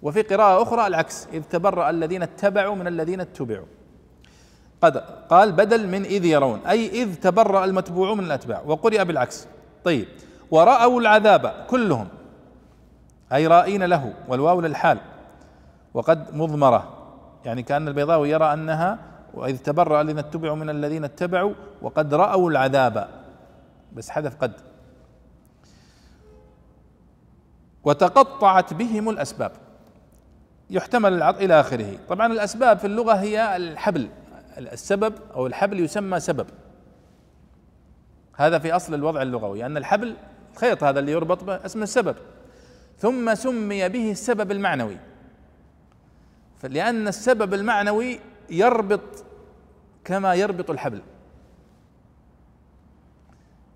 وفي 0.05 0.23
قراءة 0.23 0.63
أخرى 0.63 0.87
العكس 0.87 1.29
إذ 1.33 1.43
تبرأ 1.43 1.91
الذين 1.91 2.23
اتبعوا 2.23 2.75
من 2.75 2.87
الذين 2.87 3.21
اتبعوا. 3.21 3.67
قد 4.83 4.97
قال 5.31 5.53
بدل 5.53 5.89
من 5.89 6.05
إذ 6.05 6.25
يرون 6.25 6.61
أي 6.67 7.03
إذ 7.03 7.15
تبرأ 7.15 7.65
المتبوع 7.65 8.15
من 8.15 8.25
الأتباع 8.25 8.63
وقرئ 8.67 9.05
بالعكس. 9.05 9.47
طيب 9.85 10.09
ورأوا 10.51 11.01
العذاب 11.01 11.67
كلهم 11.71 12.09
أي 13.33 13.47
رائين 13.47 13.83
له 13.83 14.15
والواو 14.29 14.61
للحال 14.61 14.99
وقد 15.95 16.35
مضمرة. 16.37 16.89
يعني 17.45 17.63
كأن 17.63 17.89
البيضاوي 17.89 18.31
يرى 18.31 18.53
أنها 18.53 18.99
وإذ 19.35 19.59
تبرأ 19.59 20.01
الذين 20.01 20.19
اتبعوا 20.19 20.57
من 20.57 20.71
الذين 20.71 21.05
اتبعوا 21.05 21.55
وقد 21.83 22.15
رأوا 22.15 22.51
العذاب. 22.51 23.09
بس 23.93 24.11
حذف 24.11 24.37
قد. 24.37 24.53
وتقطعت 27.85 28.75
بهم 28.75 29.09
الأسباب. 29.11 29.53
يحتمل 30.75 31.12
العطف 31.12 31.41
إلى 31.41 31.61
آخره. 31.61 31.99
طبعا 32.09 32.33
الأسباب 32.33 32.79
في 32.79 32.87
اللغة 32.87 33.12
هي 33.12 33.57
الحبل 33.57 34.09
السبب 34.59 35.14
أو 35.35 35.47
الحبل 35.47 35.81
يسمى 35.81 36.20
سبب. 36.20 36.47
هذا 38.37 38.59
في 38.59 38.77
أصل 38.77 38.95
الوضع 38.95 39.22
اللغوي 39.22 39.66
أن 39.66 39.77
الحبل 39.77 40.16
الخيط 40.53 40.85
هذا 40.85 41.01
اللي 41.01 41.12
يربط 41.12 41.45
به 41.45 41.66
اسمه 41.66 41.83
السبب. 41.83 42.16
ثم 42.99 43.35
سمي 43.35 43.89
به 43.89 44.11
السبب 44.11 44.51
المعنوي. 44.51 44.97
لأن 46.62 47.09
السبب 47.09 47.55
المعنوي 47.55 48.20
يربط 48.51 49.25
كما 50.05 50.35
يربط 50.35 50.70
الحبل. 50.70 51.03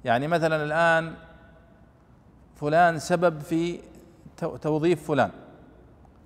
يعني 0.05 0.29
مثلا 0.29 0.65
الآن 0.65 1.15
فلان 2.57 2.99
سبب 2.99 3.41
في 3.41 3.81
توظيف 4.63 5.09
فلان. 5.09 5.31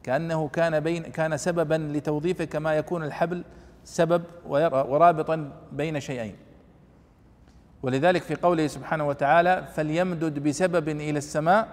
كأنه 0.03 0.49
كان 0.49 0.81
بين 0.81 1.03
كان 1.03 1.37
سببا 1.37 1.75
لتوظيفه 1.75 2.45
كما 2.45 2.75
يكون 2.75 3.05
الحبل 3.05 3.45
سبب 3.85 4.23
ورابطا 4.47 5.53
بين 5.73 6.01
شيئين. 6.01 6.37
ولذلك 7.83 8.23
في 8.23 8.35
قوله 8.35 8.67
سبحانه 8.67 9.09
وتعالى 9.09 9.69
فليمدد 9.75 10.39
بسبب 10.39 10.89
إلى 10.89 11.19
السماء 11.19 11.69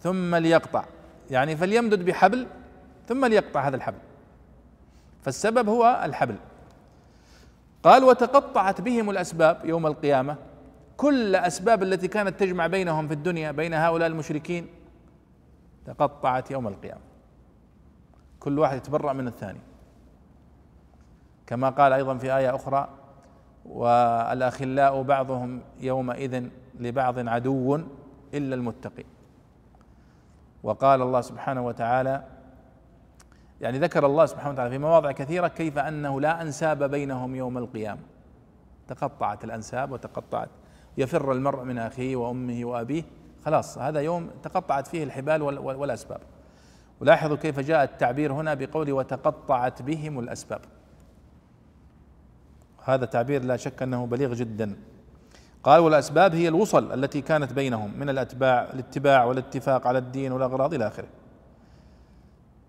ثم 0.00 0.34
ليقطع. 0.34 0.84
يعني 1.30 1.56
فليمدد 1.56 2.04
بحبل 2.04 2.46
ثم 3.08 3.24
ليقطع 3.24 3.68
هذا 3.68 3.76
الحبل. 3.76 3.98
فالسبب 5.22 5.68
هو 5.68 6.02
الحبل. 6.04 6.36
قال 7.82 8.04
وتقطعت 8.04 8.80
بهم 8.80 9.10
الأسباب 9.10 9.60
يوم 9.64 9.86
القيامة. 9.86 10.36
كل 10.96 11.36
أسباب 11.36 11.82
التي 11.82 12.08
كانت 12.08 12.40
تجمع 12.40 12.66
بينهم 12.66 13.08
في 13.08 13.14
الدنيا 13.14 13.50
بين 13.50 13.74
هؤلاء 13.74 14.08
المشركين 14.08 14.66
تقطعت 15.86 16.50
يوم 16.50 16.68
القيامة. 16.68 17.00
كل 18.44 18.58
واحد 18.58 18.76
يتبرأ 18.76 19.12
من 19.12 19.26
الثاني. 19.26 19.60
كما 21.46 21.70
قال 21.70 21.92
أيضا 21.92 22.18
في 22.18 22.36
آية 22.36 22.54
أخرى 22.54 22.88
والأخلاء 23.64 25.02
بعضهم 25.02 25.60
يومئذ 25.80 26.48
لبعض 26.80 27.28
عدو 27.28 27.80
إلا 28.34 28.54
المتقين 28.54 29.06
وقال 30.62 31.02
الله 31.02 31.20
سبحانه 31.20 31.66
وتعالى 31.66 32.24
يعني 33.60 33.78
ذكر 33.78 34.06
الله 34.06 34.26
سبحانه 34.26 34.50
وتعالى 34.50 34.70
في 34.70 34.78
مواضع 34.78 35.12
كثيرة 35.12 35.48
كيف 35.48 35.78
أنه 35.78 36.20
لا 36.20 36.42
أنساب 36.42 36.90
بينهم 36.90 37.34
يوم 37.34 37.58
القيامة. 37.58 38.00
تقطعت 38.88 39.44
الأنساب 39.44 39.92
وتقطعت 39.92 40.48
يفر 40.98 41.32
المرء 41.32 41.62
من 41.62 41.78
أخيه 41.78 42.16
وأمه 42.16 42.64
وأبيه 42.64 43.02
خلاص 43.44 43.78
هذا 43.78 44.00
يوم 44.00 44.30
تقطعت 44.42 44.86
فيه 44.86 45.04
الحبال 45.04 45.42
والأسباب. 45.42 46.20
ولاحظوا 47.00 47.36
كيف 47.36 47.60
جاء 47.60 47.84
التعبير 47.84 48.32
هنا 48.32 48.54
بقول 48.54 48.92
وتقطعت 48.92 49.82
بهم 49.82 50.18
الأسباب. 50.18 50.60
هذا 52.84 53.04
تعبير 53.04 53.44
لا 53.44 53.56
شك 53.56 53.82
أنه 53.82 54.06
بليغ 54.06 54.34
جدا. 54.34 54.76
قال 55.62 55.80
والاسباب 55.80 56.34
هي 56.34 56.48
الوصل 56.48 56.92
التي 56.92 57.20
كانت 57.20 57.52
بينهم 57.52 57.98
من 57.98 58.08
الأتباع 58.08 58.62
الاتباع 58.74 59.24
والاتفاق 59.24 59.86
على 59.86 59.98
الدين 59.98 60.32
والأغراض 60.32 60.74
إلى 60.74 60.86
آخره. 60.86 61.08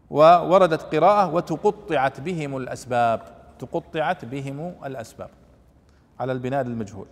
ووردت 0.10 0.96
قراءة 0.96 1.34
وتقطعت 1.34 2.22
بهم 2.22 2.58
الأسباب 2.58 3.22
تقطعت 3.60 4.26
بهم 4.26 4.76
الأسباب 4.86 5.30
على 6.20 6.32
البناء 6.32 6.62
المجهول. 6.62 7.08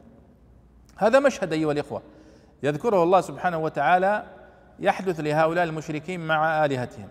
هذا 0.98 1.20
مشهد 1.20 1.54
أيها 1.54 1.72
الإخوة 1.72 2.02
يذكره 2.64 3.04
الله 3.04 3.22
سبحانه 3.22 3.58
وتعالى 3.58 4.24
يحدث 4.80 5.20
لهؤلاء 5.20 5.64
المشركين 5.64 6.20
مع 6.28 6.66
آلهتهم. 6.66 7.08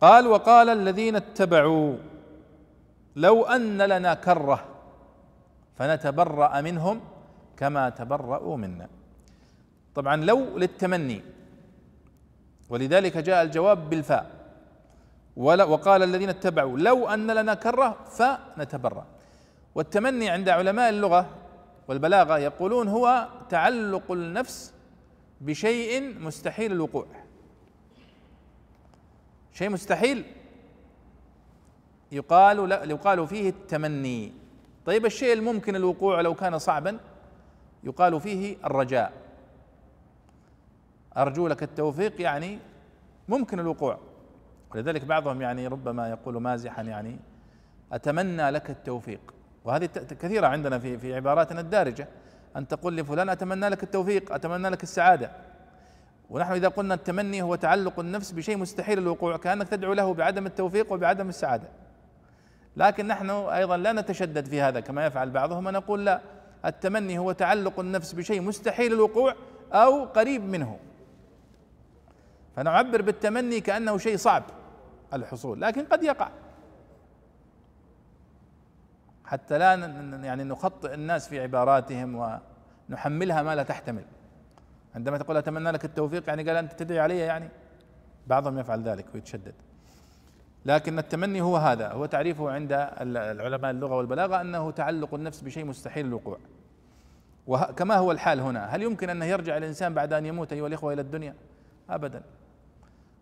قال 0.00 0.26
وقال 0.26 0.68
الذين 0.68 1.16
اتبعوا 1.16 1.96
لو 3.16 3.44
أن 3.44 3.82
لنا 3.82 4.14
كرة 4.14 4.64
فنتبرأ 5.76 6.60
منهم 6.60 7.00
كما 7.56 7.88
تبرأوا 7.90 8.56
منا. 8.56 8.88
طبعا 9.94 10.16
لو 10.16 10.58
للتمني 10.58 11.22
ولذلك 12.68 13.16
جاء 13.16 13.42
الجواب 13.42 13.90
بالفاء. 13.90 14.30
وقال 15.36 16.02
الذين 16.02 16.28
اتبعوا 16.28 16.78
لو 16.78 17.08
أن 17.08 17.30
لنا 17.30 17.54
كرة 17.54 17.96
فنتبرأ. 18.10 19.06
والتمني 19.74 20.30
عند 20.30 20.48
علماء 20.48 20.88
اللغة 20.88 21.26
والبلاغة 21.88 22.38
يقولون 22.38 22.88
هو 22.88 23.28
تعلق 23.50 24.12
النفس 24.12 24.72
بشيء 25.40 26.18
مستحيل 26.18 26.72
الوقوع. 26.72 27.06
شيء 29.52 29.70
مستحيل. 29.70 30.24
يقال 32.12 32.68
لا 32.68 32.84
يقال 32.84 33.26
فيه 33.26 33.48
التمني. 33.48 34.32
طيب 34.86 35.06
الشيء 35.06 35.32
الممكن 35.32 35.76
الوقوع 35.76 36.20
لو 36.20 36.34
كان 36.34 36.58
صعبا 36.58 36.98
يقال 37.84 38.20
فيه 38.20 38.56
الرجاء. 38.64 39.12
أرجو 41.16 41.48
لك 41.48 41.62
التوفيق 41.62 42.20
يعني 42.20 42.58
ممكن 43.28 43.60
الوقوع. 43.60 43.98
ولذلك 44.74 45.04
بعضهم 45.04 45.42
يعني 45.42 45.66
ربما 45.66 46.10
يقول 46.10 46.42
مازحا 46.42 46.82
يعني 46.82 47.18
أتمنى 47.92 48.50
لك 48.50 48.70
التوفيق. 48.70 49.34
وهذه 49.64 49.86
كثيرة 50.20 50.46
عندنا 50.46 50.78
في 50.78 50.98
في 50.98 51.14
عباراتنا 51.14 51.60
الدارجة. 51.60 52.08
أن 52.56 52.68
تقول 52.68 52.96
لفلان 52.96 53.28
أتمنى 53.28 53.68
لك 53.68 53.82
التوفيق 53.82 54.32
أتمنى 54.32 54.68
لك 54.68 54.82
السعادة. 54.82 55.30
ونحن 56.30 56.52
إذا 56.52 56.68
قلنا 56.68 56.94
التمني 56.94 57.42
هو 57.42 57.54
تعلق 57.54 58.00
النفس 58.00 58.32
بشيء 58.32 58.56
مستحيل 58.56 58.98
الوقوع 58.98 59.36
كأنك 59.36 59.68
تدعو 59.68 59.92
له 59.92 60.14
بعدم 60.14 60.46
التوفيق 60.46 60.92
وبعدم 60.92 61.28
السعادة. 61.28 61.68
لكن 62.76 63.06
نحن 63.06 63.30
أيضا 63.30 63.76
لا 63.76 63.92
نتشدد 63.92 64.46
في 64.46 64.60
هذا 64.60 64.80
كما 64.80 65.06
يفعل 65.06 65.30
بعضهم 65.30 65.66
ونقول 65.66 66.06
لا 66.06 66.20
التمني 66.64 67.18
هو 67.18 67.32
تعلق 67.32 67.80
النفس 67.80 68.12
بشيء 68.12 68.40
مستحيل 68.40 68.92
الوقوع 68.92 69.34
أو 69.72 70.04
قريب 70.04 70.44
منه. 70.44 70.78
فنعبر 72.56 73.02
بالتمني 73.02 73.60
كأنه 73.60 73.98
شيء 73.98 74.16
صعب 74.16 74.42
الحصول 75.14 75.60
لكن 75.60 75.84
قد 75.84 76.02
يقع. 76.02 76.28
حتى 79.28 79.58
لا 79.58 79.74
يعني 80.24 80.44
نخطئ 80.44 80.94
الناس 80.94 81.28
في 81.28 81.40
عباراتهم 81.40 82.40
ونحملها 82.88 83.42
ما 83.42 83.54
لا 83.54 83.62
تحتمل. 83.62 84.04
عندما 84.94 85.18
تقول 85.18 85.36
أتمنى 85.36 85.70
لك 85.70 85.84
التوفيق 85.84 86.28
يعني 86.28 86.42
قال 86.42 86.56
أنت 86.56 86.72
تدعي 86.72 87.00
علي 87.00 87.18
يعني؟ 87.18 87.48
بعضهم 88.26 88.58
يفعل 88.58 88.82
ذلك 88.82 89.06
ويتشدد. 89.14 89.54
لكن 90.66 90.98
التمني 90.98 91.40
هو 91.40 91.56
هذا 91.56 91.92
هو 91.92 92.06
تعريفه 92.06 92.50
عند 92.50 92.88
العلماء 93.00 93.70
اللغة 93.70 93.94
والبلاغة 93.96 94.40
أنه 94.40 94.70
تعلق 94.70 95.14
النفس 95.14 95.40
بشيء 95.40 95.64
مستحيل 95.64 96.06
الوقوع. 96.06 96.38
وكما 97.46 97.96
هو 97.96 98.12
الحال 98.12 98.40
هنا 98.40 98.66
هل 98.66 98.82
يمكن 98.82 99.10
أن 99.10 99.22
يرجع 99.22 99.56
الإنسان 99.56 99.94
بعد 99.94 100.12
أن 100.12 100.26
يموت 100.26 100.52
أيها 100.52 100.66
الإخوة 100.66 100.92
إلى 100.92 101.02
الدنيا؟ 101.02 101.34
ابدا. 101.90 102.22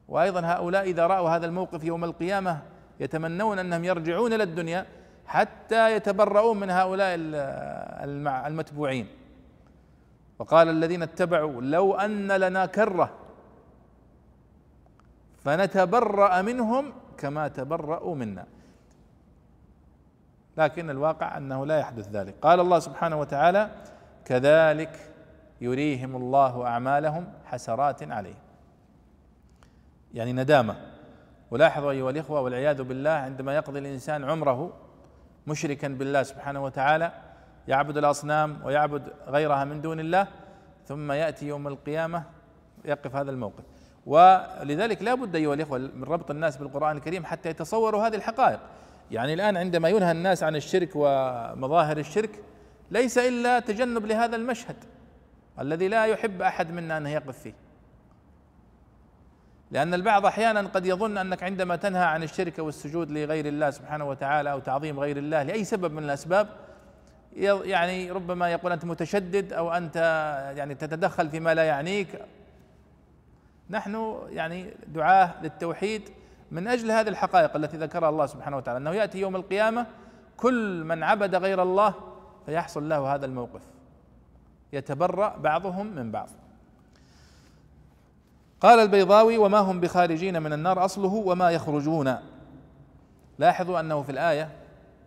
وأيضا 0.09 0.40
هؤلاء 0.40 0.82
إذا 0.82 1.07
رأوا 1.07 1.30
هذا 1.30 1.46
الموقف 1.46 1.84
يوم 1.84 2.04
القيامة 2.04 2.62
يتمنون 3.00 3.59
أنهم 3.59 3.84
يرجعون 3.84 4.32
إلى 4.32 4.42
الدنيا 4.42 4.86
حتى 5.26 5.96
يتبرؤون 5.96 6.60
من 6.60 6.70
هؤلاء 6.70 7.14
المتبوعين. 8.46 9.06
وقال 10.38 10.68
الذين 10.68 11.02
اتبعوا 11.02 11.62
لو 11.62 11.94
أن 11.94 12.32
لنا 12.32 12.66
كرة 12.66 13.10
فنتبرأ 15.38 16.42
منهم 16.42 16.92
كما 17.18 17.48
تبرأوا 17.48 18.14
منا. 18.14 18.44
لكن 20.56 20.90
الواقع 20.90 21.36
أنه 21.36 21.66
لا 21.66 21.78
يحدث 21.78 22.08
ذلك. 22.08 22.34
قال 22.42 22.60
الله 22.60 22.78
سبحانه 22.78 23.20
وتعالى 23.20 23.70
كذلك 24.24 25.12
يريهم 25.60 26.16
الله 26.16 26.66
أعمالهم 26.66 27.32
حسرات 27.44 28.10
عليهم. 28.10 28.42
يعني 30.14 30.32
ندامة. 30.32 30.76
ولاحظوا 31.50 31.90
أيها 31.90 32.10
الإخوة 32.10 32.40
والعياذ 32.40 32.82
بالله 32.82 33.10
عندما 33.10 33.56
يقضي 33.56 33.78
الإنسان 33.78 34.24
عمره 34.24 34.72
مشركا 35.47 35.88
بالله 35.88 36.22
سبحانه 36.22 36.64
وتعالى 36.64 37.12
يعبد 37.68 37.97
الأصنام 37.97 38.59
ويعبد 38.64 39.03
غيرها 39.28 39.64
من 39.64 39.80
دون 39.80 40.01
الله 40.01 40.26
ثم 40.86 41.12
يأتي 41.12 41.47
يوم 41.47 41.68
القيامة 41.68 42.22
يقف 42.84 43.16
هذا 43.16 43.30
الموقف. 43.30 43.64
ولذلك 44.07 45.03
لا 45.03 45.14
بد 45.14 45.36
أيها 45.36 45.55
الإخوة 45.55 45.78
من 45.78 46.05
ربط 46.05 46.30
الناس 46.30 46.57
بالقرآن 46.57 46.97
الكريم 46.97 47.24
حتى 47.24 47.49
يتصوروا 47.49 48.07
هذه 48.07 48.14
الحقائق. 48.14 48.61
يعني 49.11 49.34
الآن 49.34 49.57
عندما 49.57 49.88
ينهى 49.88 50.12
الناس 50.12 50.42
عن 50.42 50.57
الشرك 50.57 50.90
ومظاهر 50.94 51.99
الشرك 51.99 52.30
ليس 52.90 53.18
إلا 53.18 53.61
تجنب 53.61 54.07
لهذا 54.07 54.36
المشهد 54.36 54.76
الذي 55.61 55.88
لا 55.88 56.07
يحب 56.07 56.42
أحد 56.42 56.70
منا 56.70 56.97
انه 56.97 57.11
يقف 57.11 57.38
فيه. 57.38 57.65
لأن 59.70 59.94
البعض 59.94 60.26
أحيانا 60.26 60.60
قد 60.60 60.86
يظن 60.86 61.18
أنك 61.18 61.42
عندما 61.42 61.76
تنهى 61.76 62.04
عن 62.04 62.22
الشرك 62.22 62.58
والسجود 62.58 63.10
لغير 63.10 63.46
الله 63.46 63.70
سبحانه 63.70 64.08
وتعالى 64.08 64.52
أو 64.52 64.58
تعظيم 64.58 65.00
غير 65.00 65.16
الله 65.16 65.42
لأي 65.42 65.64
سبب 65.64 65.92
من 65.92 66.02
الأسباب 66.02 66.48
يعني 67.36 68.10
ربما 68.10 68.52
يقول 68.52 68.72
أنت 68.72 68.84
متشدد 68.84 69.52
أو 69.52 69.72
أنت 69.72 69.96
يعني 70.56 70.74
تتدخل 70.74 71.30
فيما 71.30 71.54
لا 71.54 71.64
يعنيك. 71.64 72.08
نحن 73.70 74.18
يعني 74.30 74.74
دعاة 74.86 75.34
للتوحيد 75.42 76.02
من 76.50 76.68
أجل 76.68 76.90
هذه 76.90 77.08
الحقائق 77.08 77.56
التي 77.56 77.76
ذكرها 77.76 78.08
الله 78.08 78.26
سبحانه 78.26 78.56
وتعالى 78.56 78.78
أنه 78.78 78.90
يأتي 78.90 79.18
يوم 79.18 79.36
القيامة 79.36 79.86
كل 80.36 80.84
من 80.84 81.02
عبد 81.02 81.34
غير 81.34 81.62
الله 81.62 81.94
فيحصل 82.46 82.88
له 82.88 83.14
هذا 83.14 83.26
الموقف 83.26 83.62
يتبرأ 84.72 85.36
بعضهم 85.36 85.86
من 85.86 86.10
بعض. 86.10 86.28
قال 88.61 88.78
البيضاوي 88.78 89.38
وما 89.38 89.59
هم 89.59 89.80
بخارجين 89.80 90.42
من 90.42 90.52
النار 90.52 90.84
أصله 90.84 91.14
وما 91.14 91.50
يخرجون. 91.50 92.16
لاحظوا 93.38 93.80
أنه 93.80 94.02
في 94.02 94.12
الآية 94.12 94.48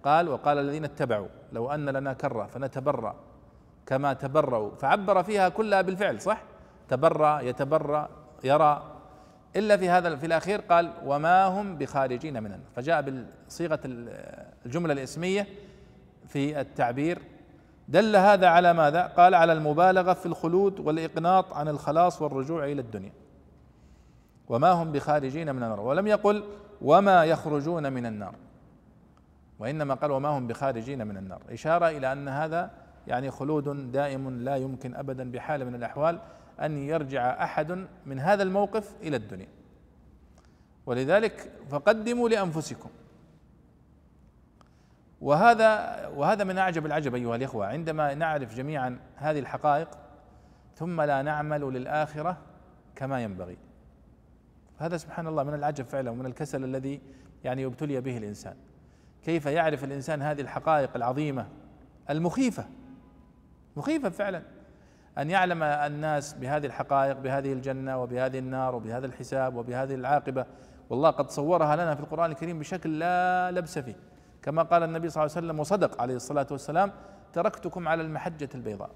قال 0.04 0.30
وقال 0.30 0.58
الذين 0.58 0.84
اتبعوا 0.84 1.28
لو 1.54 1.72
أن 1.72 1.90
لنا 1.90 2.14
كرة 2.14 2.46
فنتبرأ 2.46 3.16
كما 3.86 4.14
تبرأوا. 4.14 4.72
فعبر 4.76 5.24
فيها 5.24 5.50
كلها 5.50 5.82
بالفعل 5.82 6.22
صح؟ 6.22 6.42
تبرأ 6.90 7.42
يتبرأ 7.42 8.10
يرى. 8.44 8.84
إلا 9.56 9.78
في 9.78 9.90
هذا 9.90 10.16
في 10.16 10.26
الأخير 10.26 10.62
قال 10.62 10.92
وما 11.06 11.46
هم 11.46 11.78
بخارجين 11.78 12.44
من 12.44 12.46
النار. 12.46 12.70
فجاء 12.76 13.26
بصيغه 13.48 13.80
الجملة 14.66 14.94
الإسمية 14.94 15.48
في 16.28 16.62
التعبير. 16.62 17.22
دل 17.88 18.16
هذا 18.16 18.48
على 18.48 18.74
ماذا؟ 18.74 19.08
قال 19.08 19.36
على 19.36 19.54
المبالغة 19.54 20.14
في 20.14 20.26
الخلود 20.26 20.80
والإقناط 20.80 21.54
عن 21.54 21.68
الخلاص 21.68 22.22
والرجوع 22.22 22.66
إلى 22.66 22.82
الدنيا. 22.82 23.12
وما 24.50 24.72
هم 24.72 24.92
بخارجين 24.92 25.56
من 25.56 25.64
النار. 25.64 25.80
ولم 25.80 26.08
يقل 26.08 26.44
وما 26.82 27.26
يخرجون 27.26 27.94
من 27.94 28.06
النار. 28.06 28.36
وإنما 29.60 29.94
قال 29.94 30.12
وما 30.12 30.30
هم 30.30 30.48
بخارجين 30.48 31.08
من 31.08 31.18
النار. 31.18 31.42
إشارة 31.50 31.90
إلى 31.90 32.12
أن 32.12 32.28
هذا 32.28 32.72
يعني 33.08 33.32
خلود 33.32 33.92
دائم 33.92 34.40
لا 34.40 34.56
يمكن 34.56 34.96
ابدا 34.96 35.32
بحال 35.32 35.66
من 35.66 35.76
الأحوال 35.76 36.20
أن 36.62 36.78
يرجع 36.78 37.44
أحد 37.44 37.88
من 38.06 38.20
هذا 38.20 38.44
الموقف 38.44 38.96
إلى 39.02 39.16
الدنيا. 39.16 39.48
ولذلك 40.86 41.52
فقدموا 41.70 42.30
لأنفسكم. 42.30 42.90
وهذا 45.22 46.08
وهذا 46.08 46.44
من 46.44 46.58
أعجب 46.58 46.86
العجب 46.86 47.16
أيها 47.16 47.36
الإخوة. 47.36 47.68
عندما 47.68 48.14
نعرف 48.14 48.56
جميعا 48.56 49.00
هذه 49.16 49.40
الحقائق 49.40 49.90
ثم 50.76 51.02
لا 51.02 51.22
نعمل 51.22 51.62
للآخرة 51.62 52.38
كما 52.96 53.24
ينبغي. 53.24 53.58
هذا 54.80 54.98
سبحان 54.98 55.28
الله 55.28 55.44
من 55.44 55.54
العجب 55.54 55.86
فعلا 55.86 56.12
ومن 56.12 56.26
الكسل 56.26 56.64
الذي 56.64 57.02
يعني 57.44 57.66
ابتلي 57.66 58.02
به 58.02 58.18
الإنسان. 58.18 58.56
كيف 59.24 59.46
يعرف 59.46 59.84
الإنسان 59.84 60.22
هذه 60.22 60.42
الحقائق 60.42 60.90
العظيمة؟ 60.96 61.48
المخيفة. 62.10 62.66
مخيفة 63.76 64.10
فعلا. 64.10 64.42
أن 65.18 65.30
يعلم 65.30 65.64
الناس 65.64 66.34
بهذه 66.34 66.66
الحقائق 66.66 67.20
بهذه 67.20 67.54
الجنة 67.54 68.02
وبهذه 68.02 68.40
النار 68.40 68.76
وبهذا 68.76 69.06
الحساب 69.06 69.56
وبهذه 69.56 69.96
العاقبة. 69.96 70.46
والله 70.90 71.10
قد 71.10 71.30
صورها 71.30 71.76
لنا 71.76 71.96
في 71.96 72.02
القرآن 72.02 72.32
الكريم 72.32 72.60
بشكل 72.60 73.00
لا 73.00 73.52
لبس 73.52 73.80
فيه. 73.80 73.96
كما 74.42 74.64
قال 74.64 74.84
النبي 74.84 75.10
صلى 75.10 75.24
الله 75.24 75.36
عليه 75.36 75.48
وسلم 75.48 75.60
وصدق 75.60 76.02
عليه 76.02 76.16
الصلاة 76.16 76.48
والسلام 76.52 76.92
تركتكم 77.34 77.88
على 77.88 78.02
المحجة 78.02 78.50
البيضاء. 78.56 78.90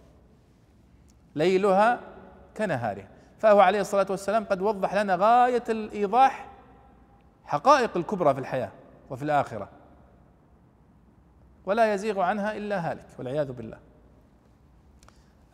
ليلها 1.36 2.00
كنهارها. 2.58 3.08
فهو 3.44 3.60
عليه 3.60 3.82
الصلاة 3.82 4.06
والسلام 4.10 4.44
قد 4.44 4.62
وضح 4.62 4.96
لنا 4.96 5.16
غاية 5.16 5.64
الإيضاح 5.70 6.48
حقائق 7.46 7.98
الكبرى 7.98 8.34
في 8.34 8.40
الحياة 8.40 8.72
وفي 9.10 9.24
الآخرة. 9.24 9.70
ولا 11.66 11.94
يزيغ 11.94 12.20
عنها 12.20 12.58
إلا 12.58 12.92
هالك 12.92 13.06
والعياذ 13.20 13.52
بالله. 13.52 13.78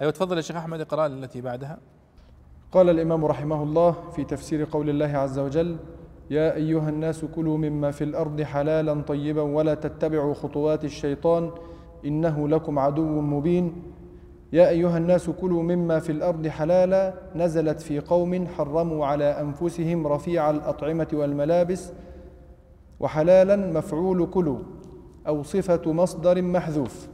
أيوه 0.01 0.11
تفضل 0.11 0.37
يا 0.37 0.41
شيخ 0.41 0.55
أحمد 0.55 0.81
اقرأ 0.81 1.05
التي 1.05 1.41
بعدها. 1.41 1.77
قال 2.71 2.89
الإمام 2.89 3.25
رحمه 3.25 3.63
الله 3.63 3.91
في 3.91 4.23
تفسير 4.23 4.67
قول 4.71 4.89
الله 4.89 5.17
عز 5.17 5.39
وجل 5.39 5.77
يا 6.29 6.55
أيها 6.55 6.89
الناس 6.89 7.25
كلوا 7.25 7.57
مما 7.57 7.91
في 7.91 8.03
الأرض 8.03 8.41
حلالا 8.41 9.01
طيبا 9.01 9.41
ولا 9.41 9.73
تتبعوا 9.73 10.33
خطوات 10.33 10.83
الشيطان 10.85 11.51
إنه 12.05 12.47
لكم 12.47 12.79
عدو 12.79 13.21
مبين. 13.21 13.83
يا 14.53 14.69
أيها 14.69 14.97
الناس 14.97 15.29
كلوا 15.29 15.63
مما 15.63 15.99
في 15.99 16.11
الأرض 16.11 16.47
حلالا 16.47 17.13
نزلت 17.35 17.79
في 17.81 17.99
قوم 17.99 18.47
حرموا 18.47 19.05
على 19.05 19.23
أنفسهم 19.25 20.07
رفيع 20.07 20.49
الأطعمة 20.49 21.07
والملابس 21.13 21.91
وحلالا 22.99 23.55
مفعول 23.55 24.25
كلوا 24.27 24.59
أو 25.27 25.43
صفة 25.43 25.93
مصدر 25.93 26.41
محذوف 26.41 27.07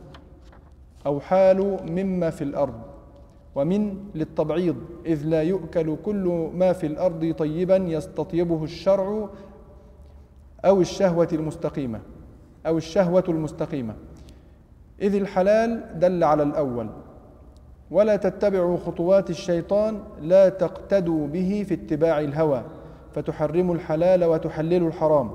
أو 1.06 1.20
حال 1.20 1.80
مما 1.92 2.30
في 2.30 2.44
الأرض 2.44 2.74
ومن 3.56 3.98
للتبعيض 4.16 4.76
إذ 5.06 5.24
لا 5.26 5.42
يؤكل 5.44 5.98
كل 6.06 6.50
ما 6.54 6.74
في 6.74 6.88
الأرض 6.88 7.34
طيبا 7.38 7.76
يستطيبه 7.76 8.64
الشرع 8.64 9.30
أو 10.66 10.82
الشهوة 10.82 11.28
المستقيمة 11.34 12.00
أو 12.68 12.78
الشهوة 12.78 13.24
المستقيمة 13.30 13.96
إذ 15.02 15.16
الحلال 15.16 16.00
دل 16.00 16.24
على 16.24 16.44
الأول 16.44 16.90
ولا 17.92 18.16
تتبعوا 18.16 18.78
خطوات 18.78 19.30
الشيطان 19.30 20.00
لا 20.22 20.50
تقتدوا 20.50 21.28
به 21.28 21.66
في 21.68 21.74
اتباع 21.74 22.20
الهوى 22.20 22.64
فتحرموا 23.14 23.76
الحلال 23.76 24.24
وتحللوا 24.24 24.88
الحرام. 24.88 25.32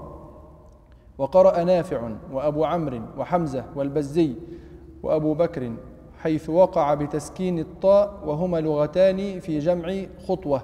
وقرأ 1.19 1.65
نافع 1.65 2.11
وأبو 2.33 2.65
عمرو 2.65 3.01
وحمزة 3.19 3.65
والبزي 3.77 4.33
وأبو 5.03 5.35
بكر 5.35 5.73
حيث 6.19 6.51
وقع 6.51 6.95
بتسكين 6.95 7.59
الطاء 7.59 8.15
وهما 8.27 8.61
لغتان 8.61 9.41
في 9.41 9.59
جمع 9.59 10.03
خطوة 10.29 10.63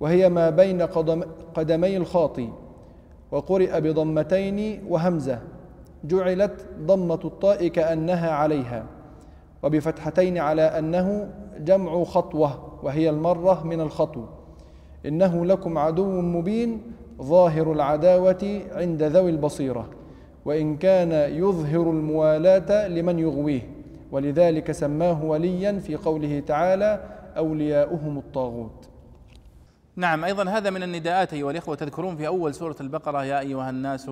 وهي 0.00 0.28
ما 0.28 0.50
بين 0.50 0.82
قدم 0.82 1.24
قدمي 1.54 1.96
الخاطي. 1.96 2.48
وقرئ 3.32 3.80
بضمتين 3.80 4.84
وهمزة 4.88 5.38
جعلت 6.04 6.66
ضمة 6.80 7.20
الطاء 7.24 7.68
كأنها 7.68 8.30
عليها. 8.30 8.84
وبفتحتين 9.62 10.38
على 10.38 10.62
أنه 10.62 11.30
جمع 11.58 12.04
خطوة 12.04 12.78
وهي 12.82 13.10
المرة 13.10 13.66
من 13.66 13.80
الخطو. 13.80 14.24
إنه 15.06 15.46
لكم 15.46 15.78
عدو 15.78 16.20
مبين 16.20 16.82
ظاهر 17.22 17.72
العداوة 17.72 18.62
عند 18.72 19.02
ذوي 19.02 19.30
البصيرة 19.30 19.88
وإن 20.44 20.76
كان 20.76 21.12
يظهر 21.34 21.90
الموالاة 21.90 22.88
لمن 22.88 23.18
يغويه. 23.18 23.60
ولذلك 24.12 24.72
سماه 24.72 25.24
وليا 25.24 25.78
في 25.78 25.96
قوله 25.96 26.40
تعالى 26.46 27.00
أولياؤهم 27.36 28.18
الطاغوت. 28.18 28.88
نعم 29.96 30.24
أيضا 30.24 30.50
هذا 30.50 30.70
من 30.70 30.82
النداءات 30.82 31.32
أيها 31.34 31.50
الإخوة. 31.50 31.74
تذكرون 31.74 32.16
في 32.16 32.26
أول 32.26 32.54
سورة 32.54 32.76
البقرة 32.80 33.24
يا 33.24 33.40
أيها 33.40 33.70
الناس 33.70 34.10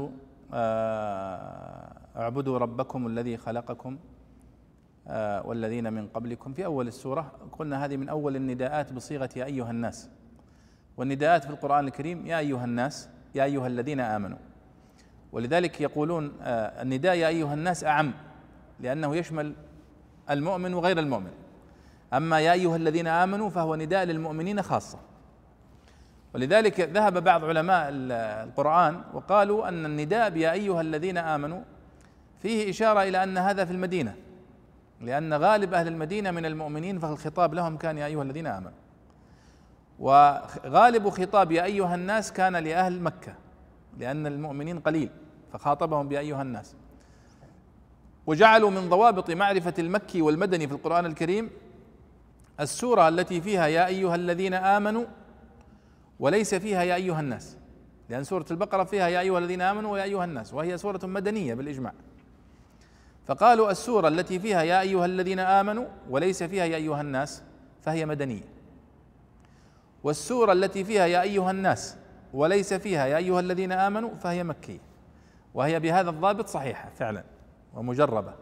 آه، 0.55 1.93
اعبدوا 2.17 2.59
ربكم 2.59 3.07
الذي 3.07 3.37
خلقكم 3.37 3.97
والذين 5.45 5.93
من 5.93 6.09
قبلكم 6.09 6.53
في 6.53 6.65
أول 6.65 6.89
السورة. 6.89 7.33
قلنا 7.59 7.85
هذه 7.85 7.97
من 7.97 8.09
أول 8.09 8.37
النداءات 8.37 8.93
بصيغة 8.93 9.29
يا 9.37 9.45
أيها 9.45 9.71
الناس. 9.71 10.09
والنداءات 10.97 11.45
في 11.45 11.51
القرآن 11.51 11.87
الكريم 11.87 12.27
يا 12.27 12.39
أيها 12.39 12.65
الناس 12.65 13.09
يا 13.35 13.45
أيها 13.45 13.67
الذين 13.67 14.01
آمنوا. 14.01 14.39
ولذلك 15.33 15.81
يقولون 15.81 16.33
آه، 16.43 16.83
النداء 16.83 17.17
يا 17.17 17.29
أيها 17.29 17.55
الناس 17.55 17.85
أعم 17.85 18.13
لأنه 18.81 19.17
يشمل 19.17 19.55
المؤمن 20.31 20.75
وغير 20.75 20.99
المؤمن. 20.99 21.31
أما 22.15 22.41
يا 22.41 22.53
أيها 22.53 22.77
الذين 22.77 23.07
آمنوا 23.07 23.51
فهو 23.51 23.75
نداء 23.75 24.05
للمؤمنين 24.05 24.63
خاصة. 24.63 24.99
ولذلك 26.35 26.81
ذهب 26.81 27.25
بعض 27.25 27.45
علماء 27.45 27.89
القرآن 27.91 29.01
وقالوا 29.15 29.69
أن 29.69 29.87
النداء 29.87 30.31
بيا 30.31 30.53
أيها 30.53 30.81
الذين 30.81 31.19
آمنوا 31.19 31.61
فيه 32.43 32.71
إشارة 32.71 33.03
إلى 33.03 33.23
أن 33.23 33.39
هذا 33.39 33.65
في 33.65 33.71
المدينة. 33.71 34.15
لأن 35.01 35.35
غالب 35.35 35.75
أهل 35.75 35.89
المدينة 35.89 36.31
من 36.31 36.47
المؤمنين 36.47 36.99
فالخطاب 36.99 37.55
لهم 37.55 37.77
كان 37.77 37.99
يا 37.99 38.07
أيها 38.07 38.23
الذين 38.23 38.47
آمنوا. 38.47 38.79
وغالب 39.99 41.09
خطاب 41.09 41.53
يا 41.53 41.65
أيها 41.65 41.95
الناس 41.95 42.33
كان 42.33 42.57
لأهل 42.57 43.03
مكة 43.03 43.35
لأن 43.99 44.27
المؤمنين 44.27 44.81
قليل 44.81 45.11
فخاطبهم 45.53 46.09
بأيها 46.09 46.43
الناس. 46.43 46.77
وجعلوا 48.27 48.71
من 48.71 48.89
ضوابط 48.89 49.31
معرفة 49.31 49.75
المكي 49.79 50.23
والمدني 50.23 50.69
في 50.69 50.75
القرآن 50.75 51.07
الكريم 51.07 51.51
السورة 52.61 53.09
التي 53.09 53.41
فيها 53.41 53.67
يا 53.67 53.87
أيها 53.87 54.15
الذين 54.15 54.55
آمنوا 54.55 55.05
وليس 56.21 56.55
فيها 56.55 56.83
يا 56.83 56.95
أيها 56.95 57.21
الناس. 57.21 57.57
لأن 58.09 58.25
سورة 58.25 58.47
البقرة 58.51 58.85
فيها 58.85 59.09
يا 59.09 59.21
أيها 59.21 59.39
الذين 59.39 59.61
آمنوا 59.61 59.93
ويا 59.93 60.03
أيها 60.03 60.25
الناس 60.25 60.55
وهي 60.55 60.79
سورة 60.79 61.07
مدنية 61.07 61.55
بالإجماع. 61.55 61.93
فقالوا 63.29 63.71
السورة 63.71 64.09
التي 64.09 64.39
فيها 64.39 64.63
يا 64.63 64.81
أيها 64.81 65.07
الذين 65.07 65.39
آمنوا 65.39 65.87
وليس 66.11 66.43
فيها 66.43 66.65
يا 66.65 66.77
أيها 66.77 67.01
الناس 67.01 67.43
فهي 67.83 68.07
مدنية. 68.07 68.43
والسورة 70.05 70.53
التي 70.53 70.85
فيها 70.85 71.07
يا 71.07 71.23
أيها 71.23 71.51
الناس 71.51 71.97
وليس 72.35 72.75
فيها 72.75 73.07
يا 73.07 73.17
أيها 73.17 73.41
الذين 73.41 73.73
آمنوا 73.73 74.11
فهي 74.15 74.45
مكية. 74.45 74.79
وهي 75.55 75.81
بهذا 75.81 76.11
الضابط 76.11 76.49
صحيحة 76.49 76.91
فعلا 76.97 77.25
ومجربة 77.75 78.35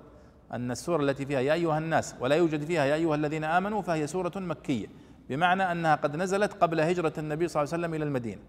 أن 0.53 0.70
السورة 0.70 1.03
التي 1.03 1.26
فيها 1.26 1.41
يا 1.41 1.53
أيها 1.53 1.78
الناس 1.78 2.14
ولا 2.20 2.37
يوجد 2.37 2.64
فيها 2.64 2.84
يا 2.84 2.95
أيها 2.95 3.14
الذين 3.14 3.45
آمنوا 3.45 3.82
فهي 3.82 4.07
سورة 4.07 4.32
مكية 4.37 4.87
بمعنى 5.28 5.72
أنها 5.72 5.95
قد 5.95 6.16
نزلت 6.16 6.53
قبل 6.53 6.80
هجرة 6.80 7.12
النبي 7.18 7.49
صلى 7.49 7.62
الله 7.62 7.72
عليه 7.74 7.82
وسلم 7.82 7.95
إلى 7.95 8.05
المدينة. 8.05 8.41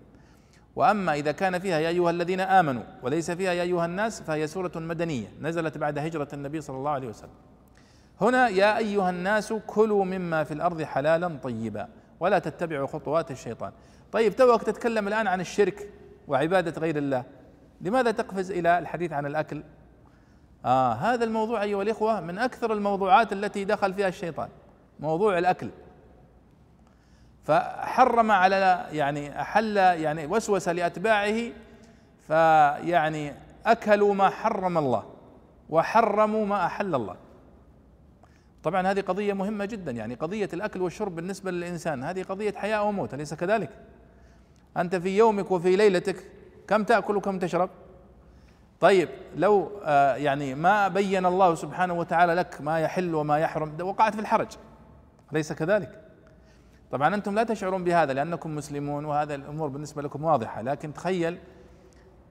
وأما 0.78 1.14
إذا 1.14 1.32
كان 1.32 1.60
فيها 1.60 1.80
يا 1.80 1.90
أيها 1.90 2.10
الذين 2.10 2.40
آمنوا 2.40 2.84
وليس 3.04 3.32
فيها 3.32 3.54
يا 3.54 3.62
أيها 3.62 3.86
الناس 3.86 4.22
فهي 4.22 4.48
سورة 4.48 4.72
مدنية 4.76 5.28
نزلت 5.42 5.78
بعد 5.78 5.98
هجرة 5.98 6.28
النبي 6.34 6.62
صلى 6.62 6.78
الله 6.78 6.92
عليه 6.92 7.08
وسلم. 7.08 7.30
هنا 8.22 8.48
يا 8.48 8.78
أيها 8.78 9.10
الناس 9.10 9.54
كلوا 9.54 10.06
مما 10.06 10.44
في 10.44 10.54
الأرض 10.54 10.82
حلالا 10.82 11.38
طيبا 11.44 11.88
ولا 12.20 12.40
تتبعوا 12.40 12.88
خطوات 12.88 13.32
الشيطان. 13.32 13.72
طيب 14.12 14.36
توك 14.36 14.64
تتكلم 14.64 15.08
الآن 15.08 15.28
عن 15.28 15.42
الشرك 15.42 15.90
وعبادة 16.28 16.82
غير 16.82 16.98
الله. 16.98 17.24
لماذا 17.82 18.12
تقفز 18.12 18.52
إلى 18.52 18.80
الحديث 18.80 19.14
عن 19.14 19.26
الأكل؟ 19.26 19.64
آه 20.66 20.94
هذا 20.94 21.24
الموضوع 21.24 21.64
أيها 21.64 21.82
الإخوة 21.82 22.22
من 22.22 22.40
أكثر 22.40 22.74
الموضوعات 22.74 23.34
التي 23.34 23.66
دخل 23.66 23.94
فيها 23.94 24.08
الشيطان 24.08 24.50
موضوع 25.00 25.38
الأكل. 25.38 25.70
فحرم 27.48 28.32
على 28.32 28.86
يعني 28.92 29.42
أحل 29.42 29.78
يعني 29.78 30.26
وسوس 30.26 30.70
لأتباعه 30.70 31.52
فيعني 32.28 33.34
أكلوا 33.66 34.14
ما 34.14 34.30
حرم 34.30 34.78
الله 34.78 35.04
وحرموا 35.70 36.46
ما 36.46 36.66
أحل 36.66 36.96
الله 36.96 37.16
طبعا 38.64 38.88
هذه 38.88 39.02
قضية 39.02 39.34
مهمة 39.34 39.66
جدا 39.66 39.92
يعني 39.92 40.16
قضية 40.16 40.50
الأكل 40.54 40.82
والشرب 40.82 41.16
بالنسبة 41.16 41.52
للإنسان 41.52 42.04
هذه 42.04 42.24
قضية 42.24 42.54
حياة 42.54 42.84
وموت 42.84 43.14
أليس 43.14 43.34
كذلك؟ 43.34 43.70
أنت 44.78 44.96
في 44.96 45.18
يومك 45.18 45.52
وفي 45.52 45.76
ليلتك 45.76 46.26
كم 46.68 46.84
تأكل 46.84 47.18
وكم 47.18 47.40
تشرب؟ 47.40 47.70
طيب 48.80 49.10
لو 49.36 49.72
آه، 49.84 50.16
يعني 50.16 50.56
ما 50.56 50.88
بين 50.88 51.26
الله 51.26 51.56
سبحانه 51.56 51.94
وتعالى 51.94 52.34
لك 52.34 52.62
ما 52.62 52.80
يحل 52.80 53.16
وما 53.16 53.40
يحرم 53.40 53.78
وقعت 53.82 54.16
في 54.16 54.22
الحرج 54.22 54.48
أليس 55.32 55.54
كذلك؟ 55.54 56.07
طبعا 56.92 57.16
أنتم 57.16 57.36
لا 57.36 57.44
تشعرون 57.44 57.84
بهذا 57.84 58.14
لأنكم 58.14 58.56
مسلمون 58.56 59.06
وهذا 59.06 59.36
الأمور 59.36 59.68
بالنسبة 59.68 60.02
لكم 60.02 60.24
واضحة 60.24 60.62
لكن 60.62 60.94
تخيل 60.94 61.38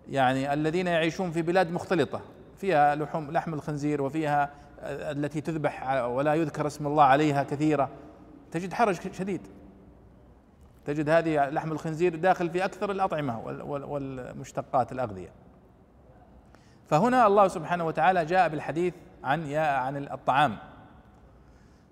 يعني 0.08 0.52
الذين 0.52 0.86
يعيشون 0.86 1.30
في 1.30 1.42
بلاد 1.42 1.72
مختلطة 1.72 2.20
فيها 2.56 2.94
لحوم 2.94 3.30
لحم 3.30 3.54
الخنزير 3.54 4.02
وفيها 4.02 4.50
التي 4.82 5.40
تذبح 5.40 6.04
ولا 6.04 6.34
يذكر 6.34 6.66
اسم 6.66 6.86
الله 6.86 7.04
عليها 7.04 7.42
كثيرة 7.42 7.90
تجد 8.50 8.72
حرج 8.72 9.12
شديد. 9.12 9.40
تجد 10.84 11.08
هذه 11.08 11.48
لحم 11.48 11.72
الخنزير 11.72 12.16
داخل 12.16 12.50
في 12.50 12.64
أكثر 12.64 12.90
الأطعمة 12.90 13.40
والمشتقات 13.66 14.92
الأغذية. 14.92 15.28
فهنا 16.90 17.26
الله 17.26 17.48
سبحانه 17.48 17.86
وتعالى 17.86 18.24
جاء 18.24 18.48
بالحديث 18.48 18.94
عن 19.24 19.46
يا 19.46 19.66
عن 19.66 19.96
الطعام. 19.96 20.56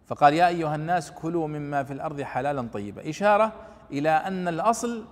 فقال 0.06 0.34
يا 0.34 0.48
أيها 0.48 0.74
الناس 0.74 1.10
كلوا 1.10 1.48
مما 1.48 1.82
في 1.84 1.92
الأرض 1.92 2.20
حلالا 2.20 2.68
طيبا. 2.72 3.10
إشارة 3.10 3.52
إلى 3.92 4.10
أن 4.10 4.48
الأصل 4.48 5.04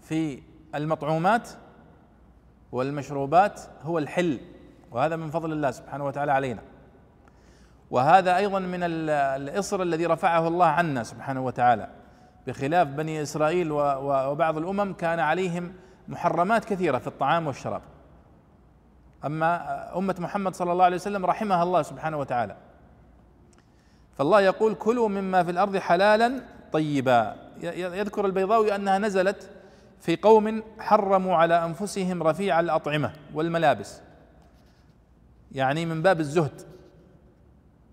في 0.00 0.42
المطعومات 0.74 1.48
والمشروبات 2.72 3.60
هو 3.82 3.98
الحل 3.98 4.40
وهذا 4.90 5.16
من 5.16 5.30
فضل 5.30 5.52
الله 5.52 5.70
سبحانه 5.70 6.04
وتعالى 6.04 6.32
علينا. 6.32 6.62
وهذا 7.90 8.36
أيضا 8.36 8.58
من 8.58 8.80
الإصر 8.82 9.82
الذي 9.82 10.06
رفعه 10.06 10.48
الله 10.48 10.66
عنا 10.66 11.02
سبحانه 11.02 11.44
وتعالى. 11.44 11.88
بخلاف 12.46 12.88
بني 12.88 13.22
إسرائيل 13.22 13.72
وبعض 13.72 14.56
الأمم 14.56 14.92
كان 14.92 15.20
عليهم 15.20 15.72
محرمات 16.08 16.64
كثيرة 16.64 16.98
في 16.98 17.06
الطعام 17.06 17.46
والشراب. 17.46 17.82
أما 19.24 19.98
أمة 19.98 20.16
محمد 20.18 20.54
صلى 20.54 20.72
الله 20.72 20.84
عليه 20.84 20.96
وسلم 20.96 21.26
رحمها 21.26 21.62
الله 21.62 21.82
سبحانه 21.82 22.16
وتعالى. 22.16 22.56
فالله 24.20 24.40
يقول 24.40 24.74
كلوا 24.74 25.08
مما 25.08 25.42
في 25.42 25.50
الأرض 25.50 25.76
حلالا 25.76 26.42
طيبا 26.72 27.36
يذكر 27.62 28.26
البيضاوي 28.26 28.74
انها 28.74 28.98
نزلت 28.98 29.50
في 30.00 30.16
قوم 30.16 30.62
حرموا 30.78 31.36
على 31.36 31.64
انفسهم 31.64 32.22
رفيع 32.22 32.60
الاطعمه 32.60 33.12
والملابس 33.34 34.00
يعني 35.52 35.86
من 35.86 36.02
باب 36.02 36.20
الزهد 36.20 36.62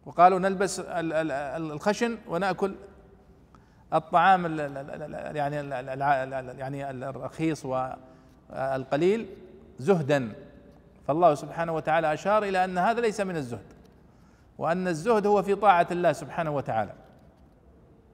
وقالوا 0.06 0.40
نلبس 0.40 0.82
الخشن 0.88 2.18
وناكل 2.28 2.76
الطعام 3.94 4.60
يعني 5.36 5.70
يعني 6.60 6.92
الرخيص 6.92 7.66
والقليل 7.66 9.30
زهدا 9.80 10.32
فالله 11.08 11.36
سبحانه 11.36 11.76
وتعالى 11.76 12.14
اشار 12.14 12.44
إلى 12.44 12.66
ان 12.66 12.78
هذا 12.78 13.02
ليس 13.02 13.22
من 13.22 13.36
الزهد 13.36 13.77
وأن 14.58 14.88
الزهد 14.88 15.28
هو 15.28 15.43
في 15.43 15.55
طاعة 15.55 15.88
الله 15.91 16.12
سبحانه 16.14 16.51
وتعالى 16.51 16.93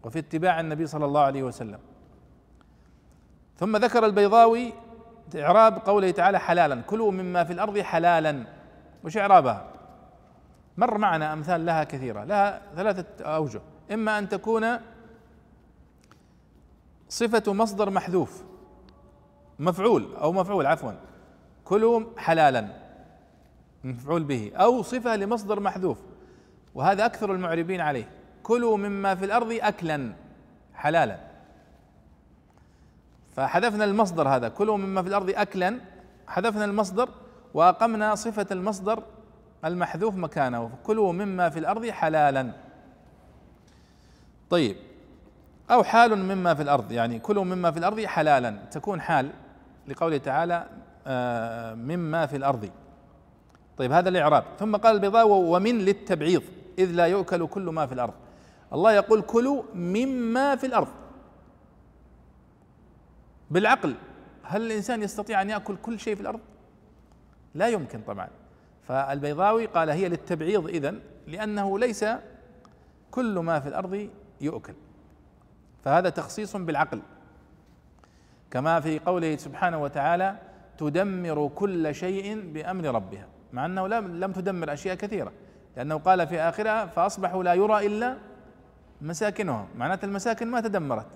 وفي 0.04 0.20
اتباع 0.20 0.60
النبي 0.60 0.88
صلى 0.88 1.06
الله 1.06 1.22
عليه 1.22 1.44
وسلم. 1.44 1.80
ثم 3.58 3.78
ذكر 3.78 4.06
البيضاوي 4.06 4.74
إعراب 5.36 5.78
قوله 5.86 6.12
تعالى 6.12 6.40
حلالا 6.40 6.82
كلوا 6.82 7.12
مما 7.12 7.44
في 7.44 7.54
الأرض 7.54 7.80
حلالا. 7.80 8.44
وش 9.04 9.18
إعرابها؟ 9.18 9.68
مر 10.78 10.98
معنا 10.98 11.34
أمثال 11.34 11.66
لها 11.66 11.84
كثيرة 11.84 12.24
لها 12.24 12.62
ثلاثة 12.76 13.26
أوجه. 13.26 13.62
إما 13.92 14.20
أن 14.20 14.30
تكون 14.30 14.66
صفة 17.10 17.54
مصدر 17.54 17.90
محذوف 17.90 18.44
مفعول 19.60 20.16
أو 20.16 20.32
مفعول 20.32 20.66
عفوا. 20.66 20.92
كلوا 21.66 22.02
حلالا 22.18 22.68
مفعول 23.84 24.24
به. 24.24 24.52
أو 24.56 24.82
صفة 24.82 25.16
لمصدر 25.16 25.60
محذوف. 25.60 25.98
وهذا 26.76 27.06
أكثر 27.06 27.32
المعربين 27.32 27.82
عليه. 27.82 28.08
كلوا 28.44 28.78
مما 28.78 29.16
في 29.16 29.26
الأرض 29.26 29.58
أكلا 29.62 30.14
حلالا. 30.76 31.18
فحذفنا 33.36 33.84
المصدر 33.86 34.28
هذا. 34.28 34.50
كلوا 34.50 34.78
مما 34.78 35.02
في 35.02 35.10
الأرض 35.10 35.30
أكلا 35.30 35.80
حذفنا 36.28 36.66
المصدر 36.66 37.10
وأقمنا 37.54 38.16
صفة 38.16 38.48
المصدر 38.52 39.04
المحذوف 39.66 40.16
مكانه. 40.16 40.72
كلوا 40.84 41.14
مما 41.14 41.50
في 41.50 41.60
الأرض 41.60 41.86
حلالا. 41.90 42.52
طيب 44.50 44.76
أو 45.72 45.84
حال 45.84 46.16
مما 46.18 46.54
في 46.54 46.62
الأرض. 46.62 46.92
يعني 46.92 47.20
كلوا 47.20 47.44
مما 47.44 47.72
في 47.72 47.80
الأرض 47.80 48.06
حلالا. 48.06 48.58
تكون 48.72 49.02
حال 49.02 49.30
لقوله 49.88 50.18
تعالى 50.18 50.66
آه، 51.08 51.74
مما 51.74 52.26
في 52.26 52.38
الأرض. 52.38 52.70
طيب 53.78 53.92
هذا 53.92 54.10
الإعراب. 54.10 54.44
ثم 54.60 54.76
قال 54.76 54.96
البيضاء 54.96 55.28
ومن 55.28 55.78
للتبعيض. 55.78 56.44
إذ 56.80 56.92
لا 56.92 57.06
يؤكل 57.06 57.48
كل 57.48 57.62
ما 57.62 57.86
في 57.86 57.94
الأرض. 57.94 58.14
الله 58.74 58.92
يقول 58.92 59.22
كلوا 59.22 59.64
مما 59.76 60.56
في 60.56 60.66
الأرض. 60.66 60.88
بالعقل 63.52 63.96
هل 64.44 64.62
الإنسان 64.62 65.04
يستطيع 65.04 65.42
أن 65.42 65.50
يأكل 65.50 65.76
كل 65.76 66.00
شيء 66.00 66.16
في 66.16 66.22
الأرض؟ 66.22 66.40
لا 67.56 67.68
يمكن 67.68 68.02
طبعا. 68.02 68.28
فالبيضاوي 68.88 69.66
قال 69.66 69.90
هي 69.90 70.10
للتبعيض 70.10 70.68
إذن 70.68 71.00
لأنه 71.28 71.80
ليس 71.80 72.06
كل 73.12 73.40
ما 73.40 73.60
في 73.60 73.70
الأرض 73.70 74.10
يؤكل. 74.42 74.74
فهذا 75.84 76.10
تخصيص 76.10 76.56
بالعقل. 76.56 77.02
كما 78.52 78.80
في 78.80 79.00
قوله 79.00 79.36
سبحانه 79.36 79.82
وتعالى 79.84 80.38
تدمر 80.78 81.48
كل 81.56 81.96
شيء 81.96 82.52
بأمر 82.54 82.86
ربها. 82.86 83.28
مع 83.54 83.66
أنه 83.66 83.88
لم 83.88 84.32
تدمر 84.32 84.74
أشياء 84.74 84.96
كثيرة. 84.96 85.32
لأنه 85.78 85.98
قال 85.98 86.28
في 86.28 86.40
آخرها 86.40 86.86
فأصبحوا 86.86 87.44
لا 87.44 87.54
يرى 87.54 87.88
إلا 87.88 88.18
مساكنهم. 89.02 89.68
معناته 89.78 90.06
المساكن 90.06 90.48
ما 90.48 90.62
تدمرت. 90.62 91.08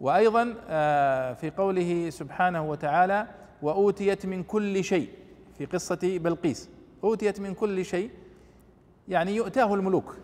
وأيضا 0.00 0.54
آه، 0.68 1.32
في 1.32 1.50
قوله 1.50 2.10
سبحانه 2.10 2.70
وتعالى 2.70 3.26
وأوتيت 3.62 4.26
من 4.26 4.42
كل 4.42 4.84
شيء 4.84 5.10
في 5.58 5.66
قصة 5.66 5.98
بلقيس. 6.02 6.68
أوتيت 7.04 7.40
من 7.40 7.54
كل 7.54 7.84
شيء 7.84 8.10
يعني 9.08 9.36
يؤتاه 9.36 9.74
الملوك. 9.74 10.16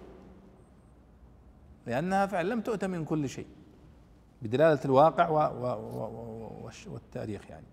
لأنها 1.86 2.26
فعلا 2.26 2.48
لم 2.48 2.60
تؤت 2.60 2.84
من 2.84 3.04
كل 3.04 3.28
شيء. 3.28 3.46
بدلالة 4.42 4.80
الواقع 4.84 5.28
والتاريخ 6.86 7.50
يعني. 7.50 7.66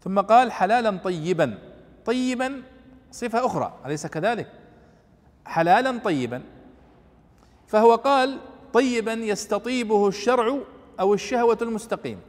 ثم 0.00 0.20
قال 0.20 0.52
حلالا 0.52 0.96
طيبا. 0.98 1.58
طيبا 2.04 2.62
صفة 3.10 3.46
أخرى 3.46 3.78
أليس 3.86 4.06
كذلك؟ 4.06 4.52
حلالا 5.50 5.98
طيبا. 5.98 6.42
فهو 7.66 7.94
قال 7.94 8.38
طيبا 8.72 9.12
يستطيبه 9.12 10.08
الشرع 10.08 10.58
أو 11.00 11.14
الشهوة 11.14 11.58
المستقيم. 11.62 12.20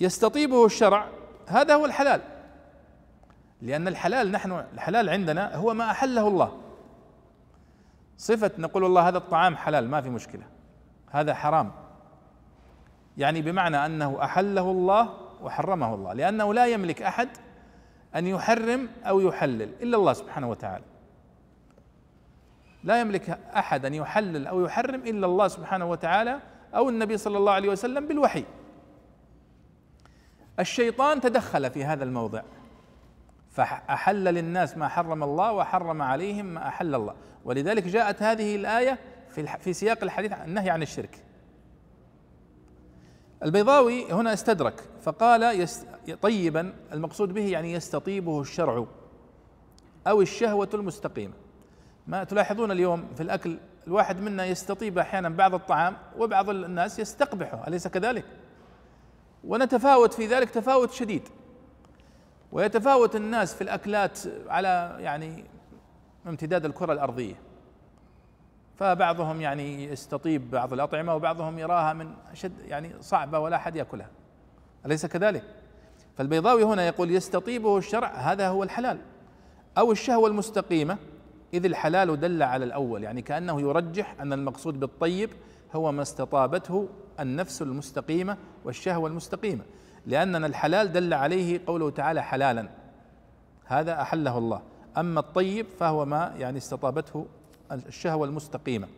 يستطيبه 0.00 0.66
الشرع 0.66 1.08
هذا 1.46 1.74
هو 1.74 1.86
الحلال. 1.86 2.20
لأن 3.62 3.88
الحلال 3.88 4.32
نحن 4.32 4.52
الحلال 4.74 5.08
عندنا 5.08 5.56
هو 5.56 5.74
ما 5.74 5.90
أحله 5.90 6.28
الله. 6.28 6.60
صفة 8.18 8.50
نقول 8.58 8.82
والله 8.82 9.08
هذا 9.08 9.18
الطعام 9.18 9.56
حلال 9.56 9.88
ما 9.88 10.00
في 10.00 10.10
مشكلة. 10.10 10.42
هذا 11.10 11.34
حرام. 11.34 11.72
يعني 13.16 13.42
بمعنى 13.42 13.86
أنه 13.86 14.24
أحله 14.24 14.70
الله 14.70 15.14
وحرمه 15.42 15.94
الله. 15.94 16.12
لأنه 16.12 16.54
لا 16.54 16.66
يملك 16.66 17.02
أحد 17.02 17.28
أن 18.16 18.26
يحرم 18.26 18.88
أو 19.04 19.20
يحلل 19.20 19.68
إلا 19.82 19.96
الله 19.96 20.12
سبحانه 20.12 20.50
وتعالى. 20.50 20.84
لا 22.84 23.00
يملك 23.00 23.38
أحد 23.56 23.84
أن 23.84 23.94
يحلل 23.94 24.46
أو 24.46 24.64
يحرم 24.64 25.00
إلا 25.00 25.26
الله 25.26 25.48
سبحانه 25.48 25.90
وتعالى 25.90 26.40
أو 26.74 26.88
النبي 26.88 27.16
صلى 27.16 27.38
الله 27.38 27.52
عليه 27.52 27.68
وسلم 27.68 28.08
بالوحي. 28.08 28.44
الشيطان 30.60 31.20
تدخل 31.20 31.70
في 31.70 31.84
هذا 31.84 32.04
الموضع. 32.04 32.42
فأحل 33.50 34.24
للناس 34.24 34.76
ما 34.76 34.88
حرم 34.88 35.22
الله 35.22 35.52
وحرم 35.52 36.02
عليهم 36.02 36.46
ما 36.46 36.68
أحل 36.68 36.94
الله. 36.94 37.14
ولذلك 37.44 37.84
جاءت 37.84 38.22
هذه 38.22 38.56
الآية 38.56 38.98
في 39.30 39.46
في 39.46 39.72
سياق 39.72 39.98
الحديث 40.02 40.32
عن 40.32 40.48
النهي 40.48 40.70
عن 40.70 40.82
الشرك. 40.82 41.24
البيضاوي 43.42 44.12
هنا 44.12 44.32
استدرك 44.32 44.84
فقال 45.02 45.42
طيبا 46.14 46.72
المقصود 46.92 47.32
به 47.32 47.46
يعني 47.46 47.72
يستطيبه 47.72 48.40
الشرع 48.40 48.86
أو 50.06 50.22
الشهوة 50.22 50.68
المستقيمة 50.74 51.32
ما 52.06 52.24
تلاحظون 52.24 52.70
اليوم 52.70 53.08
في 53.16 53.22
الأكل 53.22 53.58
الواحد 53.86 54.20
منا 54.20 54.46
يستطيب 54.46 54.98
أحيانا 54.98 55.28
بعض 55.28 55.54
الطعام 55.54 55.96
وبعض 56.18 56.50
الناس 56.50 56.98
يستقبحه 56.98 57.68
أليس 57.68 57.88
كذلك؟ 57.88 58.24
ونتفاوت 59.44 60.14
في 60.14 60.26
ذلك 60.26 60.50
تفاوت 60.50 60.92
شديد 60.92 61.28
ويتفاوت 62.52 63.16
الناس 63.16 63.54
في 63.54 63.62
الأكلات 63.62 64.18
على 64.48 64.96
يعني 65.00 65.44
امتداد 66.26 66.64
الكرة 66.64 66.92
الأرضية 66.92 67.34
فبعضهم 68.76 69.40
يعني 69.40 69.84
يستطيب 69.84 70.50
بعض 70.50 70.72
الأطعمة 70.72 71.14
وبعضهم 71.14 71.58
يراها 71.58 71.92
من 71.92 72.14
أشد 72.32 72.52
يعني 72.58 72.92
صعبة 73.00 73.38
ولا 73.38 73.56
أحد 73.56 73.76
يأكلها 73.76 74.10
أليس 74.86 75.06
كذلك؟ 75.06 75.44
فالبيضاوي 76.20 76.64
هنا 76.64 76.86
يقول 76.86 77.10
يستطيبه 77.10 77.78
الشرع 77.78 78.08
هذا 78.08 78.48
هو 78.48 78.62
الحلال. 78.62 78.98
أو 79.78 79.92
الشهوة 79.92 80.28
المستقيمة 80.28 80.98
إذ 81.54 81.64
الحلال 81.64 82.20
دل 82.20 82.42
على 82.42 82.64
الأول 82.64 83.02
يعني 83.02 83.22
كأنه 83.22 83.60
يرجح 83.60 84.16
أن 84.20 84.32
المقصود 84.32 84.80
بالطيب 84.80 85.30
هو 85.74 85.92
ما 85.92 86.02
استطابته 86.02 86.88
النفس 87.20 87.62
المستقيمة 87.62 88.36
والشهوة 88.64 89.08
المستقيمة. 89.08 89.62
لأننا 90.06 90.46
الحلال 90.46 90.92
دل 90.92 91.14
عليه 91.14 91.60
قوله 91.66 91.90
تعالى 91.90 92.22
حلالا. 92.22 92.68
هذا 93.64 94.02
أحله 94.02 94.38
الله. 94.38 94.62
أما 94.98 95.20
الطيب 95.20 95.66
فهو 95.78 96.04
ما 96.04 96.34
يعني 96.38 96.58
استطابته 96.58 97.26
الشهوة 97.72 98.26
المستقيمة 98.26 98.88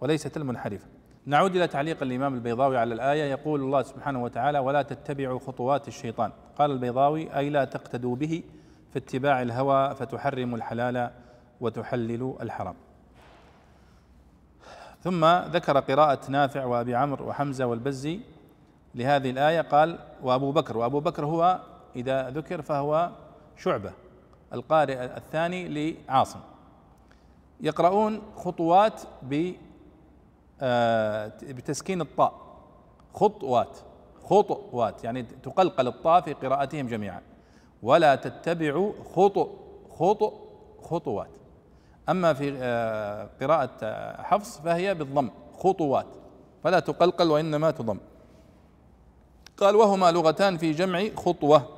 وليست 0.00 0.36
المنحرفة. 0.36 0.86
نعود 1.28 1.56
إلى 1.56 1.66
تعليق 1.66 2.02
الإمام 2.02 2.34
البيضاوي 2.34 2.78
على 2.78 2.94
الآية. 2.94 3.24
يقول 3.30 3.60
الله 3.60 3.82
سبحانه 3.82 4.22
وتعالى 4.22 4.58
ولا 4.58 4.82
تتبعوا 4.82 5.38
خطوات 5.38 5.88
الشيطان. 5.88 6.32
قال 6.58 6.70
البيضاوي 6.70 7.36
أي 7.36 7.50
لا 7.50 7.64
تقتدوا 7.64 8.16
به 8.16 8.42
في 8.92 8.98
اتباع 8.98 9.42
الهوى 9.42 9.94
فتحرموا 9.94 10.56
الحلال 10.56 11.10
وتحللوا 11.60 12.42
الحرام. 12.42 12.74
ثم 15.04 15.24
ذكر 15.26 15.80
قراءة 15.80 16.30
نافع 16.30 16.64
وأبي 16.64 16.94
عمرو 16.94 17.28
وحمزة 17.28 17.66
والبزي 17.66 18.20
لهذه 18.94 19.30
الآية. 19.30 19.60
قال 19.60 19.98
وأبو 20.22 20.52
بكر. 20.52 20.76
وأبو 20.76 21.00
بكر 21.00 21.24
هو 21.24 21.60
إذا 21.96 22.30
ذكر 22.30 22.62
فهو 22.62 23.10
شعبة 23.56 23.92
القارئ 24.52 25.04
الثاني 25.04 25.94
لعاصم. 26.08 26.40
يقرؤون 27.60 28.22
خطوات 28.36 29.02
ب 29.22 29.52
بتسكين 31.42 32.00
الطاء. 32.00 32.46
خطوات 33.14 33.78
خطوات 34.24 35.04
يعني 35.04 35.22
تقلقل 35.22 35.88
الطاء 35.88 36.20
في 36.20 36.32
قراءتهم 36.32 36.86
جميعا. 36.86 37.22
ولا 37.82 38.14
تتبعوا 38.14 38.92
خطو 39.14 39.48
خطو 39.98 40.32
خطوات. 40.82 41.30
أما 42.08 42.32
في 42.34 42.58
آه، 42.58 43.28
قراءة 43.40 43.70
حفص 44.22 44.60
فهي 44.60 44.94
بالضم 44.94 45.30
خطوات. 45.58 46.06
فلا 46.64 46.80
تقلقل 46.80 47.30
وإنما 47.30 47.70
تضم. 47.70 47.98
قال 49.56 49.76
وهما 49.76 50.12
لغتان 50.12 50.56
في 50.56 50.72
جمع 50.72 51.04
خطوة 51.16 51.68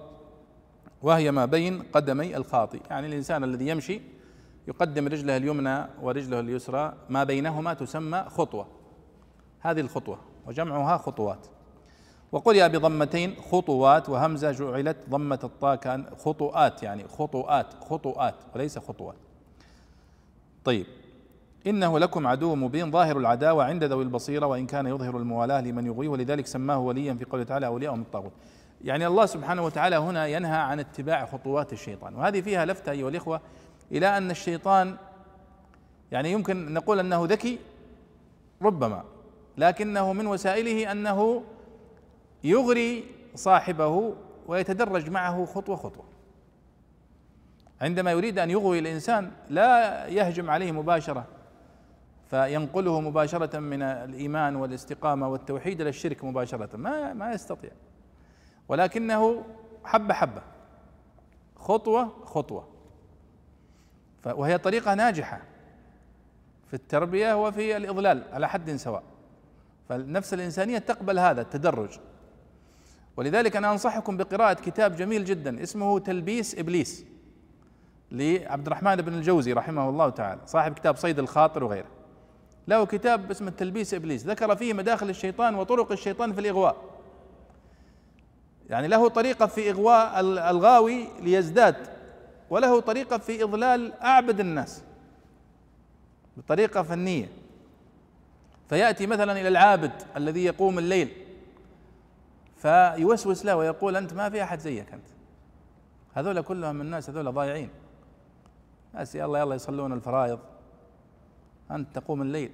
وهي 1.03 1.31
ما 1.31 1.45
بين 1.45 1.83
قدمي 1.83 2.37
الخاطي 2.37 2.81
يعني 2.91 3.07
الإنسان 3.07 3.45
الذي 3.45 3.69
يمشي 3.69 4.01
يقدم 4.69 5.07
رجله 5.09 5.37
اليمنى 5.37 5.87
ورجله 6.03 6.41
اليسرى 6.41 6.93
ما 7.09 7.25
بينهما 7.25 7.75
تسمى 7.75 8.25
خطوة. 8.29 8.67
هذه 9.61 9.81
الخطوة 9.81 10.19
وجمعها 10.47 10.97
خطوات. 10.97 11.47
وقرئ 12.33 12.69
بضمتين 12.69 13.35
خطوات 13.51 14.09
وهمزة 14.09 14.53
جعلت 14.53 14.97
ضمة 15.11 15.39
الطاء 15.45 15.77
كأن 15.77 16.05
خطوات 16.19 16.83
يعني 16.83 17.09
خطوات 17.09 17.67
خطوات 17.85 18.35
وليس 18.55 18.79
خطوات 18.79 19.17
طيب 20.65 20.87
إنه 21.67 21.99
لكم 21.99 22.27
عدو 22.27 22.55
مبين 22.55 22.91
ظاهر 22.91 23.19
العداوة 23.19 23.65
عند 23.65 23.85
ذوي 23.85 24.03
البصيرة 24.03 24.47
وإن 24.47 24.67
كان 24.67 24.87
يظهر 24.87 25.17
الموالاة 25.17 25.61
لمن 25.61 25.87
يغويه 25.87 26.09
ولذلك 26.09 26.47
سماه 26.47 26.79
وليا 26.79 27.15
في 27.15 27.25
قوله 27.25 27.45
تعالى 27.45 27.67
أولياء 27.67 27.95
من 27.95 28.03
الطاغوت. 28.03 28.33
يعني 28.85 29.07
الله 29.07 29.27
سبحانه 29.27 29.65
وتعالى 29.65 29.97
هنا 29.97 30.27
ينهى 30.27 30.57
عن 30.57 30.81
اتباع 30.81 31.27
خطوات 31.27 31.73
الشيطان 31.73 32.15
وهذه 32.15 32.41
فيها 32.41 32.65
لفتة 32.65 32.93
أيها 32.93 33.09
الإخوة 33.09 33.41
إلى 33.93 34.19
أن 34.19 34.31
الشيطان 34.31 34.97
يعني 36.13 36.33
يمكن 36.33 36.75
نقول 36.75 36.99
أنه 36.99 37.25
ذكي 37.25 37.59
ربما 38.63 39.05
لكنه 39.59 40.13
من 40.13 40.27
وسائله 40.27 40.93
أنه 40.93 41.43
يغري 42.45 43.05
صاحبه 43.35 44.15
ويتدرج 44.47 45.11
معه 45.11 45.45
خطوة 45.45 45.77
خطوة. 45.77 46.05
عندما 47.81 48.11
يريد 48.11 48.39
أن 48.39 48.51
يغوي 48.51 48.79
الإنسان 48.79 49.31
لا 49.51 50.07
يهجم 50.07 50.51
عليه 50.51 50.73
مباشرة 50.73 51.27
فينقله 52.31 53.01
مباشرة 53.01 53.59
من 53.59 53.83
الإيمان 53.83 54.57
والاستقامة 54.57 55.29
والتوحيد 55.29 55.81
إلى 55.81 55.91
الشرك 55.91 56.25
مباشرة 56.25 56.77
ما 56.77 57.15
ما 57.15 57.33
يستطيع. 57.33 57.71
ولكنه 58.69 59.45
حبة 59.85 60.15
حبة 60.15 60.43
خطوة 61.57 62.25
خطوة. 62.25 62.78
وهي 64.27 64.59
طريقة 64.59 64.95
ناجحة 64.95 65.41
في 66.69 66.75
التربية 66.75 67.47
وفي 67.47 67.77
الإضلال 67.77 68.23
على 68.33 68.49
حد 68.49 68.77
سواء. 68.77 69.03
فالنفس 69.89 70.35
الإنسانية 70.35 70.79
تقبل 70.79 71.19
هذا 71.19 71.41
التدرج. 71.41 71.99
ولذلك 73.17 73.57
أنا 73.57 73.73
أنصحكم 73.73 74.17
بقراءة 74.17 74.55
كتاب 74.55 74.97
جميل 74.97 75.25
جدا 75.25 75.63
اسمه 75.63 75.99
تلبيس 75.99 76.59
إبليس 76.59 77.05
لعبد 78.13 78.67
الرحمن 78.67 78.97
بن 78.97 79.15
الجوزي 79.15 79.53
رحمه 79.53 79.89
الله 79.89 80.11
تعالى 80.11 80.41
صاحب 80.47 80.73
كتاب 80.73 80.97
صيد 80.97 81.19
الخاطر 81.19 81.65
وغيره. 81.65 81.89
له 82.69 82.87
كتاب 82.87 83.31
اسمه 83.31 83.51
تلبيس 83.51 83.95
إبليس 83.95 84.27
ذكر 84.27 84.57
فيه 84.57 84.73
مداخل 84.73 85.11
الشيطان 85.11 85.55
وطرق 85.55 85.93
الشيطان 85.93 86.33
في 86.33 86.41
الإغواء. 86.41 86.77
يعني 88.71 88.89
له 88.89 89.09
طريقة 89.09 89.47
في 89.47 89.71
إغواء 89.71 90.21
الغاوي 90.51 91.09
ليزداد 91.21 91.98
وله 92.51 92.81
طريقة 92.81 93.19
في 93.19 93.43
إضلال 93.43 93.93
أعبد 93.93 94.41
الناس. 94.41 94.83
بطريقه 96.37 96.83
فنية. 96.83 97.29
فيأتي 98.69 99.07
مثلا 99.07 99.33
إلى 99.33 99.49
العابد 99.49 99.93
الذي 100.17 100.45
يقوم 100.45 100.79
الليل 100.79 101.09
فيوسوس 102.57 103.45
له 103.45 103.57
ويقول 103.57 103.97
أنت 103.97 104.13
ما 104.15 104.31
في 104.31 104.43
أحد 104.43 104.59
زيك 104.59 104.93
أنت. 104.93 105.07
هذول 106.15 106.43
كلهم 106.43 106.75
من 106.75 106.81
الناس 106.81 107.11
هذول 107.11 107.33
ضايعين. 107.33 107.71
ناس 108.95 109.15
يلا 109.15 109.39
يلا 109.39 109.55
يصلون 109.55 109.93
الفرائض. 109.93 110.39
أنت 111.71 111.99
تقوم 111.99 112.23
الليل. 112.23 112.51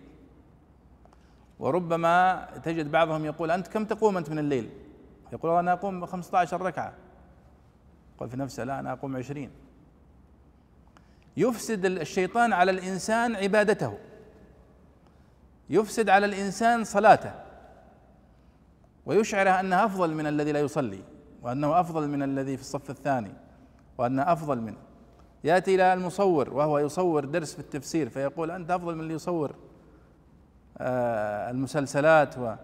وربما 1.59 2.49
تجد 2.63 2.91
بعضهم 2.91 3.25
يقول 3.25 3.51
أنت 3.51 3.69
كم 3.69 3.85
تقوم 3.85 4.17
أنت 4.17 4.31
من 4.31 4.39
الليل؟ 4.39 4.71
يقول 5.33 5.59
أنا 5.59 5.73
أقوم 5.73 6.07
15 6.07 6.63
ركعة. 6.63 6.93
قل 8.19 8.29
في 8.29 8.37
نفسه 8.37 8.65
لا 8.65 8.81
أنا 8.81 8.93
أقوم 8.93 9.17
عشرين. 9.17 9.51
يفسد 11.37 11.87
الشيطان 11.87 12.53
على 12.53 12.71
الإنسان 12.71 13.37
عبادته. 13.37 13.99
يفسد 15.71 16.09
على 16.09 16.27
الإنسان 16.27 16.85
صلاته. 16.85 17.33
ويشعره 19.07 19.51
أنه 19.51 19.85
أفضل 19.85 20.15
من 20.15 20.27
الذي 20.27 20.53
لا 20.53 20.61
يصلي 20.61 21.03
وأنه 21.43 21.81
أفضل 21.81 22.09
من 22.09 22.23
الذي 22.23 22.57
في 22.57 22.63
الصف 22.63 22.91
الثاني 22.91 23.33
وأنه 23.99 24.33
أفضل 24.33 24.61
منه. 24.61 24.77
يأتي 25.45 25.75
إلى 25.75 25.93
المصور 25.93 26.55
وهو 26.55 26.79
يصور 26.79 27.25
درس 27.25 27.53
في 27.53 27.59
التفسير 27.59 28.09
فيقول 28.09 28.51
أنت 28.51 28.71
أفضل 28.71 28.95
من 28.95 29.01
اللي 29.01 29.15
يصور 29.15 29.55
آه، 30.79 31.51
المسلسلات 31.51 32.39
و. 32.39 32.55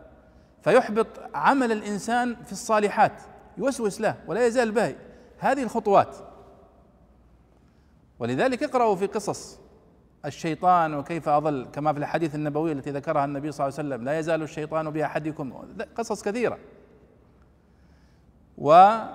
فيحبط 0.62 1.06
عمل 1.34 1.72
الإنسان 1.72 2.36
في 2.44 2.52
الصالحات 2.52 3.22
يوسوس 3.58 4.00
له 4.00 4.16
ولا 4.26 4.46
يزال 4.46 4.72
به. 4.72 4.94
هذه 5.38 5.62
الخطوات. 5.62 6.16
ولذلك 8.20 8.62
اقرأوا 8.62 8.96
في 8.96 9.06
قصص 9.06 9.58
الشيطان 10.24 10.94
وكيف 10.94 11.28
أضل 11.28 11.66
كما 11.72 11.92
في 11.92 11.98
الحديث 11.98 12.34
النبوي 12.34 12.72
التي 12.72 12.90
ذكرها 12.90 13.24
النبي 13.24 13.52
صلى 13.52 13.66
الله 13.66 13.78
عليه 13.78 13.88
وسلم 13.88 14.04
لا 14.04 14.18
يزال 14.18 14.42
الشيطان 14.42 14.90
بأحدكم. 14.90 15.52
قصص 15.94 16.22
كثيرة. 16.22 16.58
وشيئا 18.58 19.12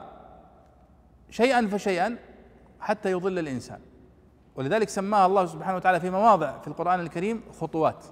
فشيئا 1.68 2.18
حتى 2.80 3.12
يضل 3.12 3.39
الإنسان. 3.39 3.80
ولذلك 4.56 4.89
سماها 4.89 5.26
الله 5.26 5.45
سبحانه 5.45 5.78
وتعالى 5.78 5.99
في 5.99 6.10
مواضع 6.10 6.60
في 6.60 6.68
القرآن 6.68 7.00
الكريم 7.00 7.42
خطوات. 7.59 8.05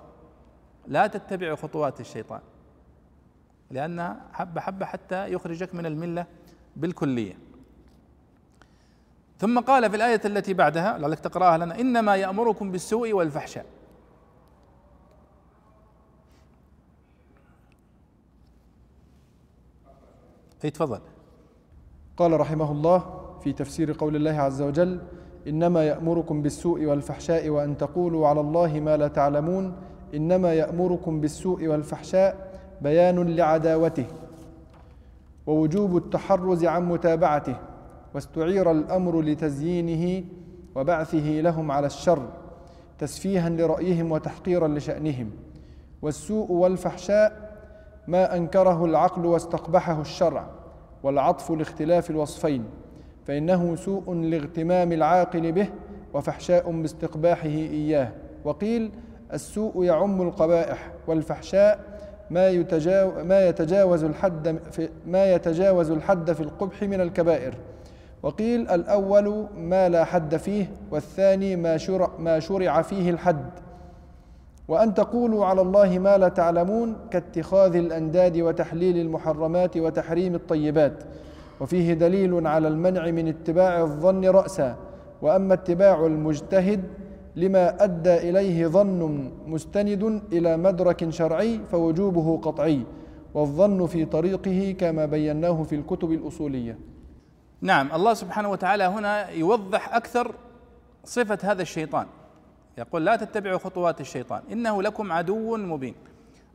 لا 0.88 1.07
تتبع 1.07 1.55
خطوات 1.55 1.99
الشيطان 1.99 2.41
لأنها 3.72 4.22
حبة 4.34 4.61
حبة 4.61 4.85
حتى 4.85 5.34
يخرجك 5.34 5.76
من 5.76 5.85
الملة 5.85 6.26
بالكلية. 6.76 7.38
ثم 9.44 9.60
قال 9.60 9.90
في 9.90 9.95
الآية 9.95 10.22
التي 10.26 10.53
بعدها 10.53 10.98
لعلك 10.98 11.20
تقرأها 11.20 11.57
لنا 11.57 11.80
إنما 11.80 12.15
يأمركم 12.15 12.72
بالسوء 12.72 13.14
والفحشاء. 13.14 13.65
أي 20.64 20.70
تفضل. 20.70 20.99
قال 22.18 22.40
رحمه 22.40 22.72
الله 22.72 23.22
في 23.44 23.53
تفسير 23.53 23.95
قول 23.99 24.15
الله 24.15 24.32
عز 24.32 24.61
وجل 24.61 25.02
إنما 25.48 25.84
يأمركم 25.84 26.41
بالسوء 26.41 26.86
والفحشاء 26.86 27.49
وأن 27.49 27.78
تقولوا 27.78 28.28
على 28.28 28.40
الله 28.40 28.80
ما 28.80 28.98
لا 28.98 29.07
تعلمون. 29.07 29.76
إنما 30.14 30.53
يأمركم 30.53 31.22
بالسوء 31.22 31.68
والفحشاء 31.68 32.60
بيان 32.82 33.36
لعداوته 33.36 34.06
ووجوب 35.48 35.98
التحرز 35.98 36.65
عن 36.65 36.90
متابعته. 36.90 37.72
واستعير 38.15 38.72
الأمر 38.72 39.22
لتزيينه 39.22 40.26
وبعثه 40.76 41.41
لهم 41.41 41.72
على 41.72 41.88
الشر 41.88 42.27
تسفيها 42.99 43.49
لرأيهم 43.49 44.11
وتحقيرا 44.11 44.68
لشأنهم. 44.68 45.31
والسوء 46.02 46.52
والفحشاء 46.52 47.53
ما 48.07 48.35
أنكره 48.38 48.85
العقل 48.85 49.26
واستقبحه 49.26 50.02
الشرع 50.02 50.48
والعطف 51.03 51.52
لاختلاف 51.52 52.10
الوصفين 52.10 52.64
فإنه 53.26 53.76
سوء 53.76 54.14
لاغتمام 54.14 54.91
العاقل 54.91 55.52
به 55.52 55.69
وفحشاء 56.14 56.72
باستقباحه 56.72 57.48
إياه. 57.49 58.11
وقيل 58.45 58.91
السوء 59.34 59.84
يعم 59.84 60.22
القبائح 60.22 60.91
والفحشاء 61.07 61.80
ما 62.30 62.49
يتجاوز 62.49 63.26
ما 63.26 63.48
يتجاوز 63.48 64.03
الحد 64.03 64.60
في 64.72 64.90
ما 65.07 65.34
يتجاوز 65.34 65.91
الحد 65.91 66.31
في 66.31 66.41
القبح 66.41 66.84
من 66.84 67.02
الكبائر. 67.02 67.53
وقيل 68.23 68.69
الأول 68.69 69.45
ما 69.57 69.89
لا 69.89 70.03
حد 70.03 70.35
فيه 70.35 70.71
والثاني 70.91 71.55
ما 71.55 71.77
شرع 71.77 72.09
ما 72.19 72.39
شرع 72.39 72.81
فيه 72.81 73.09
الحد. 73.09 73.49
وأن 74.67 74.93
تقولوا 74.93 75.45
على 75.45 75.61
الله 75.61 75.99
ما 75.99 76.17
لا 76.17 76.27
تعلمون 76.27 76.95
كاتخاذ 77.11 77.75
الأنداد 77.75 78.37
وتحليل 78.37 78.97
المحرمات 78.97 79.77
وتحريم 79.77 80.35
الطيبات. 80.35 81.03
وفيه 81.61 81.93
دليل 81.93 82.47
على 82.47 82.67
المنع 82.67 83.11
من 83.11 83.27
اتباع 83.27 83.81
الظن 83.81 84.25
رأسا. 84.25 84.75
وأما 85.21 85.53
اتباع 85.53 86.05
المجتهد 86.05 86.83
لما 87.35 87.83
أدى 87.83 88.29
إليه 88.29 88.67
ظن 88.67 89.31
مستند 89.47 90.21
إلى 90.31 90.57
مدرك 90.57 91.09
شرعي 91.09 91.59
فوجوبه 91.71 92.37
قطعي. 92.37 92.79
والظن 93.33 93.85
في 93.85 94.05
طريقه 94.05 94.75
كما 94.79 95.05
بيناه 95.05 95.63
في 95.63 95.75
الكتب 95.75 96.11
الأصولية. 96.11 96.93
نعم 97.64 97.91
الله 97.95 98.14
سبحانه 98.14 98.49
وتعالى 98.49 98.84
هنا 98.84 99.30
يوضح 99.30 99.95
أكثر 99.95 100.35
صفة 101.06 101.40
هذا 101.44 101.61
الشيطان. 101.61 102.07
يقول 102.77 103.06
لا 103.06 103.15
تتبعوا 103.15 103.57
خطوات 103.57 104.02
الشيطان 104.02 104.44
إنه 104.52 104.81
لكم 104.81 105.11
عدو 105.11 105.57
مبين. 105.57 105.95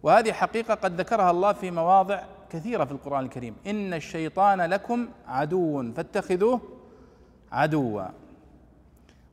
وهذه 0.02 0.32
حقيقة 0.32 0.74
قد 0.74 1.00
ذكرها 1.00 1.30
الله 1.30 1.52
في 1.52 1.70
مواضع 1.70 2.22
كثيرة 2.50 2.84
في 2.84 2.92
القرآن 2.92 3.24
الكريم. 3.24 3.56
إن 3.66 3.94
الشيطان 3.94 4.60
لكم 4.60 5.08
عدو 5.26 5.92
فاتخذوه 5.92 6.60
عدوا. 7.52 8.04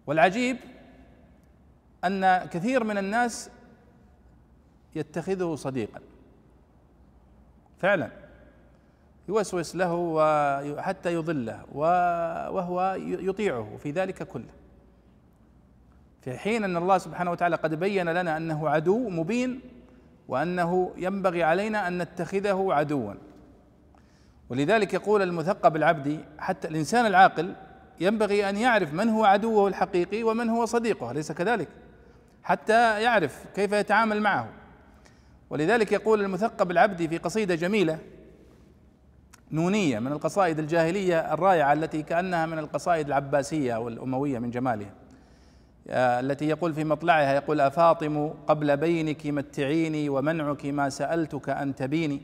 والعجيب 0.07 0.57
أن 2.05 2.37
كثير 2.37 2.83
من 2.83 2.97
الناس 2.97 3.49
يتخذه 4.95 5.55
صديقا. 5.55 5.99
فعلا. 7.79 8.24
يوسوس 9.27 9.75
له 9.75 10.81
حتى 10.81 11.13
يضله 11.13 11.61
وهو 11.71 12.97
يطيعه 12.99 13.77
في 13.83 13.91
ذلك 13.91 14.23
كله. 14.23 14.53
في 16.21 16.37
حين 16.37 16.63
أن 16.63 16.77
الله 16.77 16.97
سبحانه 16.97 17.31
وتعالى 17.31 17.55
قد 17.55 17.73
بين 17.79 18.09
لنا 18.09 18.37
أنه 18.37 18.69
عدو 18.69 19.09
مبين 19.09 19.59
وأنه 20.27 20.91
ينبغي 20.97 21.43
علينا 21.43 21.87
أن 21.87 22.01
نتخذه 22.01 22.67
عدوا. 22.69 23.13
ولذلك 24.49 24.93
يقول 24.93 25.21
المثقب 25.21 25.75
العبدي 25.75 26.19
حتى 26.39 26.67
الإنسان 26.67 27.05
العاقل 27.05 27.53
ينبغي 27.99 28.49
أن 28.49 28.57
يعرف 28.57 28.93
من 28.93 29.09
هو 29.09 29.25
عدوه 29.25 29.67
الحقيقي 29.67 30.23
ومن 30.23 30.49
هو 30.49 30.65
صديقه 30.65 31.11
أليس 31.11 31.31
كذلك؟ 31.31 31.67
حتى 32.43 33.01
يعرف 33.01 33.45
كيف 33.55 33.71
يتعامل 33.71 34.21
معه. 34.21 34.49
ولذلك 35.49 35.91
يقول 35.91 36.21
المثقب 36.21 36.71
العبدي 36.71 37.07
في 37.07 37.17
قصيدة 37.17 37.55
جميلة 37.55 37.99
نونية 39.51 39.99
من 39.99 40.11
القصائد 40.11 40.59
الجاهلية 40.59 41.33
الرائعة 41.33 41.73
التي 41.73 42.03
كأنها 42.03 42.45
من 42.45 42.59
القصائد 42.59 43.07
العباسية 43.07 43.75
أو 43.75 43.87
الأموية 43.87 44.39
من 44.39 44.51
جمالها. 44.51 44.89
آه، 45.89 46.19
التي 46.19 46.45
يقول 46.47 46.73
في 46.73 46.83
مطلعها 46.83 47.33
يقول 47.33 47.61
أفاطم 47.61 48.29
قبل 48.47 48.77
بينك 48.77 49.25
متعيني 49.25 50.09
ومنعك 50.09 50.65
ما 50.65 50.89
سألتك 50.89 51.49
أن 51.49 51.75
تبيني. 51.75 52.21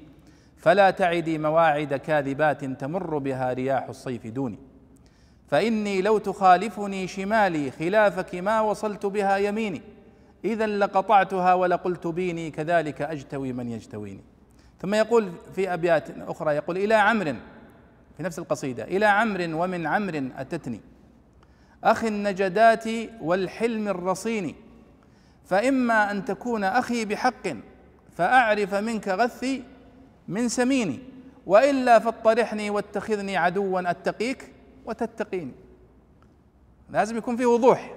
فلا 0.58 0.92
تعدي 0.92 1.38
مواعد 1.38 1.94
كاذبات 1.94 2.66
تمر 2.66 3.18
بها 3.18 3.54
رياح 3.54 3.90
الصيف 3.90 4.28
دوني. 4.28 4.60
فإني 5.48 6.02
لو 6.02 6.18
تخالفني 6.18 7.08
شمالي 7.08 7.72
خلافك 7.72 8.36
ما 8.36 8.62
وصلت 8.62 9.06
بها 9.06 9.38
يميني. 9.38 9.82
إذا 10.46 10.68
لقطعتها 10.68 11.54
ولقلت 11.54 12.08
بيني 12.08 12.52
كذلك 12.52 13.02
أجتوي 13.02 13.54
من 13.54 13.70
يجتويني. 13.70 14.31
ثم 14.82 14.94
يقول 14.94 15.32
في 15.56 15.74
أبيات 15.74 16.10
أخرى 16.20 16.56
يقول 16.56 16.78
إلى 16.78 16.94
عمر 16.94 17.36
في 18.18 18.24
نفس 18.24 18.40
القصيدة 18.40 18.84
إلى 18.84 19.06
عمر 19.06 19.50
ومن 19.54 19.88
عمر 19.88 20.32
أتتني 20.38 20.82
أخي 21.84 22.08
النجدات 22.08 22.86
والحلم 23.22 23.88
الرصين 23.88 24.56
فإما 25.46 26.12
أن 26.12 26.26
تكون 26.26 26.64
أخي 26.64 27.06
بحق 27.06 27.48
فأعرف 28.18 28.74
منك 28.74 29.08
غثي 29.08 29.64
من 30.28 30.50
سميني 30.50 31.00
وإلا 31.46 32.00
فاطرحني 32.00 32.70
واتخذني 32.70 33.38
عدوا 33.38 33.92
أتقيك 33.92 34.52
وتتقيني 34.86 35.52
لازم 36.90 37.18
يكون 37.18 37.38
فيه 37.38 37.46
وضوح. 37.46 37.96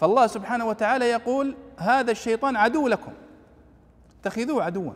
فالله 0.00 0.26
سبحانه 0.26 0.66
وتعالى 0.66 1.04
يقول 1.04 1.54
هذا 1.76 2.10
الشيطان 2.10 2.56
عدو 2.56 2.88
لكم 2.88 3.12
اتخذوه 4.20 4.64
عدوا. 4.64 4.92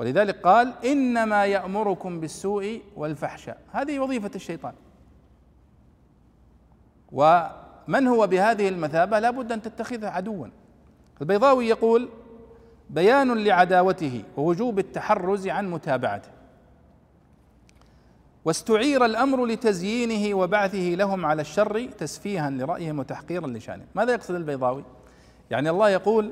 ولذلك 0.00 0.40
قال 0.40 0.72
إنما 0.84 1.46
يأمركم 1.46 2.20
بالسوء 2.20 2.82
والفحشاء. 2.96 3.58
هذه 3.72 3.98
وظيفة 3.98 4.30
الشيطان. 4.34 4.72
ومن 7.12 8.06
هو 8.06 8.26
بهذه 8.26 8.68
المثابة؟ 8.68 9.18
لا 9.18 9.30
بد 9.30 9.52
أن 9.52 9.62
تتخذه 9.62 10.08
عدوا. 10.08 10.46
البيضاوي 11.20 11.68
يقول 11.68 12.08
بيان 12.90 13.44
لعداوته 13.44 14.22
ووجوب 14.36 14.78
التحرز 14.78 15.48
عن 15.48 15.70
متابعته. 15.70 16.30
واستعير 18.44 19.04
الأمر 19.04 19.46
لتزيينه 19.46 20.36
وبعثه 20.38 20.94
لهم 20.94 21.26
على 21.26 21.42
الشر 21.42 21.86
تسفيها 21.98 22.50
لرأيهم 22.50 22.98
وتحقيرا 22.98 23.46
لشانهم. 23.46 23.86
ماذا 23.94 24.12
يقصد 24.12 24.34
البيضاوي؟ 24.34 24.84
يعني 25.50 25.70
الله 25.70 25.88
يقول 25.88 26.30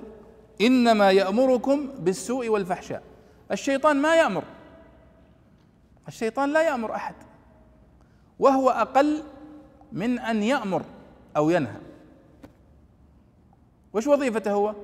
إنما 0.61 1.11
يأمركم 1.11 1.89
بالسوء 1.99 2.49
والفحشاء. 2.49 3.03
الشيطان 3.53 3.97
ما 3.97 4.17
يأمر. 4.17 4.45
الشيطان 6.09 6.53
لا 6.53 6.63
يأمر 6.63 6.95
أحد. 6.95 7.15
وهو 8.39 8.71
أقل 8.71 9.23
من 9.93 10.19
أن 10.19 10.43
يأمر 10.43 10.83
أو 11.37 11.51
ينهى. 11.51 11.77
وش 13.93 14.07
وظيفته 14.07 14.53
هو؟ 14.53 14.75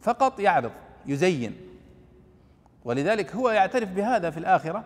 فقط 0.00 0.40
يعرض 0.40 0.72
يزين. 1.06 1.56
ولذلك 2.84 3.34
هو 3.34 3.50
يعترف 3.50 3.88
بهذا 3.92 4.30
في 4.30 4.38
الآخرة 4.38 4.84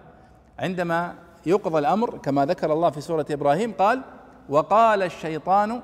عندما 0.58 1.14
يقضى 1.46 1.78
الأمر 1.78 2.18
كما 2.18 2.46
ذكر 2.46 2.72
الله 2.72 2.90
في 2.90 3.00
سورة 3.00 3.26
إبراهيم 3.30 3.72
قال 3.72 4.02
وقال 4.48 5.02
الشيطان 5.02 5.82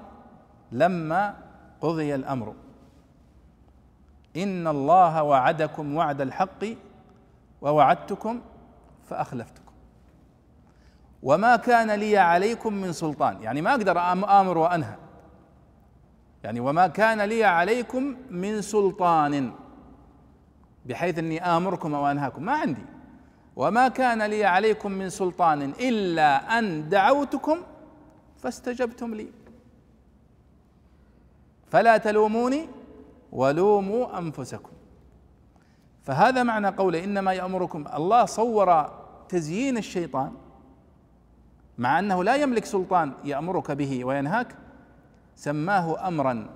لما 0.73 1.35
قضي 1.81 2.15
الأمر. 2.15 2.55
ان 4.37 4.67
الله 4.67 5.23
وعدكم 5.23 5.97
وعد 5.97 6.21
الحق 6.21 6.65
ووعدتكم 7.63 8.41
فاخلفتكم. 9.09 9.73
وما 11.23 11.57
كان 11.57 11.91
لي 11.91 12.19
عليكم 12.19 12.73
من 12.73 12.93
سلطان. 12.93 13.43
يعني 13.43 13.63
ما 13.63 13.71
أقدر 13.71 13.99
آمر 14.41 14.59
وأنهى. 14.59 14.97
يعني 16.45 16.61
وما 16.61 16.87
كان 16.87 17.21
لي 17.21 17.45
عليكم 17.45 18.17
من 18.31 18.63
سلطان. 18.63 19.53
بحيث 20.87 21.19
إني 21.19 21.45
آمركم 21.45 21.95
أو 21.95 22.07
أنهاكم. 22.07 22.43
ما 22.43 22.53
عندي. 22.53 22.85
وما 23.57 23.89
كان 23.89 24.23
لي 24.23 24.45
عليكم 24.45 24.93
من 24.93 25.11
سلطان 25.11 25.63
الا 25.63 26.59
ان 26.59 26.89
دعوتكم 26.89 27.59
فاستجبتم 28.37 29.15
لي. 29.15 29.29
فلا 31.71 31.97
تلوموني 31.97 32.69
ولوموا 33.33 34.19
أنفسكم. 34.19 34.71
فهذا 36.03 36.43
معنى 36.43 36.69
قوله 36.69 37.05
إنما 37.05 37.33
يأمركم. 37.33 37.85
الله 37.95 38.25
صور 38.25 38.91
تزيين 39.29 39.77
الشيطان 39.77 40.33
مع 41.79 41.99
أنه 41.99 42.25
لا 42.25 42.37
يملك 42.37 42.65
سلطان 42.65 43.13
يأمرك 43.25 43.71
به 43.71 44.05
وينهاك. 44.05 44.55
سماه 45.37 46.09
امرا 46.09 46.47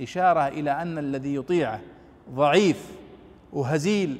إشارة 0.00 0.48
إلى 0.48 0.70
أن 0.70 0.98
الذي 0.98 1.34
يطيعه 1.34 1.80
ضعيف 2.30 2.90
وهزيل 3.52 4.18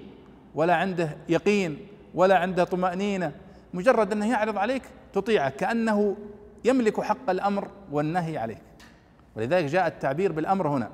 ولا 0.55 0.75
عنده 0.75 1.17
يقين 1.29 1.79
ولا 2.15 2.39
عنده 2.39 2.65
طمأنينة. 2.65 3.33
مجرد 3.75 4.13
أنه 4.13 4.31
يعرض 4.31 4.59
عليك 4.59 4.83
تطيعه 5.13 5.51
كأنه 5.51 6.17
يملك 6.65 7.01
حق 7.01 7.31
الأمر 7.31 7.69
والنهي 7.93 8.39
عليك. 8.39 8.63
ولذلك 9.37 9.65
جاء 9.65 9.87
التعبير 9.87 10.33
بالأمر 10.33 10.69
هنا. 10.69 10.91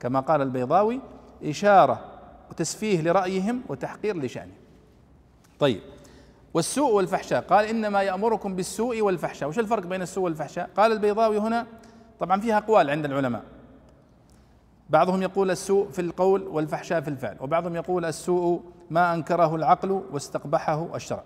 كما 0.00 0.20
قال 0.20 0.42
البيضاوي 0.42 1.00
إشارة 1.44 2.04
وتسفيه 2.50 3.02
لرأيهم 3.02 3.62
وتحقير 3.68 4.16
لشأنهم. 4.16 4.56
طيب 5.58 5.80
والسوء 6.54 6.92
والفحشاء. 6.92 7.40
قال 7.42 7.64
إنما 7.64 8.02
يأمركم 8.02 8.56
بالسوء 8.56 9.00
والفحشاء. 9.00 9.48
وش 9.48 9.58
الفرق 9.58 9.86
بين 9.86 10.02
السوء 10.02 10.24
والفحشاء؟ 10.24 10.70
قال 10.76 10.92
البيضاوي 10.92 11.38
هنا 11.38 11.66
طبعا 12.20 12.40
فيها 12.40 12.58
أقوال 12.58 12.90
عند 12.90 13.04
العلماء. 13.04 13.42
بعضهم 14.90 15.22
يقول 15.22 15.50
السوء 15.50 15.88
في 15.90 16.00
القول 16.00 16.42
والفحشاء 16.42 17.00
في 17.00 17.08
الفعل 17.08 17.36
وبعضهم 17.40 17.76
يقول 17.76 18.04
السوء 18.04 18.62
ما 18.90 19.14
أنكره 19.14 19.54
العقل 19.56 20.02
واستقبحه 20.12 20.96
الشرع. 20.96 21.22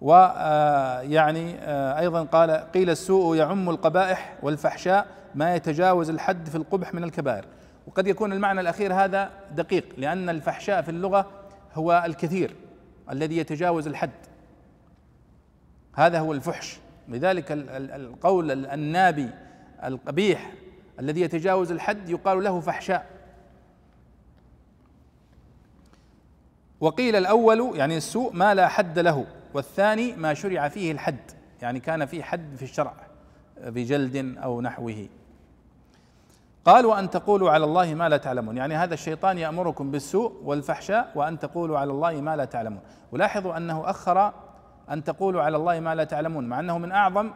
ويعني 0.00 1.54
آه، 1.54 1.58
آه، 1.58 1.98
أيضا 2.00 2.22
قال 2.22 2.50
قيل 2.50 2.90
السوء 2.90 3.36
يعم 3.36 3.70
القبائح 3.70 4.38
والفحشاء 4.42 5.06
ما 5.34 5.56
يتجاوز 5.56 6.10
الحد 6.10 6.48
في 6.48 6.54
القبح 6.54 6.94
من 6.94 7.04
الكبائر. 7.04 7.44
وقد 7.88 8.06
يكون 8.06 8.32
المعنى 8.32 8.60
الأخير 8.60 8.94
هذا 8.94 9.30
دقيق 9.56 9.84
لأن 9.96 10.28
الفحشاء 10.28 10.82
في 10.82 10.90
اللغة 10.90 11.30
هو 11.74 12.02
الكثير 12.06 12.54
الذي 13.10 13.36
يتجاوز 13.36 13.86
الحد. 13.86 14.10
هذا 15.94 16.18
هو 16.18 16.32
الفحش. 16.32 16.78
لذلك 17.08 17.44
القول 17.50 18.66
النابي 18.66 19.30
القبيح 19.84 20.52
الذي 21.00 21.20
يتجاوز 21.20 21.72
الحد 21.72 22.08
يقال 22.08 22.44
له 22.44 22.60
فحشاء. 22.60 23.06
وقيل 26.80 27.16
الأول 27.16 27.76
يعني 27.76 27.96
السوء 27.96 28.32
ما 28.32 28.54
لا 28.54 28.68
حد 28.68 28.98
له 28.98 29.26
والثاني 29.54 30.12
ما 30.12 30.34
شرع 30.34 30.68
فيه 30.68 30.92
الحد 30.92 31.30
يعني 31.62 31.80
كان 31.80 32.06
فيه 32.06 32.22
حد 32.22 32.56
في 32.56 32.62
الشرع 32.62 32.94
بجلد 33.60 34.36
أو 34.38 34.60
نحوه. 34.60 35.08
قال 36.64 36.86
وان 36.86 37.10
تقولوا 37.10 37.50
على 37.50 37.64
الله 37.64 37.94
ما 37.94 38.08
لا 38.08 38.16
تعلمون. 38.16 38.56
يعني 38.56 38.74
هذا 38.74 38.94
الشيطان 38.94 39.38
يأمركم 39.38 39.90
بالسوء 39.90 40.32
والفحشاء 40.44 41.12
وأن 41.14 41.38
تقولوا 41.38 41.78
على 41.78 41.90
الله 41.90 42.20
ما 42.20 42.36
لا 42.36 42.44
تعلمون. 42.44 42.80
ولاحظوا 43.12 43.56
أنه 43.56 43.90
أخر 43.90 44.32
أن 44.90 45.04
تقولوا 45.04 45.42
على 45.42 45.56
الله 45.56 45.80
ما 45.80 45.94
لا 45.94 46.04
تعلمون 46.04 46.48
مع 46.48 46.60
أنه 46.60 46.78
من 46.78 46.92
أعظم 46.92 47.30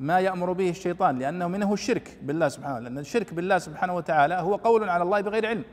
ما 0.00 0.20
يأمر 0.20 0.52
به 0.52 0.70
الشيطان 0.70 1.18
لأنه 1.18 1.48
منه 1.48 1.72
الشرك 1.72 2.18
بالله 2.22 2.48
سبحانه 2.48 2.78
لأن 2.78 2.98
الشرك 2.98 3.34
بالله 3.34 3.58
سبحانه 3.58 3.94
وتعالى 3.94 4.34
هو 4.34 4.56
قول 4.56 4.88
على 4.88 5.02
الله 5.02 5.20
بغير 5.20 5.46
علم. 5.46 5.64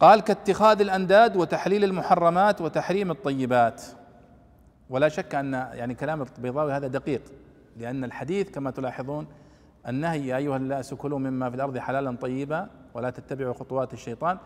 قال 0.00 0.20
كاتخاذ 0.20 0.80
الأنداد 0.80 1.36
وتحليل 1.36 1.84
المحرمات 1.84 2.60
وتحريم 2.60 3.10
الطيبات. 3.10 3.82
ولا 4.90 5.08
شك 5.08 5.34
أن 5.34 5.52
يعني 5.52 5.94
كلام 5.94 6.22
البيضاوي 6.22 6.72
هذا 6.72 6.86
دقيق 6.86 7.22
لأن 7.76 8.04
الحديث 8.04 8.50
كما 8.50 8.70
تلاحظون 8.70 9.26
النهي 9.88 10.26
يا 10.26 10.36
أيها 10.36 10.56
الناس 10.56 10.94
كلوا 10.94 11.18
مما 11.18 11.50
في 11.50 11.56
الأرض 11.56 11.78
حلالا 11.78 12.16
طيبا 12.16 12.68
ولا 12.94 13.10
تتبعوا 13.10 13.54
خطوات 13.54 13.92
الشيطان. 13.92 14.38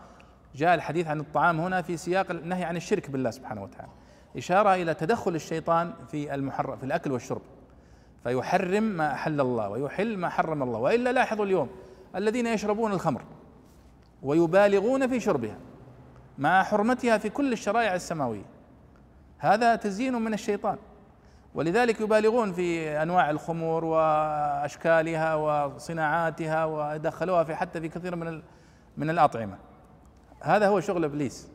جاء 0.55 0.75
الحديث 0.75 1.07
عن 1.07 1.19
الطعام 1.19 1.59
هنا 1.59 1.81
في 1.81 1.97
سياق 1.97 2.31
النهي 2.31 2.63
عن 2.63 2.77
الشرك 2.77 3.09
بالله 3.09 3.31
سبحانه 3.31 3.63
وتعالى. 3.63 3.91
إشارة 4.37 4.75
إلى 4.75 4.93
تدخل 4.93 5.35
الشيطان 5.35 5.93
في 6.11 6.35
المحرم 6.35 6.77
في 6.77 6.83
الأكل 6.83 7.11
والشرب. 7.11 7.41
فيحرم 8.23 8.83
ما 8.83 9.13
أحل 9.13 9.41
الله 9.41 9.69
ويحل 9.69 10.17
ما 10.17 10.29
حرم 10.29 10.63
الله. 10.63 10.79
وإلا 10.79 11.11
لاحظوا 11.11 11.45
اليوم 11.45 11.69
الذين 12.15 12.47
يشربون 12.47 12.91
الخمر 12.91 13.21
ويبالغون 14.23 15.07
في 15.07 15.19
شربها 15.19 15.57
مع 16.37 16.63
حرمتها 16.63 17.17
في 17.17 17.29
كل 17.29 17.53
الشرائع 17.53 17.95
السماوية. 17.95 18.45
هذا 19.37 19.75
تزيين 19.75 20.13
من 20.13 20.33
الشيطان. 20.33 20.77
ولذلك 21.57 22.01
يبالغون 22.01 22.53
في 22.53 22.89
أنواع 23.01 23.29
الخمور 23.29 23.85
وأشكالها 23.85 25.35
وصناعاتها 25.35 26.65
ودخلوها 26.65 27.43
في 27.43 27.55
حتى 27.55 27.81
في 27.81 27.89
كثير 27.89 28.15
من 28.15 28.41
من 28.97 29.09
الأطعمة. 29.09 29.57
هذا 30.39 30.67
هو 30.67 30.79
شغل 30.79 31.03
إبليس 31.05 31.49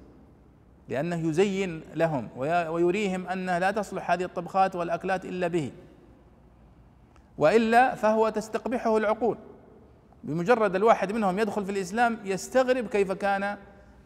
لأنه 0.89 1.29
يزين 1.29 1.83
لهم 1.95 2.29
ويريهم 2.37 3.27
انها 3.27 3.59
لا 3.59 3.71
تصلح 3.71 4.11
هذه 4.11 4.25
الطبخات 4.25 4.77
والأكلات 4.77 5.25
إلا 5.25 5.49
به 5.49 5.73
وإلا 7.39 7.95
فهو 7.95 8.29
تستقبحه 8.29 8.97
العقول. 8.97 9.39
بمجرد 10.25 10.77
الواحد 10.77 11.13
منهم 11.13 11.39
يدخل 11.39 11.65
في 11.65 11.71
الإسلام 11.71 12.19
يستغرب 12.25 12.87
كيف 12.87 13.13
كان 13.13 13.57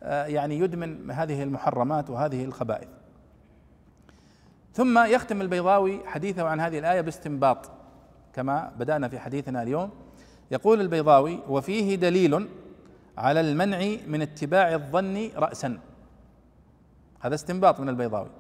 آه، 0.02 0.26
يعني 0.26 0.58
يدمن 0.58 1.10
هذه 1.10 1.42
المحرمات 1.42 2.10
وهذه 2.10 2.44
الخبائث. 2.44 2.95
ثم 4.76 4.98
يختم 5.06 5.40
البيضاوي 5.40 6.00
حديثه 6.06 6.42
عن 6.42 6.60
هذه 6.60 6.78
الآية 6.78 7.00
باستنباط 7.00 7.70
كما 8.32 8.72
بدأنا 8.78 9.08
في 9.08 9.18
حديثنا 9.18 9.62
اليوم. 9.62 9.90
يقول 10.50 10.80
البيضاوي 10.80 11.40
وفيه 11.48 11.94
دليل 11.94 12.48
على 13.18 13.40
المنع 13.40 13.78
من 14.06 14.22
اتباع 14.22 14.74
الظن 14.74 15.30
راسا. 15.36 15.78
هذا 17.20 17.34
استنباط 17.34 17.80
من 17.80 17.88
البيضاوي. 17.88 18.30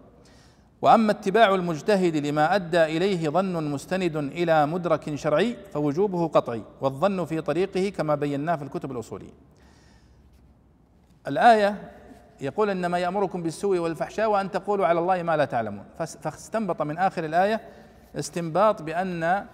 وأما 0.82 1.10
اتباع 1.10 1.54
المجتهد 1.54 2.16
لما 2.16 2.54
أدى 2.54 2.84
إليه 2.84 3.28
ظن 3.28 3.70
مستند 3.70 4.16
إلى 4.16 4.66
مدرك 4.66 5.14
شرعي 5.14 5.56
فوجوبه 5.72 6.28
قطعي 6.28 6.62
والظن 6.80 7.24
في 7.24 7.40
طريقه 7.40 7.88
كما 7.88 8.14
بيناه 8.14 8.56
في 8.56 8.62
الكتب 8.64 8.92
الأصولية. 8.92 9.32
الآية 11.26 11.92
يقول 12.40 12.70
إنما 12.70 12.98
يأمركم 12.98 13.42
بالسوء 13.42 13.78
والفحشاء 13.78 14.30
وأن 14.30 14.50
تقولوا 14.50 14.86
على 14.86 15.00
الله 15.00 15.22
ما 15.22 15.36
لا 15.36 15.44
تعلمون. 15.44 15.84
فاستنبط 15.98 16.82
من 16.82 16.98
آخر 16.98 17.24
الآية 17.24 17.60
استنباط 18.16 18.82
بأن 18.82 19.46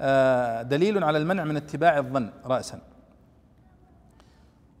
آه، 0.00 0.62
دليل 0.62 1.04
على 1.04 1.18
المنع 1.18 1.44
من 1.44 1.56
اتباع 1.56 1.98
الظن 1.98 2.30
راسا. 2.44 2.80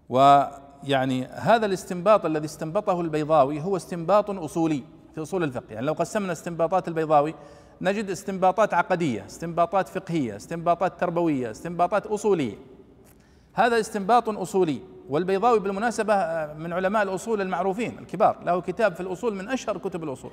ويعني 0.08 1.26
هذا 1.26 1.66
الاستنباط 1.66 2.24
الذي 2.24 2.44
استنبطه 2.44 3.00
البيضاوي 3.00 3.60
هو 3.60 3.76
استنباط 3.76 4.30
أصولي 4.30 4.82
في 5.14 5.22
أصول 5.22 5.44
الفقه. 5.44 5.72
يعني 5.72 5.86
لو 5.86 5.92
قسمنا 5.92 6.32
استنباطات 6.32 6.88
البيضاوي 6.88 7.34
نجد 7.80 8.10
استنباطات 8.10 8.74
عقدية 8.74 9.26
استنباطات 9.26 9.88
فقهية 9.88 10.36
استنباطات 10.36 11.00
تربوية 11.00 11.50
استنباطات 11.50 12.06
أصولية. 12.06 12.56
هذا 13.52 13.80
استنباط 13.80 14.28
أصولي. 14.28 14.80
والبيضاوي 15.08 15.60
بالمناسبة 15.60 16.14
آه، 16.14 16.54
من 16.54 16.72
علماء 16.72 17.02
الأصول 17.02 17.40
المعروفين 17.40 17.98
الكبار 17.98 18.36
له 18.44 18.60
كتاب 18.60 18.94
في 18.94 19.00
الأصول 19.00 19.34
من 19.34 19.48
أشهر 19.48 19.78
كتب 19.78 20.04
الأصول 20.04 20.30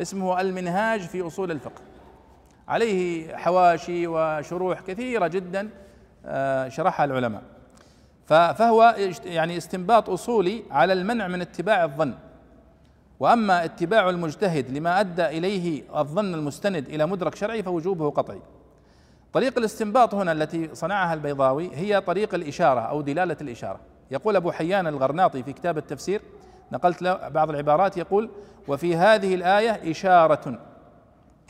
اسمه 0.00 0.40
المنهاج 0.40 1.00
في 1.00 1.26
أصول 1.26 1.50
الفقه. 1.50 1.82
عليه 2.68 3.36
حواشي 3.36 4.06
وشروح 4.06 4.80
كثيرة 4.80 5.26
جدا 5.26 5.68
آه، 6.26 6.68
شرحها 6.68 7.04
العلماء. 7.04 7.42
فهو 8.26 8.96
يعني 9.24 9.56
استنباط 9.56 10.10
أصولي 10.10 10.62
على 10.70 10.92
المنع 10.92 11.28
من 11.28 11.40
اتباع 11.40 11.84
الظن. 11.84 12.14
وأما 13.20 13.64
اتباع 13.64 14.10
المجتهد 14.10 14.70
لما 14.70 15.00
أدى 15.00 15.26
إليه 15.26 15.82
الظن 16.00 16.34
المستند 16.34 16.88
إلى 16.88 17.06
مدرك 17.06 17.34
شرعي 17.34 17.62
فوجوبه 17.62 18.10
قطعي. 18.10 18.40
طريق 19.32 19.58
الاستنباط 19.58 20.14
هنا 20.14 20.32
التي 20.32 20.74
صنعها 20.74 21.14
البيضاوي 21.14 21.70
هي 21.74 22.00
طريق 22.00 22.34
الإشارة 22.34 22.80
أو 22.80 23.00
دلالة 23.00 23.36
الإشارة. 23.40 23.80
يقول 24.10 24.36
أبو 24.36 24.52
حيان 24.52 24.86
الغرناطي 24.86 25.42
في 25.42 25.52
كتاب 25.52 25.78
التفسير 25.78 26.22
نقلت 26.72 27.02
له 27.02 27.28
بعض 27.28 27.50
العبارات 27.50 27.96
يقول 27.96 28.30
وفي 28.68 28.96
هذه 28.96 29.34
الآية 29.34 29.90
إشارة 29.90 30.58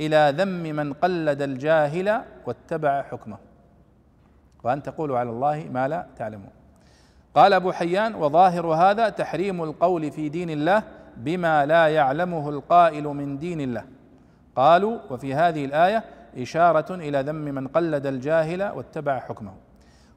إلى 0.00 0.34
ذم 0.36 0.62
من 0.62 0.92
قلد 0.92 1.42
الجاهل 1.42 2.22
واتبع 2.46 3.02
حكمه. 3.02 3.38
وأن 4.64 4.82
تقولوا 4.82 5.18
على 5.18 5.30
الله 5.30 5.68
ما 5.72 5.88
لا 5.88 6.06
تعلمون. 6.16 6.50
قال 7.34 7.52
أبو 7.52 7.72
حيان 7.72 8.14
وظاهر 8.14 8.66
هذا 8.66 9.08
تحريم 9.08 9.62
القول 9.62 10.10
في 10.10 10.28
دين 10.28 10.50
الله 10.50 10.82
بما 11.16 11.66
لا 11.66 11.88
يعلمه 11.88 12.48
القائل 12.48 13.04
من 13.04 13.38
دين 13.38 13.60
الله. 13.60 13.84
قالوا 14.56 14.98
وفي 15.10 15.34
هذه 15.34 15.64
الآية 15.64 16.04
إشارة 16.38 16.94
إلى 16.94 17.20
ذم 17.20 17.34
من 17.34 17.68
قلد 17.68 18.06
الجاهل 18.06 18.62
واتبع 18.62 19.18
حكمه. 19.18 19.52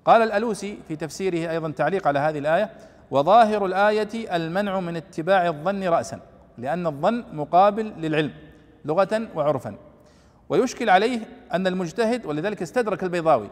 قال 0.05 0.21
الألوسي 0.21 0.77
في 0.87 0.95
تفسيره 0.95 1.51
أيضا 1.51 1.71
تعليق 1.71 2.07
على 2.07 2.19
هذه 2.19 2.37
الآية 2.39 2.69
وظاهر 3.11 3.65
الآية 3.65 4.35
المنع 4.35 4.79
من 4.79 4.95
اتباع 4.95 5.47
الظن 5.47 5.83
راسا 5.83 6.19
لأن 6.57 6.87
الظن 6.87 7.23
مقابل 7.33 7.85
للعلم 7.85 8.33
لغة 8.85 9.27
وعرفا. 9.35 9.75
ويشكل 10.49 10.89
عليه 10.89 11.19
أن 11.53 11.67
المجتهد 11.67 12.25
ولذلك 12.25 12.61
استدرك 12.61 13.03
البيضاوي 13.03 13.49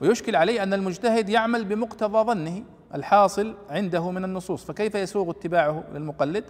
ويشكل 0.00 0.36
عليه 0.36 0.62
أن 0.62 0.74
المجتهد 0.74 1.28
يعمل 1.28 1.64
بمقتضى 1.64 2.24
ظنه 2.24 2.62
الحاصل 2.94 3.54
عنده 3.70 4.10
من 4.10 4.24
النصوص. 4.24 4.64
فكيف 4.64 4.94
يسوغ 4.94 5.30
اتباعه 5.30 5.84
للمقلد؟ 5.94 6.44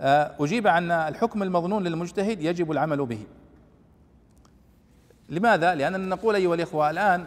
آه، 0.00 0.34
أجيب 0.40 0.66
عن 0.66 0.90
الحكم 0.90 1.42
المظنون 1.42 1.84
للمجتهد 1.84 2.42
يجب 2.42 2.72
العمل 2.72 3.06
به. 3.06 3.26
لماذا؟ 5.28 5.74
لأننا 5.74 6.16
نقول 6.16 6.34
أيها 6.34 6.54
الإخوة 6.54 6.90
الآن 6.90 7.26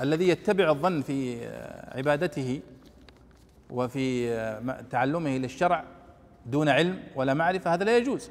الذي 0.00 0.28
يتبع 0.28 0.70
الظن 0.70 1.02
في 1.02 1.48
عبادته 1.94 2.60
وفي 3.70 4.30
تعلمه 4.90 5.30
للشرع 5.30 5.84
دون 6.46 6.68
علم 6.68 7.02
ولا 7.16 7.34
معرفة 7.34 7.74
هذا 7.74 7.84
لا 7.84 7.96
يجوز. 7.96 8.30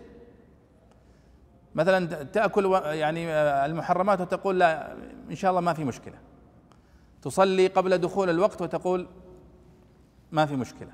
مثلا 1.76 2.24
تأكل 2.24 2.82
يعني 2.86 3.32
المحرمات 3.66 4.22
وتقول 4.22 4.60
لا 4.60 4.94
إن 5.30 5.36
شاء 5.36 5.52
الله 5.52 5.62
ما 5.62 5.74
في 5.74 5.84
مشكلة. 5.84 6.16
تصلي 7.22 7.68
قبل 7.68 7.98
دخول 7.98 8.30
الوقت 8.30 8.62
وتقول 8.62 9.08
ما 10.32 10.46
في 10.46 10.56
مشكلة. 10.56 10.92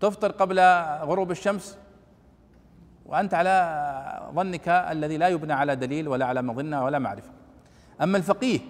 تفطر 0.00 0.32
قبل 0.32 0.60
غروب 1.08 1.30
الشمس 1.30 1.78
وأنت 3.06 3.34
على 3.34 4.30
ظنك 4.34 4.68
الذي 4.68 5.16
لا 5.16 5.28
يبنى 5.28 5.52
على 5.52 5.76
دليل 5.76 6.08
ولا 6.08 6.26
على 6.26 6.42
مظنة 6.42 6.84
ولا 6.84 6.98
معرفة. 6.98 7.30
أما 8.02 8.18
الفقيه 8.18 8.60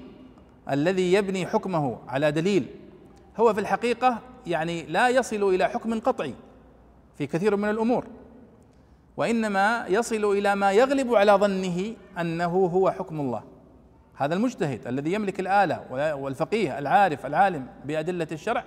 الذي 0.70 1.12
يبني 1.12 1.46
حكمه 1.46 1.98
على 2.08 2.32
دليل. 2.32 2.66
هو 3.36 3.54
في 3.54 3.60
الحقيقة 3.60 4.18
يعني 4.46 4.82
لا 4.82 5.08
يصل 5.08 5.54
إلى 5.54 5.68
حكم 5.68 6.00
قطعي 6.00 6.34
في 7.18 7.26
كثير 7.26 7.56
من 7.56 7.70
الأمور. 7.70 8.06
وإنما 9.16 9.86
يصل 9.88 10.24
إلى 10.24 10.54
ما 10.54 10.72
يغلب 10.72 11.14
على 11.14 11.32
ظنه 11.32 11.94
أنه 12.20 12.66
هو 12.66 12.90
حكم 12.90 13.20
الله. 13.20 13.42
هذا 14.14 14.34
المجتهد 14.34 14.86
الذي 14.86 15.12
يملك 15.12 15.40
الآلة 15.40 16.14
والفقيه 16.14 16.78
العارف 16.78 17.26
العالم 17.26 17.66
بأدلة 17.84 18.26
الشرع 18.32 18.64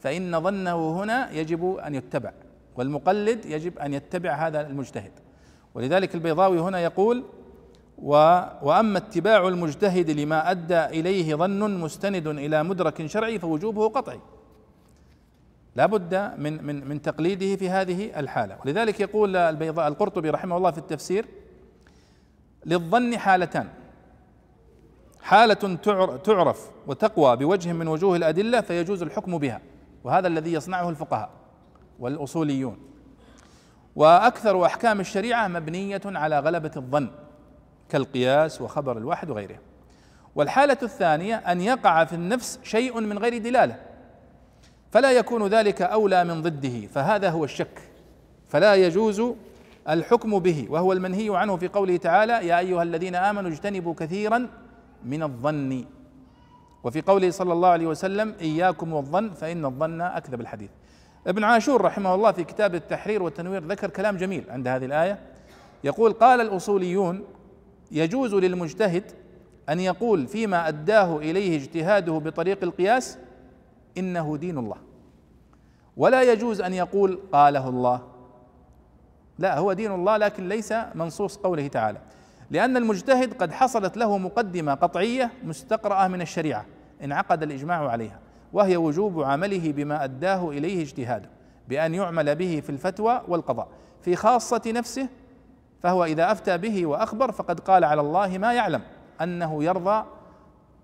فإن 0.00 0.40
ظنه 0.40 1.02
هنا 1.02 1.30
يجب 1.30 1.76
أن 1.76 1.94
يتبع 1.94 2.32
والمقلد 2.76 3.46
يجب 3.46 3.78
أن 3.78 3.94
يتبع 3.94 4.34
هذا 4.34 4.60
المجتهد. 4.60 5.12
ولذلك 5.74 6.14
البيضاوي 6.14 6.60
هنا 6.60 6.80
يقول 6.80 7.24
و 7.98 8.12
وأما 8.62 8.98
اتباع 8.98 9.48
المجتهد 9.48 10.10
لما 10.10 10.50
أدى 10.50 10.84
إليه 10.84 11.34
ظن 11.34 11.80
مستند 11.80 12.26
إلى 12.26 12.62
مدرك 12.62 13.06
شرعي 13.06 13.38
فوجوبه 13.38 13.88
قطعي. 13.88 14.20
لا 15.76 15.86
بد 15.86 16.14
من 16.38 16.64
من 16.64 16.88
من 16.88 17.02
تقليده 17.02 17.56
في 17.56 17.70
هذه 17.70 18.20
الحالة. 18.20 18.58
ولذلك 18.64 19.00
يقول 19.00 19.36
البيضاء 19.36 19.88
القرطبي 19.88 20.30
رحمه 20.30 20.56
الله 20.56 20.70
في 20.70 20.78
التفسير 20.78 21.26
للظن 22.66 23.18
حالتان. 23.18 23.68
حالة 25.22 25.76
تعرف 26.24 26.70
وتقوى 26.86 27.36
بوجه 27.36 27.72
من 27.72 27.88
وجوه 27.88 28.16
الأدلة 28.16 28.60
فيجوز 28.60 29.02
الحكم 29.02 29.38
بها 29.38 29.60
وهذا 30.04 30.28
الذي 30.28 30.52
يصنعه 30.52 30.90
الفقهاء 30.90 31.30
والأصوليون. 31.98 32.78
وأكثر 33.96 34.64
أحكام 34.66 35.00
الشريعة 35.00 35.48
مبنية 35.48 36.02
على 36.04 36.38
غلبة 36.38 36.70
الظن. 36.76 37.10
كالقياس 37.94 38.60
وخبر 38.60 38.98
الواحد 38.98 39.30
وغيره. 39.30 39.58
والحالة 40.34 40.78
الثانية 40.82 41.34
أن 41.36 41.60
يقع 41.60 42.04
في 42.04 42.12
النفس 42.12 42.58
شيء 42.62 43.00
من 43.00 43.18
غير 43.18 43.38
دلالة. 43.38 43.76
فلا 44.90 45.12
يكون 45.12 45.46
ذلك 45.46 45.82
أولى 45.82 46.24
من 46.24 46.42
ضده 46.42 46.86
فهذا 46.86 47.30
هو 47.30 47.44
الشك. 47.44 47.78
فلا 48.48 48.74
يجوز 48.74 49.22
الحكم 49.88 50.38
به 50.38 50.66
وهو 50.70 50.92
المنهي 50.92 51.36
عنه 51.36 51.56
في 51.56 51.68
قوله 51.68 51.96
تعالى 51.96 52.32
يا 52.32 52.58
أيها 52.58 52.82
الذين 52.82 53.14
آمنوا 53.14 53.50
اجتنبوا 53.50 53.94
كثيرا 53.94 54.48
من 55.04 55.22
الظن 55.22 55.84
وفي 56.84 57.00
قوله 57.00 57.30
صلى 57.30 57.52
الله 57.52 57.68
عليه 57.68 57.86
وسلم 57.86 58.34
إياكم 58.40 58.92
والظن 58.92 59.30
فإن 59.30 59.64
الظن 59.64 60.00
أكذب 60.00 60.40
الحديث 60.40 60.70
ابن 61.26 61.44
عاشور 61.44 61.80
رحمه 61.80 62.14
الله 62.14 62.32
في 62.32 62.44
كتاب 62.44 62.74
التحرير 62.74 63.22
والتنوير 63.22 63.64
ذكر 63.64 63.90
كلام 63.90 64.16
جميل 64.16 64.44
عند 64.50 64.68
هذه 64.68 64.84
الآية. 64.84 65.18
يقول 65.84 66.12
قال 66.12 66.40
الأصوليون 66.40 67.24
يجوز 67.92 68.34
للمجتهد 68.34 69.04
أن 69.68 69.80
يقول 69.80 70.26
فيما 70.26 70.68
أداه 70.68 71.18
إليه 71.18 71.56
اجتهاده 71.56 72.12
بطريق 72.12 72.58
القياس 72.62 73.18
إنه 73.98 74.36
دين 74.36 74.58
الله. 74.58 74.76
ولا 75.96 76.22
يجوز 76.22 76.60
أن 76.60 76.74
يقول 76.74 77.20
قاله 77.32 77.68
الله. 77.68 78.02
لا 79.38 79.58
هو 79.58 79.72
دين 79.72 79.92
الله 79.92 80.16
لكن 80.16 80.48
ليس 80.48 80.74
منصوص 80.94 81.36
قوله 81.36 81.66
تعالى. 81.66 81.98
لأن 82.50 82.76
المجتهد 82.76 83.34
قد 83.34 83.52
حصلت 83.52 83.96
له 83.96 84.18
مقدمة 84.18 84.74
قطعية 84.74 85.30
مستقرأة 85.44 86.08
من 86.08 86.20
الشريعة 86.20 86.66
انعقد 87.04 87.42
الإجماع 87.42 87.88
عليها 87.88 88.20
وهي 88.52 88.76
وجوب 88.76 89.22
عمله 89.22 89.72
بما 89.72 90.04
أداه 90.04 90.50
إليه 90.50 90.82
اجتهاده 90.82 91.30
بأن 91.68 91.94
يعمل 91.94 92.36
به 92.36 92.60
في 92.64 92.70
الفتوى 92.70 93.22
والقضاء 93.28 93.68
في 94.02 94.16
خاصة 94.16 94.62
نفسه 94.66 95.08
فهو 95.84 96.04
إذا 96.04 96.32
أفتى 96.32 96.58
به 96.58 96.86
وأخبر 96.86 97.32
فقد 97.32 97.60
قال 97.60 97.84
على 97.84 98.00
الله 98.00 98.38
ما 98.38 98.52
يعلم 98.52 98.82
أنه 99.20 99.64
يرضى 99.64 100.04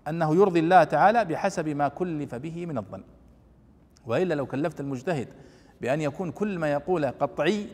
أنه 0.07 0.35
يرضي 0.35 0.59
الله 0.59 0.83
تعالى 0.83 1.25
بحسب 1.25 1.69
ما 1.69 1.87
كلف 1.87 2.35
به 2.35 2.65
من 2.65 2.77
الظن. 2.77 3.03
وإلا 4.05 4.33
لو 4.33 4.45
كلفت 4.45 4.79
المجتهد 4.79 5.27
بأن 5.81 6.01
يكون 6.01 6.31
كل 6.31 6.59
ما 6.59 6.71
يقوله 6.71 7.09
قطعي 7.09 7.67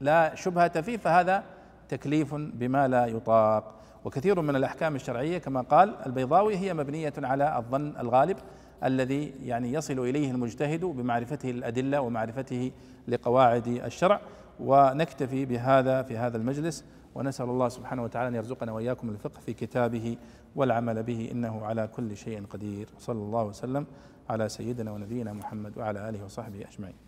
لا 0.00 0.34
شبهة 0.34 0.80
فيه 0.80 0.96
فهذا 0.96 1.44
تكليف 1.88 2.34
بما 2.34 2.88
لا 2.88 3.06
يطاق. 3.06 3.74
وكثير 4.04 4.40
من 4.40 4.56
الأحكام 4.56 4.94
الشرعية 4.94 5.38
كما 5.38 5.60
قال 5.60 5.96
البيضاوي 6.06 6.56
هي 6.56 6.74
مبنية 6.74 7.14
على 7.18 7.56
الظن 7.56 7.92
الغالب 8.00 8.36
الذي 8.84 9.34
يعني 9.44 9.72
يصل 9.72 9.98
إليه 9.98 10.30
المجتهد 10.30 10.84
بمعرفته 10.84 11.50
الأدلة 11.50 12.00
ومعرفته 12.00 12.72
لقواعد 13.08 13.66
الشرع. 13.66 14.20
ونكتفي 14.60 15.44
بهذا 15.44 16.02
في 16.02 16.18
هذا 16.18 16.36
المجلس 16.36 16.84
ونسأل 17.14 17.48
الله 17.48 17.68
سبحانه 17.68 18.02
وتعالى 18.02 18.28
أن 18.28 18.34
يرزقنا 18.34 18.72
وإياكم 18.72 19.08
الفقه 19.08 19.40
في 19.40 19.52
كتابه 19.52 20.16
والعمل 20.56 21.02
به 21.02 21.28
إنه 21.32 21.66
على 21.66 21.88
كل 21.88 22.16
شيء 22.16 22.46
قدير. 22.46 22.88
صلى 22.98 23.18
الله 23.18 23.44
وسلم 23.44 23.86
على 24.30 24.48
سيدنا 24.48 24.92
ونبينا 24.92 25.32
محمد 25.32 25.78
وعلى 25.78 26.08
آله 26.08 26.24
وصحبه 26.24 26.64
أجمعين. 26.68 27.05